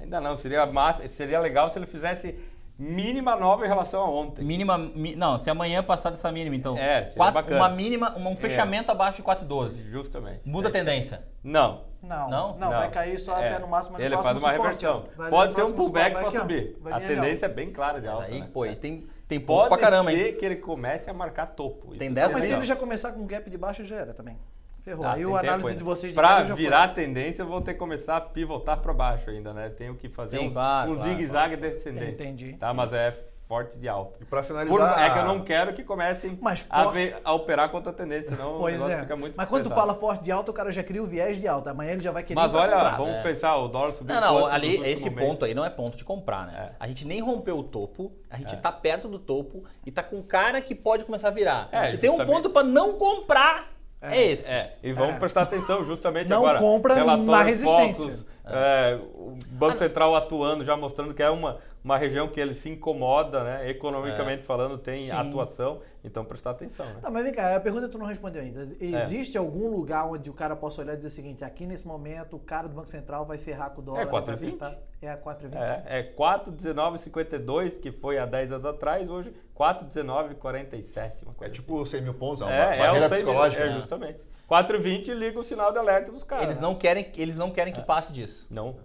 Ainda 0.00 0.20
não, 0.20 0.36
seria, 0.36 0.64
massa, 0.66 1.08
seria 1.08 1.40
legal 1.40 1.68
se 1.70 1.78
ele 1.78 1.86
fizesse 1.86 2.38
mínima 2.78 3.34
nova 3.34 3.64
em 3.64 3.68
relação 3.68 4.00
a 4.00 4.08
ontem. 4.08 4.44
Mínima. 4.44 4.78
mi- 4.78 5.16
não, 5.16 5.38
se 5.38 5.50
amanhã 5.50 5.82
passar 5.82 6.10
dessa 6.10 6.30
mínima, 6.30 6.54
então. 6.54 6.76
É, 6.78 7.00
seria 7.06 7.16
quatro- 7.16 7.34
bacana. 7.34 7.56
uma 7.56 7.68
mínima, 7.68 8.16
um 8.16 8.36
fechamento 8.36 8.92
abaixo 8.92 9.16
de 9.16 9.22
4,12. 9.24 9.82
Justamente. 9.90 10.40
Muda 10.44 10.68
a 10.68 10.70
tendência. 10.70 11.22
Não. 11.42 11.88
Não, 12.00 12.30
Não? 12.30 12.56
não, 12.56 12.70
vai 12.70 12.88
cair 12.92 13.18
só 13.18 13.36
É. 13.40 13.48
até 13.48 13.58
no 13.58 13.66
máximo 13.66 14.00
Ele 14.00 14.16
faz 14.16 14.36
uma 14.38 14.52
suporte, 14.52 14.62
reversão. 14.62 15.04
Vai 15.16 15.30
Pode 15.30 15.54
ser 15.54 15.62
um 15.64 15.72
pullback 15.72 16.12
para 16.14 16.30
subir. 16.30 16.78
A 16.92 17.00
tendência 17.00 17.46
é 17.46 17.48
bem 17.48 17.72
clara 17.72 18.00
de 18.00 18.06
Mas 18.06 18.14
alta. 18.16 18.28
aí, 18.28 18.40
né? 18.40 18.48
pô, 18.52 18.62
aí 18.62 18.76
tem, 18.76 19.04
tem 19.26 19.40
ponto 19.40 19.62
Pode 19.66 19.68
pra 19.70 19.78
caramba, 19.78 20.12
ser 20.12 20.28
hein? 20.28 20.36
que 20.36 20.44
ele 20.46 20.56
comece 20.56 21.10
a 21.10 21.12
marcar 21.12 21.48
topo. 21.48 21.96
Tem 21.96 22.06
Isso 22.06 22.14
10 22.14 22.30
é 22.30 22.32
Mas 22.34 22.44
se 22.44 22.52
ele 22.52 22.62
já 22.62 22.76
começar 22.76 23.10
com 23.12 23.26
gap 23.26 23.50
de 23.50 23.58
baixo, 23.58 23.84
já 23.84 23.96
era 23.96 24.14
também. 24.14 24.38
Ferrou. 24.88 25.04
Ah, 25.06 25.12
aí 25.14 25.26
o 25.26 25.36
análise 25.36 25.68
ainda. 25.68 25.78
de 25.78 25.84
vocês 25.84 26.12
de 26.12 26.14
Pra 26.18 26.28
cara 26.28 26.44
já 26.44 26.54
foi. 26.54 26.64
virar 26.64 26.84
a 26.84 26.88
tendência, 26.88 27.42
eu 27.42 27.46
vou 27.46 27.60
ter 27.60 27.74
que 27.74 27.78
começar 27.78 28.16
a 28.16 28.20
pivotar 28.20 28.78
para 28.80 28.92
baixo 28.94 29.28
ainda, 29.30 29.52
né? 29.52 29.68
Tenho 29.68 29.94
que 29.94 30.08
fazer 30.08 30.38
Sim, 30.38 30.48
um, 30.48 30.52
claro, 30.52 30.90
um 30.92 30.94
claro, 30.96 31.10
zigue-zague 31.10 31.56
descendente. 31.56 32.12
Entendi. 32.12 32.52
Tá? 32.58 32.72
Mas 32.72 32.92
é 32.92 33.14
forte 33.46 33.78
de 33.78 33.88
alta. 33.88 34.18
E 34.20 34.26
para 34.26 34.42
Por- 34.42 34.46
finalizar. 34.48 35.06
é 35.06 35.10
que 35.10 35.18
eu 35.20 35.24
não 35.24 35.40
quero 35.40 35.72
que 35.72 35.82
comecem 35.82 36.38
Mas 36.38 36.66
a, 36.68 36.84
for- 36.84 36.92
ver- 36.92 37.16
a 37.24 37.32
operar 37.32 37.70
contra 37.70 37.90
a 37.90 37.94
tendência, 37.94 38.36
senão 38.36 38.56
o 38.56 38.58
Pois 38.58 38.74
negócio 38.74 38.94
é. 38.94 39.00
fica 39.00 39.16
muito 39.16 39.34
Mas 39.38 39.48
quando 39.48 39.62
tu 39.62 39.70
pesado. 39.70 39.80
fala 39.88 39.94
forte 39.98 40.22
de 40.22 40.30
alta, 40.30 40.50
o 40.50 40.54
cara 40.54 40.70
já 40.70 40.82
cria 40.82 41.02
o 41.02 41.06
viés 41.06 41.38
de 41.40 41.48
alta. 41.48 41.70
Amanhã 41.70 41.92
ele 41.92 42.02
já 42.02 42.12
vai 42.12 42.22
querer 42.22 42.38
Mas 42.38 42.52
olha, 42.54 42.72
comprar. 42.72 42.96
vamos 42.98 43.14
É. 43.14 43.22
pensar, 43.22 43.56
o 43.56 43.68
dólar 43.68 43.94
subiu 43.94 44.14
Não, 44.14 44.20
não, 44.20 44.46
ali, 44.48 44.74
esse 44.86 45.08
meses? 45.08 45.14
ponto 45.26 45.46
aí 45.46 45.54
não 45.54 45.64
é 45.64 45.70
ponto 45.70 45.96
de 45.96 46.04
comprar, 46.04 46.46
né? 46.46 46.68
É. 46.72 46.74
A 46.78 46.86
gente 46.86 47.06
nem 47.06 47.20
rompeu 47.20 47.56
o 47.56 47.62
topo, 47.64 48.12
a 48.30 48.36
gente 48.36 48.54
tá 48.58 48.70
perto 48.70 49.08
do 49.08 49.18
topo 49.18 49.64
e 49.86 49.90
tá 49.90 50.02
com 50.02 50.22
cara 50.22 50.60
que 50.60 50.74
pode 50.74 51.06
começar 51.06 51.28
a 51.28 51.30
virar. 51.30 51.70
É, 51.72 51.92
Se 51.92 51.96
tem 51.96 52.10
um 52.10 52.22
ponto 52.26 52.50
pra 52.50 52.62
não 52.62 52.98
comprar, 52.98 53.66
é, 54.00 54.26
esse. 54.26 54.50
É, 54.50 54.74
e 54.82 54.92
vamos 54.92 55.14
É. 55.14 55.18
prestar 55.18 55.42
atenção 55.42 55.84
justamente 55.84 56.28
Não 56.28 56.38
agora. 56.38 56.58
compra 56.58 56.94
relatórios, 56.94 57.26
na 57.30 57.42
resistência. 57.42 58.04
focos, 58.04 58.26
é, 58.46 58.98
o 59.14 59.36
Banco 59.50 59.78
Central 59.78 60.14
atuando, 60.14 60.64
já 60.64 60.76
mostrando 60.76 61.12
que 61.14 61.22
é 61.22 61.30
uma, 61.30 61.58
uma 61.88 61.96
região 61.96 62.28
que 62.28 62.38
ele 62.38 62.52
se 62.54 62.68
incomoda, 62.68 63.42
né? 63.42 63.70
Economicamente 63.70 64.42
falando, 64.42 64.76
tem 64.76 65.06
Sim. 65.06 65.12
atuação. 65.12 65.80
Então 66.04 66.24
prestar 66.24 66.50
atenção, 66.50 66.84
né? 66.86 66.96
Tá, 67.00 67.10
mas 67.10 67.24
vem 67.24 67.32
cá, 67.32 67.56
a 67.56 67.60
pergunta 67.60 67.88
tu 67.88 67.98
não 67.98 68.06
respondeu 68.06 68.40
ainda. 68.42 68.68
Existe 68.78 69.36
algum 69.38 69.68
lugar 69.68 70.06
onde 70.06 70.28
o 70.30 70.32
cara 70.34 70.54
possa 70.54 70.80
olhar 70.82 70.92
e 70.92 70.96
dizer 70.96 71.08
o 71.08 71.10
seguinte: 71.10 71.44
aqui 71.44 71.66
nesse 71.66 71.86
momento 71.86 72.36
o 72.36 72.38
cara 72.38 72.68
do 72.68 72.74
Banco 72.74 72.88
Central 72.88 73.24
vai 73.24 73.38
ferrar 73.38 73.70
com 73.70 73.80
o 73.80 73.84
dólar? 73.84 74.02
É 74.02 74.06
4,20. 74.06 74.24
vai 74.26 74.34
apertar? 74.34 74.78
É 75.02 75.10
a 75.10 75.16
4,20. 75.16 75.54
É, 75.56 75.98
é 75.98 76.02
4,1952, 76.14 77.78
que 77.80 77.90
foi 77.90 78.18
há 78.18 78.26
10 78.26 78.52
anos 78.52 78.64
atrás, 78.66 79.08
hoje 79.08 79.32
4,1947. 79.58 81.22
Uma 81.24 81.34
É 81.40 81.48
tipo 81.48 81.84
100 81.84 82.02
mil 82.02 82.14
pontos, 82.14 82.42
é 82.42 82.44
uma 82.44 82.52
assim. 82.52 82.60
é, 82.60 82.74
é 82.74 82.78
barreira 82.86 83.06
o 83.06 83.08
seis- 83.08 83.22
psicológica. 83.22 83.62
É, 83.62 83.66
né? 83.70 83.76
justamente. 83.78 84.20
4,20 84.48 85.12
liga 85.14 85.38
o 85.38 85.42
sinal 85.44 85.72
de 85.72 85.78
alerta 85.78 86.10
dos 86.10 86.22
caras. 86.24 86.44
Eles 86.44 86.56
né? 86.56 86.62
não 86.62 86.74
querem, 86.74 87.10
eles 87.16 87.36
não 87.36 87.50
querem 87.50 87.72
É. 87.72 87.76
que 87.76 87.82
passe 87.82 88.12
disso. 88.12 88.46
Não. 88.50 88.76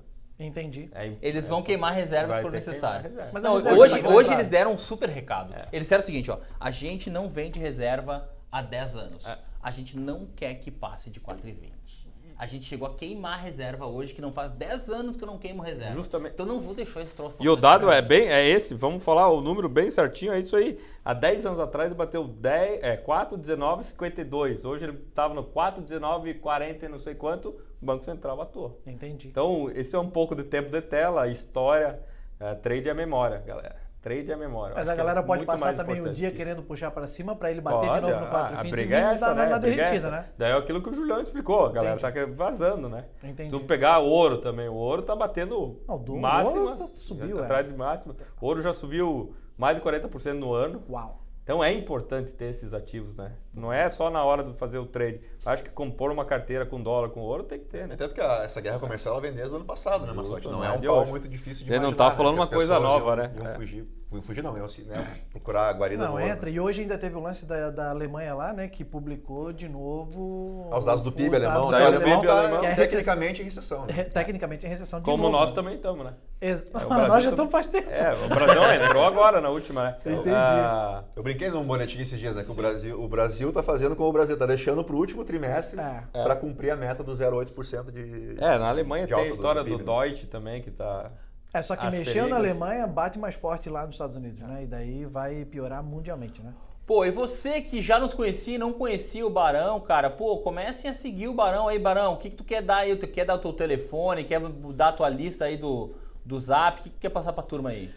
Entendi. 0.45 0.89
É, 0.93 1.11
Eles 1.21 1.43
é, 1.43 1.47
vão 1.47 1.63
queimar 1.63 1.93
reservas 1.93 2.37
se 2.37 2.41
for 2.41 2.51
necessário. 2.51 3.09
reserva. 3.09 3.29
Mas 3.33 3.43
Não, 3.43 3.55
reserva 3.55 3.77
hoje, 3.77 4.05
hoje 4.05 4.33
eles 4.33 4.49
deram 4.49 4.73
um 4.73 4.77
super 4.77 5.09
recado. 5.09 5.53
É. 5.53 5.67
Eles 5.71 5.85
disseram 5.85 6.03
o 6.03 6.05
seguinte, 6.05 6.29
ó, 6.29 6.39
a 6.59 6.71
gente 6.71 7.09
não 7.09 7.27
vende 7.27 7.59
reserva 7.59 8.29
há 8.51 8.61
10 8.61 8.95
anos. 8.95 9.25
É. 9.25 9.37
A 9.61 9.71
gente 9.71 9.97
não 9.97 10.27
quer 10.35 10.55
que 10.55 10.69
passe 10.69 11.09
de 11.09 11.19
4,20. 11.19 12.03
A 12.37 12.45
gente 12.45 12.65
chegou 12.65 12.87
a 12.87 12.93
queimar 12.93 13.41
reserva 13.41 13.85
hoje, 13.85 14.13
que 14.13 14.19
não 14.21 14.33
faz 14.33 14.51
10 14.51 14.89
anos 14.89 15.15
que 15.15 15.23
eu 15.23 15.27
não 15.27 15.37
queimo 15.37 15.61
reserva. 15.61 15.93
Justamente. 15.93 16.33
Então 16.33 16.45
eu 16.45 16.51
não 16.51 16.59
vou 16.59 16.73
deixar 16.73 17.01
esse 17.01 17.15
troço 17.15 17.37
E 17.39 17.47
o 17.47 17.55
dado 17.55 17.89
é 17.89 18.01
bem, 18.01 18.27
é 18.27 18.45
esse, 18.45 18.75
vamos 18.75 19.03
falar 19.03 19.29
o 19.29 19.39
número 19.39 19.69
bem 19.69 19.89
certinho, 19.89 20.33
é 20.33 20.39
isso 20.39 20.55
aí. 20.55 20.77
Há 21.05 21.13
10 21.13 21.45
anos 21.45 21.59
atrás 21.59 21.87
ele 21.87 21.95
bateu 21.95 22.27
10, 22.27 22.83
é, 22.83 22.97
4,1952. 22.97 24.65
Hoje 24.65 24.85
ele 24.85 24.97
estava 25.07 25.33
no 25.33 25.43
4,1940 25.45 26.83
e 26.83 26.87
não 26.89 26.99
sei 26.99 27.15
quanto, 27.15 27.55
Banco 27.83 28.03
Central 28.05 28.41
atuou. 28.41 28.81
Entendi. 28.85 29.27
Então, 29.27 29.69
esse 29.73 29.95
é 29.95 29.99
um 29.99 30.09
pouco 30.09 30.35
de 30.35 30.43
tempo 30.43 30.69
de 30.69 30.81
tela, 30.81 31.27
história, 31.27 31.99
é, 32.39 32.55
trade 32.55 32.89
é 32.89 32.93
memória, 32.93 33.39
galera. 33.45 33.75
Trade 34.01 34.29
é 34.33 34.35
memória. 34.35 34.75
Mas 34.75 34.89
a 34.89 34.93
é 34.93 34.95
galera 34.97 35.23
pode 35.23 35.45
muito 35.45 35.47
passar 35.47 35.73
também 35.77 36.01
o 36.01 36.13
dia 36.13 36.29
querendo 36.29 36.61
puxar 36.61 36.91
pra 36.91 37.07
cima 37.07 37.37
pra 37.37 37.49
ele 37.49 37.61
bater 37.61 37.87
Pode, 37.87 37.93
de 38.05 38.11
novo 38.11 38.19
no 38.19 38.25
ah, 38.27 38.29
4 38.29 38.57
a 38.59 38.63
briga 38.65 38.97
é 38.97 38.99
essa, 39.13 39.33
né? 39.33 39.45
na 39.45 39.59
briga 39.59 39.81
é 39.81 39.95
essa. 39.95 40.11
né? 40.11 40.25
Daí 40.37 40.51
é 40.51 40.57
aquilo 40.57 40.81
que 40.83 40.89
o 40.89 40.93
Julião 40.93 41.21
explicou, 41.21 41.67
a 41.67 41.71
galera 41.71 41.95
Entendi. 41.97 42.27
tá 42.27 42.33
vazando, 42.35 42.89
né? 42.89 43.05
Entendi. 43.23 43.49
Se 43.49 43.57
tu 43.57 43.65
pegar 43.65 43.99
ouro 43.99 44.39
também, 44.39 44.67
o 44.67 44.73
ouro 44.73 45.03
tá 45.03 45.15
batendo 45.15 45.79
Não, 45.87 45.97
do- 45.97 46.15
o 46.15 46.19
máximas, 46.19 46.81
ouro 46.81 46.91
subiu, 46.93 47.39
é. 47.39 47.43
atrás 47.43 47.65
de 47.65 47.73
máxima. 47.73 48.13
O 48.41 48.45
ouro 48.45 48.61
já 48.61 48.73
subiu 48.73 49.33
mais 49.57 49.77
de 49.77 49.81
40% 49.81 50.33
no 50.33 50.51
ano. 50.51 50.83
Uau. 50.89 51.23
Então 51.41 51.63
é 51.63 51.71
importante 51.71 52.33
ter 52.33 52.45
esses 52.49 52.73
ativos, 52.73 53.15
né? 53.15 53.31
Não 53.53 53.71
é 53.71 53.87
só 53.87 54.09
na 54.09 54.23
hora 54.23 54.43
de 54.43 54.53
fazer 54.53 54.79
o 54.79 54.85
trade. 54.85 55.21
Acho 55.45 55.63
que 55.63 55.69
compor 55.69 56.11
uma 56.11 56.25
carteira 56.25 56.65
com 56.65 56.81
dólar, 56.81 57.09
com 57.09 57.19
ouro, 57.19 57.43
tem 57.43 57.59
que 57.59 57.65
ter, 57.65 57.87
né? 57.87 57.93
Até 57.95 58.07
porque 58.07 58.21
a- 58.21 58.43
essa 58.43 58.59
guerra 58.61 58.79
comercial 58.79 59.13
ela 59.13 59.21
vem 59.21 59.31
desde 59.33 59.51
o 59.51 59.57
ano 59.57 59.65
passado, 59.65 60.05
né, 60.07 60.13
Massotti? 60.13 60.47
Não 60.47 60.63
é 60.63 60.71
um 60.71 60.81
pau 60.81 61.05
muito 61.05 61.27
difícil 61.27 61.65
de 61.65 61.71
Ele 61.71 61.79
não 61.79 61.93
tá 61.93 62.09
falando 62.09 62.35
né? 62.35 62.41
uma 62.41 62.47
coisa 62.47 62.79
nova, 62.79 63.09
iam- 63.09 63.15
né? 63.17 63.31
Iam 63.35 63.47
É. 63.47 63.55
fugir. 63.55 63.87
Iam 64.11 64.21
fugir 64.21 64.43
não, 64.43 64.55
iam 64.55 64.69
se- 64.69 64.83
né, 64.83 65.05
procurar 65.31 65.69
a 65.69 65.73
guarida 65.73 66.05
Não, 66.07 66.19
entra. 66.19 66.47
E 66.49 66.59
hoje 66.59 66.81
ainda 66.83 66.97
teve 66.99 67.15
o 67.15 67.19
lance 67.19 67.45
da, 67.47 67.71
da 67.71 67.89
Alemanha 67.89 68.33
lá, 68.35 68.53
né? 68.53 68.67
Que 68.67 68.83
publicou 68.85 69.51
de 69.51 69.67
novo. 69.67 70.69
Ah, 70.71 70.77
Os 70.77 70.85
dados 70.85 71.03
do 71.03 71.11
PIB 71.11 71.35
alemão. 71.35 71.53
dados 71.55 71.69
Saiu 71.71 71.83
o 71.83 71.87
alemão 71.87 72.19
PIB 72.21 72.27
tá 72.27 72.39
alemão. 72.39 72.63
É 72.63 72.75
tecnicamente 72.75 73.41
em 73.41 73.45
recessão. 73.45 73.85
né? 73.85 73.93
Re- 73.93 74.03
Tecnicamente 74.05 74.65
em 74.65 74.69
recessão 74.69 74.99
de 74.99 75.05
Como 75.05 75.23
novo. 75.23 75.35
nós 75.37 75.51
também 75.51 75.75
estamos, 75.75 76.05
né? 76.05 76.13
Ex- 76.39 76.61
É, 76.61 76.69
o 76.69 76.73
Mas 76.73 76.83
Brasil 76.89 77.07
nós 77.07 77.23
já 77.23 77.29
estamos 77.31 77.51
faz 77.51 77.67
tempo. 77.67 77.89
É, 77.89 78.13
o 78.13 78.29
Brasil 78.29 78.63
entrou 78.85 79.03
agora 79.03 79.41
na 79.41 79.49
última, 79.49 79.83
né? 79.83 79.97
Entendi. 79.99 80.29
Ah, 80.29 81.03
Eu 81.15 81.23
brinquei 81.23 81.49
num 81.49 81.63
boletim 81.63 81.99
esses 81.99 82.19
dias, 82.19 82.35
né? 82.35 82.43
Que 82.43 82.51
o 82.51 82.55
Brasil, 82.55 83.01
o 83.01 83.07
Brasil 83.43 83.51
tá 83.51 83.63
fazendo 83.63 83.95
como 83.95 84.09
o 84.09 84.13
Brasil, 84.13 84.37
tá 84.37 84.45
deixando 84.45 84.83
pro 84.83 84.97
último 84.97 85.25
trimestre 85.25 85.79
É. 85.79 86.03
para 86.11 86.35
cumprir 86.35 86.71
a 86.71 86.75
meta 86.75 87.03
do 87.03 87.13
0,8% 87.13 87.91
de. 87.91 88.35
é, 88.39 88.57
na 88.57 88.69
Alemanha 88.69 89.07
tem 89.07 89.15
a 89.17 89.19
do 89.19 89.25
história 89.27 89.63
do, 89.63 89.69
PIB, 89.71 89.77
né? 89.79 89.83
Deutsche 89.83 90.27
também, 90.27 90.61
que 90.61 90.71
tá. 90.71 91.11
É, 91.53 91.61
só 91.61 91.75
que 91.75 91.89
mexeu 91.89 92.27
na. 92.27 92.37
Alemanha, 92.37 92.87
bate 92.87 93.19
mais 93.19 93.35
forte 93.35 93.69
lá 93.69 93.85
nos 93.85 93.95
Estados 93.95 94.15
Unidos, 94.15 94.41
né? 94.41 94.63
E 94.63 94.67
daí 94.67 95.05
vai 95.05 95.45
piorar 95.45 95.83
mundialmente, 95.83 96.41
né? 96.41 96.53
Pô, 96.85 97.05
e 97.05 97.11
você 97.11 97.61
que 97.61 97.81
já 97.81 97.97
nos 97.97 98.13
conhecia 98.13 98.55
e 98.55 98.57
não 98.57 98.73
conhecia 98.73 99.25
o 99.25 99.29
Barão, 99.29 99.79
cara, 99.79 100.09
pô, 100.09 100.39
comecem 100.39 100.91
a 100.91 100.93
seguir 100.93 101.29
o 101.29 101.33
Barão 101.33 101.67
aí, 101.67 101.79
Barão. 101.79 102.13
O 102.13 102.17
que, 102.17 102.29
que 102.29 102.35
tu 102.35 102.43
quer 102.43 102.61
dar 102.61 102.77
aí? 102.77 102.95
Tu 102.95 103.07
quer 103.07 103.25
dar 103.25 103.35
o 103.35 103.39
teu 103.39 103.53
telefone? 103.53 104.25
Quer 104.25 104.41
dar 104.75 104.89
a 104.89 104.91
tua 104.91 105.07
lista 105.07 105.45
aí 105.45 105.55
do, 105.55 105.95
do 106.25 106.37
zap? 106.39 106.79
O 106.79 106.83
que, 106.83 106.89
que 106.89 106.95
tu 106.97 106.99
quer 107.01 107.09
passar 107.09 107.31
pra 107.31 107.43
turma 107.43 107.69
aí? 107.69 107.89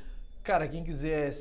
Cara, 0.44 0.68
quem 0.68 0.84
quiser 0.84 1.32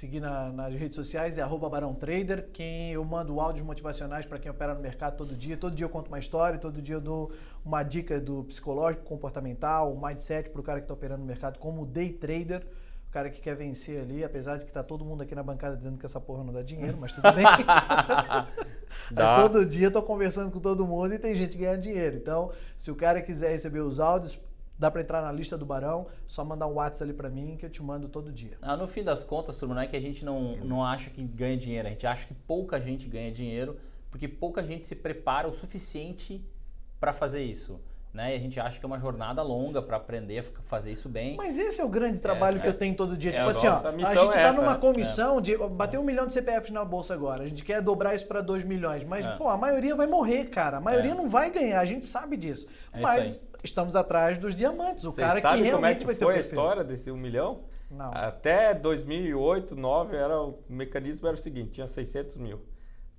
seguir 0.00 0.20
na- 0.20 0.50
nas 0.50 0.74
redes 0.74 0.96
sociais 0.96 1.36
é 1.36 1.42
arroba 1.42 1.68
Barão 1.68 1.94
Trader. 1.94 2.48
Quem 2.52 2.92
eu 2.92 3.04
mando 3.04 3.38
áudios 3.40 3.64
motivacionais 3.64 4.24
para 4.24 4.38
quem 4.38 4.50
opera 4.50 4.74
no 4.74 4.80
mercado 4.80 5.16
todo 5.16 5.34
dia. 5.34 5.56
Todo 5.56 5.74
dia 5.76 5.84
eu 5.84 5.90
conto 5.90 6.08
uma 6.08 6.18
história, 6.18 6.58
todo 6.58 6.80
dia 6.80 6.94
eu 6.94 7.00
dou 7.00 7.30
uma 7.64 7.82
dica 7.82 8.18
do 8.18 8.42
psicológico, 8.44 9.04
comportamental, 9.04 9.94
mindset 9.94 10.48
para 10.50 10.60
o 10.60 10.64
cara 10.64 10.80
que 10.80 10.84
está 10.84 10.94
operando 10.94 11.20
no 11.20 11.26
mercado 11.26 11.58
como 11.58 11.84
day 11.84 12.12
trader. 12.12 12.66
O 13.08 13.12
cara 13.12 13.28
que 13.28 13.40
quer 13.40 13.56
vencer 13.56 14.00
ali, 14.00 14.22
apesar 14.24 14.56
de 14.56 14.64
que 14.64 14.70
tá 14.72 14.82
todo 14.84 15.04
mundo 15.04 15.22
aqui 15.22 15.34
na 15.34 15.42
bancada 15.42 15.76
dizendo 15.76 15.98
que 15.98 16.06
essa 16.06 16.20
porra 16.20 16.44
não 16.44 16.52
dá 16.52 16.62
dinheiro, 16.62 16.96
mas 16.98 17.12
tudo 17.12 17.30
bem. 17.32 17.44
Mas 19.14 19.42
todo 19.42 19.64
dia 19.66 19.86
eu 19.88 19.92
tô 19.92 20.02
conversando 20.02 20.50
com 20.50 20.60
todo 20.60 20.86
mundo 20.86 21.12
e 21.14 21.18
tem 21.18 21.34
gente 21.34 21.56
ganhando 21.58 21.80
dinheiro. 21.82 22.16
Então, 22.16 22.52
se 22.78 22.90
o 22.90 22.94
cara 22.94 23.20
quiser 23.20 23.50
receber 23.50 23.80
os 23.80 23.98
áudios, 24.00 24.38
dá 24.80 24.90
para 24.90 25.02
entrar 25.02 25.20
na 25.20 25.30
lista 25.30 25.58
do 25.58 25.66
Barão, 25.66 26.06
só 26.26 26.42
mandar 26.42 26.66
um 26.66 26.72
WhatsApp 26.72 27.04
ali 27.04 27.12
para 27.12 27.28
mim 27.28 27.54
que 27.58 27.66
eu 27.66 27.70
te 27.70 27.82
mando 27.82 28.08
todo 28.08 28.32
dia. 28.32 28.56
Ah, 28.62 28.78
no 28.78 28.88
fim 28.88 29.04
das 29.04 29.22
contas, 29.22 29.58
turma, 29.58 29.74
não 29.74 29.82
é 29.82 29.86
que 29.86 29.94
a 29.94 30.00
gente 30.00 30.24
não, 30.24 30.56
não 30.64 30.82
acha 30.82 31.10
que 31.10 31.22
ganha 31.22 31.56
dinheiro, 31.56 31.86
a 31.86 31.90
gente 31.90 32.06
acha 32.06 32.26
que 32.26 32.32
pouca 32.32 32.80
gente 32.80 33.06
ganha 33.06 33.30
dinheiro, 33.30 33.78
porque 34.10 34.26
pouca 34.26 34.64
gente 34.64 34.86
se 34.86 34.96
prepara 34.96 35.46
o 35.46 35.52
suficiente 35.52 36.42
para 36.98 37.12
fazer 37.12 37.44
isso. 37.44 37.78
Né? 38.12 38.32
E 38.32 38.36
a 38.36 38.40
gente 38.40 38.58
acha 38.58 38.78
que 38.80 38.84
é 38.84 38.88
uma 38.88 38.98
jornada 38.98 39.40
longa 39.40 39.80
para 39.80 39.96
aprender 39.96 40.40
a 40.40 40.42
fazer 40.64 40.90
isso 40.90 41.08
bem. 41.08 41.36
Mas 41.36 41.56
esse 41.58 41.80
é 41.80 41.84
o 41.84 41.88
grande 41.88 42.18
trabalho 42.18 42.56
Essa 42.56 42.64
que 42.64 42.68
eu 42.68 42.74
tenho 42.76 42.96
todo 42.96 43.16
dia. 43.16 43.30
é 43.30 43.34
tipo 43.34 43.50
assim, 43.50 43.68
ó, 43.68 43.76
a 43.86 43.90
gente 43.92 44.28
é 44.28 44.32
tá 44.32 44.40
essa, 44.40 44.60
numa 44.60 44.74
comissão 44.76 45.40
de 45.40 45.56
bater 45.56 45.98
um 45.98 46.02
milhão 46.02 46.26
de 46.26 46.32
CPFs 46.32 46.72
na 46.72 46.84
bolsa 46.84 47.14
agora. 47.14 47.44
A 47.44 47.46
gente 47.46 47.64
quer 47.64 47.80
dobrar 47.80 48.16
isso 48.16 48.26
para 48.26 48.40
2 48.40 48.64
milhões. 48.64 49.04
Mas, 49.04 49.24
É. 49.24 49.36
pô, 49.36 49.48
a 49.48 49.56
maioria 49.56 49.94
vai 49.94 50.08
morrer, 50.08 50.46
cara. 50.46 50.78
A 50.78 50.80
maioria 50.80 51.12
É. 51.12 51.14
não 51.14 51.28
vai 51.28 51.52
ganhar, 51.52 51.78
a 51.78 51.84
gente 51.84 52.04
sabe 52.04 52.36
disso. 52.36 52.66
É 52.92 52.96
isso 52.96 53.02
mas 53.02 53.48
estamos 53.62 53.94
atrás 53.94 54.38
dos 54.38 54.56
diamantes. 54.56 55.04
O 55.04 55.12
cara 55.12 55.36
que 55.36 55.42
sabem 55.42 55.62
realmente 55.62 55.70
como 55.72 55.86
é 55.86 55.94
que 55.94 56.04
vai 56.06 56.14
ter 56.16 56.24
o 56.24 56.26
foi 56.26 56.36
a 56.36 56.40
história 56.40 56.82
desse 56.82 57.12
um 57.12 57.16
milhão? 57.16 57.60
Não. 57.90 58.10
Até 58.12 58.72
2008, 58.72 59.74
2009, 59.74 60.16
era, 60.16 60.40
o 60.40 60.58
mecanismo 60.68 61.26
era 61.26 61.36
o 61.36 61.40
seguinte, 61.40 61.70
tinha 61.72 61.86
600 61.86 62.36
mil. 62.36 62.60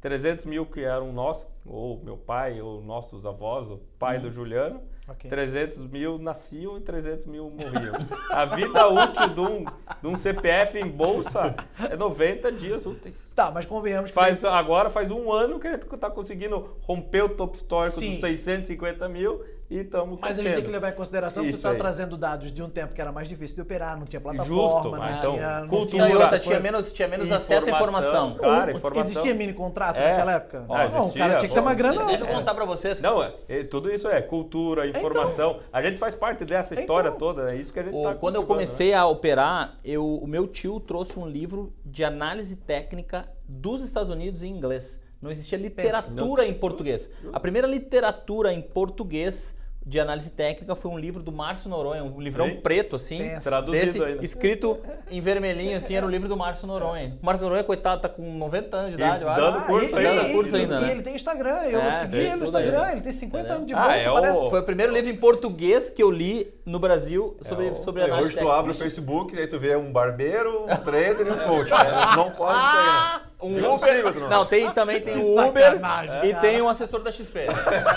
300 0.02 0.46
mil 0.46 0.66
que 0.66 0.82
eram 0.82 1.14
nossos, 1.14 1.48
ou 1.66 2.02
meu 2.04 2.18
pai, 2.18 2.60
ou 2.60 2.82
nossos 2.82 3.26
avós, 3.26 3.70
o 3.70 3.80
pai 4.00 4.20
do 4.20 4.32
Juliano. 4.32 4.82
Ok. 5.08 5.30
300 5.30 5.88
mil 5.88 6.18
nasciam 6.18 6.78
e 6.78 6.82
300 6.82 7.26
mil 7.26 7.50
morriam. 7.50 7.96
A 8.30 8.46
vida 8.46 8.88
útil 8.88 9.28
de 9.30 9.42
um, 9.42 9.66
de 10.02 10.08
um 10.08 10.16
CPF 10.16 10.80
em 10.80 10.88
bolsa 10.88 11.56
é 11.90 11.96
90 11.96 12.52
dias 12.52 12.86
úteis. 12.86 13.32
Tá, 13.36 13.52
mas 13.52 13.66
convenhamos 13.66 14.12
que 14.12 14.16
Faz, 14.16 14.44
agora 14.46 14.90
faz 14.90 15.12
um 15.12 15.32
ano 15.32 15.60
que 15.60 15.72
gente 15.72 15.94
está 15.94 16.10
conseguindo 16.10 16.78
romper 16.82 17.24
o 17.24 17.30
topo 17.30 17.58
histórico 17.58 18.00
Sim. 18.00 18.12
dos 18.12 18.22
650 18.22 19.10
mil 19.10 19.44
e 19.72 19.78
estamos 19.80 20.20
Mas 20.20 20.38
a 20.38 20.44
gente 20.44 20.54
tem 20.56 20.64
que 20.66 20.70
levar 20.70 20.90
em 20.90 20.94
consideração 20.96 21.44
que 21.44 21.50
Isso 21.50 21.58
está 21.60 21.74
trazendo 21.74 22.18
dados 22.18 22.52
de 22.52 22.62
um 22.62 22.70
tempo 22.70 22.94
que 22.94 23.00
era 23.00 23.12
mais 23.12 23.30
difícil 23.30 23.56
de 23.56 23.62
operar, 23.62 23.98
não 23.98 24.06
tinha 24.06 24.20
plataforma, 24.20 24.62
Justo, 24.62 24.90
não 24.92 24.98
mas 25.00 25.20
tinha, 25.22 25.32
então, 25.34 25.62
não 25.62 25.68
cultura, 25.70 26.04
Não, 26.04 26.10
e 26.10 26.14
outra, 26.16 26.30
tinha 26.40 26.40
tinha 26.40 26.60
menos, 26.60 26.92
tinha 26.92 27.08
menos 27.08 27.32
acesso 27.32 27.68
à 27.68 27.72
informação. 27.72 28.36
Cara, 28.36 28.74
O- 28.74 28.76
informação. 28.76 29.10
Existia 29.12 29.34
mini 29.34 29.54
contrato 29.54 29.96
É. 29.98 30.12
naquela 30.12 30.34
época? 30.34 30.66
Ah, 30.70 30.88
não, 30.90 31.00
o 31.00 31.02
existia, 31.04 31.22
cara 31.22 31.38
tinha 31.40 31.48
que 31.50 31.54
ter 31.56 31.60
uma 31.62 31.74
grana. 31.74 32.06
Deixa 32.06 32.24
eu 32.24 32.28
contar 32.28 32.54
pra 32.54 32.66
vocês. 32.66 33.02
Não, 33.02 33.24
é, 33.24 33.64
tudo 33.64 33.90
isso 33.90 34.10
é 34.10 34.22
cultura, 34.22 34.86
informação. 34.88 35.60
a 35.72 35.82
gente 35.82 35.98
faz 35.98 36.16
parte 36.16 36.44
dessa 36.44 36.74
história 36.74 37.08
Então. 37.08 37.18
toda, 37.20 37.54
é 37.54 37.56
isso 37.56 37.72
que 37.72 37.80
a 37.80 37.84
gente 37.84 37.96
O- 37.96 38.04
tá 38.04 38.14
quando 38.16 38.36
eu 38.36 38.42
cultivando, 38.42 38.48
comecei 38.48 38.94
a 38.94 39.06
operar, 39.08 39.78
eu, 39.86 40.06
o 40.06 40.28
meu 40.28 40.48
tio 40.48 40.82
trouxe 40.82 41.18
um 41.18 41.26
livro 41.26 41.72
de 41.86 42.04
análise 42.04 42.58
técnica 42.58 43.26
dos 43.48 43.82
Estados 43.82 44.10
Unidos 44.10 44.44
em 44.44 44.50
inglês. 44.50 45.00
Não 45.22 45.30
existia 45.30 45.58
literatura 45.58 46.46
em 46.48 46.54
português. 46.54 47.08
A 47.32 47.40
primeira 47.40 47.68
literatura 47.68 48.52
em 48.52 48.60
português 48.62 49.56
de 49.84 50.00
análise 50.00 50.30
técnica 50.30 50.76
foi 50.76 50.92
um 50.92 50.98
livro 50.98 51.24
do 51.24 51.32
Márcio 51.32 51.68
Noronha, 51.70 52.04
um 52.04 52.20
livrão 52.22 52.46
Sim. 52.48 52.56
preto 52.58 52.96
assim, 52.96 53.18
Pensa. 53.18 53.42
Traduzido 53.50 53.86
desse, 53.86 54.04
ainda. 54.04 54.24
escrito 54.24 54.80
em 55.10 55.20
vermelhinho 55.20 55.76
assim, 55.78 55.96
era 55.96 56.06
o 56.06 56.10
livro 56.10 56.30
do 56.30 56.38
Márcio 56.38 56.68
Noronha. 56.68 57.18
O 57.22 57.26
Márcio 57.26 57.46
Noronha, 57.46 57.64
coitado, 57.64 58.02
tá 58.02 58.08
com 58.10 58.22
90 58.38 58.78
anos 58.78 58.96
de 58.96 59.02
E 59.02 59.04
idade, 59.04 59.24
eu 59.24 59.30
acho. 59.30 59.42
dando 59.42 59.58
Ah, 59.58 59.62
curso 59.62 60.00
e- 60.00 60.06
ainda. 60.08 60.22
e- 60.28 60.32
curso 60.34 60.56
ainda, 60.56 60.78
e 60.78 60.82
né? 60.82 60.92
ele 60.92 61.02
tem 61.02 61.16
Instagram, 61.16 61.64
eu 61.64 61.80
É, 61.82 61.98
segui 61.98 62.12
tem 62.12 62.22
ele 62.28 62.36
no 62.36 62.44
Instagram, 62.46 62.82
aí. 62.84 62.92
ele 62.94 63.02
tem 63.02 63.12
50 63.12 63.40
Entendeu? 63.40 63.56
anos 63.58 63.68
de 63.68 63.74
Ah, 63.74 63.82
bolsa, 63.82 63.96
é 63.98 64.10
o- 64.12 64.14
parece. 64.14 64.50
Foi 64.52 64.60
o 64.60 64.64
primeiro 64.64 64.94
livro 64.94 65.10
em 65.10 65.16
português 65.18 65.90
que 65.90 66.04
eu 66.04 66.12
li 66.12 66.54
no 66.66 66.80
Brasil 66.80 67.36
sobre, 67.42 67.68
É 67.68 67.72
o- 67.72 67.76
sobre 67.76 68.02
É, 68.02 68.06
análise 68.06 68.28
hoje 68.28 68.36
tu 68.36 68.40
técnica. 68.40 68.60
abre 68.60 68.72
o 68.72 68.76
Facebook 68.76 69.36
e 69.36 69.40
aí 69.40 69.48
tu 69.48 69.60
vê 69.60 69.76
um 69.76 69.92
barbeiro, 69.92 70.64
um 70.66 70.76
trader 70.78 71.26
e 71.26 71.32
um 71.32 71.38
coach. 71.40 71.70
né? 71.72 71.78
Não 72.16 72.30
foge 72.32 72.60
disso 72.60 72.78
aí, 72.78 72.86
né? 72.86 73.22
Um 73.44 73.56
Eu 73.58 73.62
não 73.62 73.76
Uber. 73.76 73.96
sigo, 73.96 74.12
tu 74.14 74.20
não. 74.20 74.30
Não, 74.30 74.46
tem, 74.46 74.70
também 74.72 75.02
tem 75.02 75.18
o 75.18 75.34
Uber 75.48 75.64
Sacanagem, 75.64 76.20
e 76.26 76.30
cara. 76.34 76.42
tem 76.42 76.62
um 76.62 76.70
assessor 76.70 77.02
da 77.02 77.12
XP. 77.12 77.48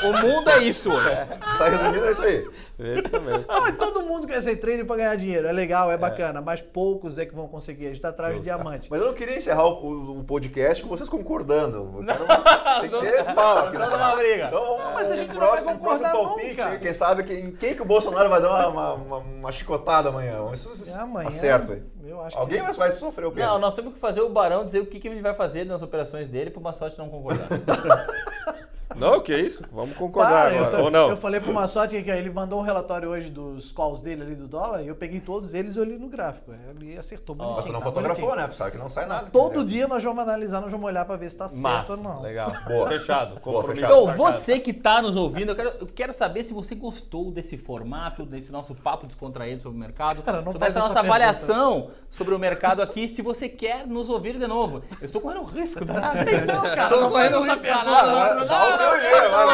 O 0.05 0.13
mundo 0.27 0.49
é 0.51 0.59
isso 0.59 0.91
hoje. 0.93 1.15
Tá 1.59 1.69
resumido, 1.69 2.07
é 2.07 2.11
isso 2.13 2.23
aí. 2.23 2.49
Isso 2.79 3.21
mesmo. 3.21 3.45
Não, 3.47 3.61
mas 3.61 3.77
todo 3.77 4.03
mundo 4.03 4.27
quer 4.27 4.43
ser 4.43 4.57
trader 4.57 4.85
pra 4.87 4.97
ganhar 4.97 5.17
dinheiro. 5.17 5.47
É 5.47 5.53
legal, 5.53 5.93
é, 5.93 5.97
bacana, 5.97 6.41
mas 6.41 6.61
poucos 6.61 7.19
é 7.19 7.27
que 7.27 7.35
vão 7.35 7.47
conseguir. 7.47 7.87
A 7.87 7.89
gente 7.91 8.01
tá 8.01 8.09
atrás 8.09 8.35
de 8.35 8.41
diamante. 8.41 8.89
Mas 8.91 9.01
eu 9.01 9.07
não 9.07 9.15
queria 9.15 9.37
encerrar 9.39 9.65
o, 9.67 9.85
o- 9.85 10.19
o 10.21 10.25
podcast 10.25 10.83
com 10.83 10.89
vocês 10.89 11.09
concordando. 11.09 12.03
Quero- 12.05 12.81
tem 12.81 12.91
que 13.01 13.07
ter 13.25 13.35
pau 13.35 13.59
aqui. 13.59 13.77
Vamos 13.77 13.91
dar 13.99 14.09
uma 14.09 14.17
briga. 14.17 14.45
Então, 14.47 14.77
vamos, 14.79 14.95
Mas 14.95 15.11
a 15.11 15.17
gente 15.17 15.31
um 15.31 15.35
não 15.35 15.41
vai 15.41 15.49
próximo, 15.49 15.71
um 15.71 15.79
próximo 15.79 16.09
concordar 16.09 16.13
palpite. 16.29 16.49
nunca. 16.63 16.79
Quem 16.79 16.95
sabe 16.95 17.23
quem, 17.25 17.51
quem 17.53 17.75
que 17.75 17.83
o 17.83 17.85
Bolsonaro 17.85 18.29
vai 18.29 18.41
dar 18.43 18.49
uma, 18.51 18.67
uma, 18.69 18.93
uma- 18.95 19.19
uma 19.19 19.53
chicotada 19.53 20.09
amanhã. 20.09 20.39
Vamos 20.39 20.51
ver 20.53 20.57
se 20.57 20.69
vocês 20.69 20.89
É 20.97 20.99
amanhã. 20.99 21.29
acertam 21.29 21.75
aí. 21.77 21.83
Eu 22.15 22.23
acho 22.23 22.39
Alguém 22.39 22.59
que... 22.59 22.63
mais 22.63 22.77
vai 22.77 22.93
sofrer 22.93 23.27
o 23.27 23.33
quê? 23.33 23.41
Não, 23.41 23.59
nós 23.59 23.75
temos 23.75 23.93
que 23.93 23.99
fazer 23.99 24.21
o 24.21 24.29
Barão 24.29 24.65
dizer 24.65 24.81
o 24.81 24.87
que, 24.87 25.01
que 25.01 25.09
ele 25.09 25.21
vai 25.21 25.35
fazer 25.35 25.65
nas 25.65 25.83
operações 25.83 26.29
dele 26.29 26.49
pro 26.49 26.61
Massote 26.61 26.97
não 26.97 27.09
concordar. 27.09 27.49
Não, 28.97 29.21
que 29.21 29.37
isso? 29.37 29.65
Vamos 29.73 29.97
concordar 29.97 30.43
Para, 30.45 30.55
eu, 30.55 30.59
agora. 30.65 30.77
tô- 30.79 30.85
Ou 30.85 30.91
não? 30.91 31.11
eu 31.11 31.17
falei 31.17 31.41
pro 31.41 31.53
Massotti 31.53 32.03
que 32.03 32.11
ele 32.11 32.31
mandou 32.31 32.61
um 32.61 32.63
relatório 32.63 33.09
hoje 33.09 33.29
dos 33.31 33.73
calls 33.73 34.01
dele 34.03 34.23
ali 34.23 34.35
do 34.35 34.47
dólar 34.47 34.83
e 34.83 34.89
eu 34.89 34.95
peguei 34.95 35.21
todos 35.21 35.55
eles 35.55 35.77
e 35.77 35.81
olhei 35.81 35.99
no 35.99 36.09
gráfico. 36.09 36.53
Ele 36.71 36.97
acertou 36.97 37.35
bonitinho. 37.35 37.57
Mas 37.57 37.65
tu 37.67 37.73
não 37.73 37.81
tá 37.81 37.85
fotografou, 37.87 38.25
bonitinho. 38.29 38.49
né? 38.49 38.55
Sabe 38.55 38.71
que 38.73 38.79
não 38.79 38.89
sai 38.89 39.07
nada. 39.07 39.31
Todo 39.31 39.61
né? 39.61 39.67
dia 39.67 39.89
nós 39.89 40.03
vamos 40.05 40.23
analisar, 40.23 40.61
nós 40.61 40.71
vamos 40.71 40.87
olhar 40.87 41.05
pra 41.05 41.17
ver 41.17 41.31
se 41.31 41.37
tá 41.37 41.49
certo 41.49 41.61
Massa, 41.63 41.93
ou 41.93 41.99
não. 41.99 42.21
legal. 42.23 42.53
Boa. 42.69 42.89
Fechado. 42.89 43.41
Boa, 43.41 43.65
fechado. 43.65 43.85
Então, 43.93 44.07
você 44.17 44.61
que 44.61 44.73
tá 44.73 45.01
nos 45.03 45.17
ouvindo, 45.17 45.51
eu 45.53 45.57
quero, 45.57 45.69
eu 45.81 45.87
quero 45.87 46.13
saber 46.13 46.43
se 46.43 46.53
você 46.55 46.75
gostou 46.75 47.31
desse 47.31 47.57
formato, 47.57 48.25
desse 48.25 48.53
nosso 48.53 48.75
papo 48.75 49.07
descontraído 49.07 49.63
sobre 49.63 49.77
o 49.77 49.81
mercado, 49.81 50.23
Cara, 50.23 50.41
não 50.43 50.53
sobre 50.53 50.69
essa 50.69 50.79
nossa 50.79 50.95
pergunta. 50.95 51.15
avaliação 51.15 51.89
sobre 52.11 52.35
o 52.35 52.39
mercado 52.39 52.83
aqui, 52.83 53.09
se 53.09 53.23
você 53.23 53.49
quer 53.49 53.87
nos 53.87 54.09
ouvir 54.09 54.39
de 54.39 54.47
novo. 54.47 54.83
Eu 55.01 55.07
estou 55.07 55.21
correndo 55.21 55.43
risco, 55.45 55.85
tá? 55.85 56.13
Então, 56.45 56.63
cara, 56.63 56.89
Tô 56.89 57.01
não 57.01 57.11
correndo 57.11 57.41
risco 57.43 57.61
pra 57.61 57.75
pergunta. 57.75 57.91
nada, 58.07 58.35
não, 58.45 58.74
o 58.75 58.79
teu 58.79 59.01
dinheiro, 59.01 59.31
vai. 59.31 59.47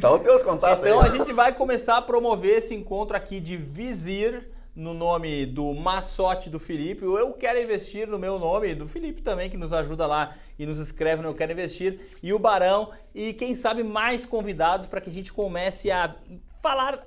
Dá 0.00 0.12
os 0.12 0.20
teus 0.22 0.42
contatos 0.42 0.86
Então 0.86 1.00
aí. 1.00 1.08
a 1.08 1.10
gente 1.10 1.32
vai 1.32 1.52
começar 1.52 1.96
a 1.96 2.02
promover 2.02 2.58
esse 2.58 2.74
encontro 2.74 3.16
aqui 3.16 3.40
de 3.40 3.56
Vizir 3.56 4.50
no 4.74 4.92
nome 4.92 5.46
do 5.46 5.72
Massote 5.72 6.50
do 6.50 6.60
Felipe. 6.60 7.04
O 7.06 7.18
Eu 7.18 7.32
Quero 7.32 7.58
Investir 7.60 8.06
no 8.06 8.18
meu 8.18 8.38
nome, 8.38 8.74
do 8.74 8.86
Felipe 8.86 9.22
também, 9.22 9.48
que 9.48 9.56
nos 9.56 9.72
ajuda 9.72 10.06
lá 10.06 10.34
e 10.58 10.66
nos 10.66 10.78
escreve 10.78 11.22
no 11.22 11.28
Eu 11.30 11.34
Quero 11.34 11.52
Investir. 11.52 11.98
E 12.22 12.32
o 12.32 12.38
Barão. 12.38 12.90
E 13.14 13.32
quem 13.32 13.54
sabe 13.54 13.82
mais 13.82 14.26
convidados 14.26 14.86
para 14.86 15.00
que 15.00 15.08
a 15.08 15.12
gente 15.12 15.32
comece 15.32 15.90
a 15.90 16.14
falar 16.62 17.00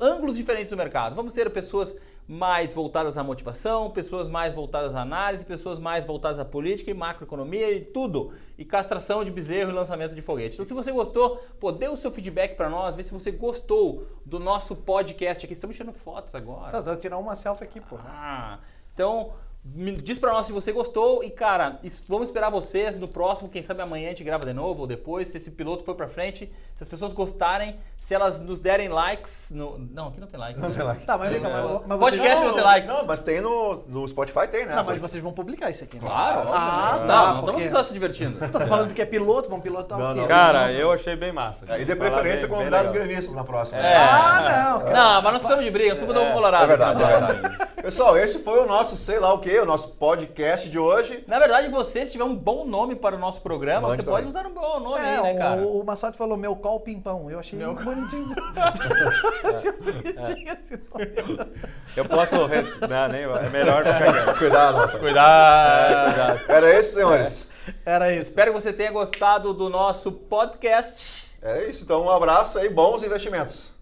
ângulos 0.00 0.36
diferentes 0.36 0.70
do 0.70 0.76
mercado. 0.76 1.14
Vamos 1.14 1.32
ter 1.32 1.48
pessoas 1.50 1.94
mais 2.26 2.72
voltadas 2.72 3.18
à 3.18 3.22
motivação, 3.24 3.90
pessoas 3.90 4.28
mais 4.28 4.52
voltadas 4.52 4.94
à 4.94 5.02
análise, 5.02 5.44
pessoas 5.44 5.78
mais 5.78 6.04
voltadas 6.04 6.38
à 6.38 6.44
política 6.44 6.90
e 6.90 6.94
macroeconomia 6.94 7.70
e 7.70 7.80
tudo. 7.80 8.32
E 8.56 8.64
castração 8.64 9.24
de 9.24 9.30
bezerro 9.30 9.70
e 9.70 9.74
lançamento 9.74 10.14
de 10.14 10.22
foguete. 10.22 10.54
Então, 10.54 10.66
se 10.66 10.72
você 10.72 10.92
gostou, 10.92 11.36
pô, 11.58 11.72
dê 11.72 11.88
o 11.88 11.96
seu 11.96 12.12
feedback 12.12 12.56
para 12.56 12.70
nós, 12.70 12.94
vê 12.94 13.02
se 13.02 13.12
você 13.12 13.30
gostou 13.30 14.06
do 14.24 14.38
nosso 14.38 14.76
podcast 14.76 15.44
aqui. 15.44 15.52
Estamos 15.52 15.76
tirando 15.76 15.92
fotos 15.92 16.34
agora. 16.34 16.72
Tá, 16.72 16.80
vou 16.80 16.96
tirar 16.96 17.18
uma 17.18 17.34
selfie 17.34 17.64
aqui, 17.64 17.80
pô. 17.80 17.98
Ah, 18.04 18.60
então, 18.94 19.32
me 19.64 19.92
diz 19.92 20.18
pra 20.18 20.32
nós 20.32 20.46
se 20.46 20.52
você 20.52 20.72
gostou 20.72 21.22
e, 21.22 21.30
cara, 21.30 21.78
vamos 22.08 22.28
esperar 22.28 22.50
vocês 22.50 22.98
no 22.98 23.06
próximo, 23.06 23.48
quem 23.48 23.62
sabe 23.62 23.80
amanhã 23.80 24.06
a 24.06 24.08
gente 24.08 24.24
grava 24.24 24.44
de 24.44 24.52
novo 24.52 24.80
ou 24.80 24.86
depois, 24.88 25.28
se 25.28 25.36
esse 25.36 25.52
piloto 25.52 25.84
for 25.84 25.94
pra 25.94 26.08
frente, 26.08 26.52
se 26.74 26.82
as 26.82 26.88
pessoas 26.88 27.12
gostarem, 27.12 27.76
se 27.96 28.12
elas 28.12 28.40
nos 28.40 28.58
derem 28.58 28.88
likes 28.88 29.52
no... 29.54 29.78
Não, 29.78 30.08
aqui 30.08 30.18
não 30.18 30.26
tem 30.26 30.40
likes. 30.40 30.60
Não 30.60 30.68
né? 30.68 30.74
tem 30.74 30.84
like. 30.84 31.06
Tá, 31.06 31.16
mas 31.16 31.30
vem 31.32 31.40
cá, 31.40 31.48
mas, 31.48 31.80
mas 31.86 31.98
Podcast 32.00 32.28
vocês... 32.34 32.44
não 32.48 32.54
tem 32.54 32.64
likes. 32.64 32.88
Não, 32.92 33.06
mas 33.06 33.20
tem 33.20 33.40
no, 33.40 33.84
no 33.86 34.08
Spotify, 34.08 34.48
tem, 34.50 34.66
né? 34.66 34.74
Não, 34.74 34.82
mas 34.84 34.98
vocês 34.98 35.22
vão 35.22 35.32
publicar 35.32 35.70
isso 35.70 35.84
aqui, 35.84 35.96
né? 35.96 36.02
Claro, 36.08 36.48
Ah, 36.52 36.90
óbvio. 36.94 37.06
tá, 37.06 37.16
Não, 37.26 37.34
não 37.36 37.42
porque- 37.44 37.62
estamos 37.62 37.70
só 37.70 37.84
se 37.84 37.92
divertindo. 37.94 38.38
Tá 38.50 38.66
falando 38.66 38.92
que 38.92 39.00
é 39.00 39.06
piloto, 39.06 39.48
vão 39.48 39.60
pilotar 39.60 39.96
Não, 39.96 40.10
o 40.10 40.14
quê? 40.14 40.20
não. 40.22 40.26
Cara, 40.28 40.72
eu 40.72 40.90
achei 40.90 41.14
bem 41.14 41.30
massa. 41.32 41.64
É, 41.68 41.80
E 41.80 41.84
de 41.84 41.94
preferência 41.94 42.48
bem- 42.48 42.56
bem 42.56 42.58
convidar 42.58 42.84
os 42.84 42.90
legal. 42.90 43.06
gremistas 43.06 43.32
na 43.36 43.44
próxima. 43.44 43.78
É. 43.80 43.96
Ah, 43.96 44.72
não, 44.72 44.80
cara. 44.80 44.92
Não, 44.92 45.14
mas 45.22 45.24
nós 45.24 45.32
precisamos 45.34 45.64
de 45.64 45.70
briga, 45.70 45.90
nós 45.94 45.98
precisamos 45.98 46.24
dar 46.24 46.30
um 46.30 46.34
colorado. 46.34 46.64
É 46.64 46.66
verdade, 46.66 47.02
é 47.02 47.06
verdade. 47.06 47.72
Pessoal, 47.82 48.16
esse 48.16 48.38
foi 48.40 48.60
o 48.60 48.66
nosso, 48.66 48.96
sei 48.96 49.18
lá 49.18 49.32
o 49.34 49.40
que, 49.52 49.60
o 49.60 49.66
nosso 49.66 49.88
podcast 49.90 50.68
de 50.68 50.78
hoje. 50.78 51.24
Na 51.26 51.38
verdade, 51.38 51.68
você, 51.68 52.06
se 52.06 52.12
tiver 52.12 52.24
um 52.24 52.34
bom 52.34 52.64
nome 52.64 52.94
para 52.96 53.16
o 53.16 53.18
nosso 53.18 53.42
programa, 53.42 53.88
Mande 53.88 54.02
você 54.02 54.08
pode 54.08 54.26
também. 54.26 54.40
usar 54.40 54.48
um 54.48 54.54
bom 54.54 54.80
nome 54.80 55.04
É, 55.04 55.16
aí, 55.16 55.22
né, 55.22 55.34
cara? 55.34 55.60
o, 55.60 55.80
o 55.80 55.84
Massotti 55.84 56.16
falou 56.16 56.36
meu 56.38 56.56
call 56.56 56.80
pimpão. 56.80 57.30
Eu 57.30 57.38
achei 57.38 57.58
Meu- 57.58 57.74
bonitinho. 57.74 58.34
achei 58.56 59.72
bonitinho 59.72 60.52
esse 60.52 60.80
nome. 60.90 61.52
Eu 61.96 62.04
posso. 62.06 62.46
re- 62.46 62.62
Não, 62.88 63.08
nem. 63.08 63.22
É 63.24 63.50
melhor 63.50 63.84
ficar. 63.84 64.34
Cuidado, 64.38 64.78
nossa. 64.78 64.98
Cuidado! 64.98 66.40
Era 66.48 66.78
isso, 66.80 66.94
senhores. 66.94 67.46
Era 67.84 68.10
isso. 68.12 68.30
Espero 68.30 68.52
que 68.54 68.60
você 68.60 68.72
tenha 68.72 68.90
gostado 68.90 69.52
do 69.52 69.68
nosso 69.68 70.10
podcast. 70.12 71.32
É 71.42 71.68
isso, 71.68 71.84
então 71.84 72.02
um 72.04 72.10
abraço 72.10 72.58
aí, 72.58 72.68
bons 72.70 73.02
investimentos. 73.02 73.72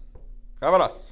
Abraço. 0.59 1.10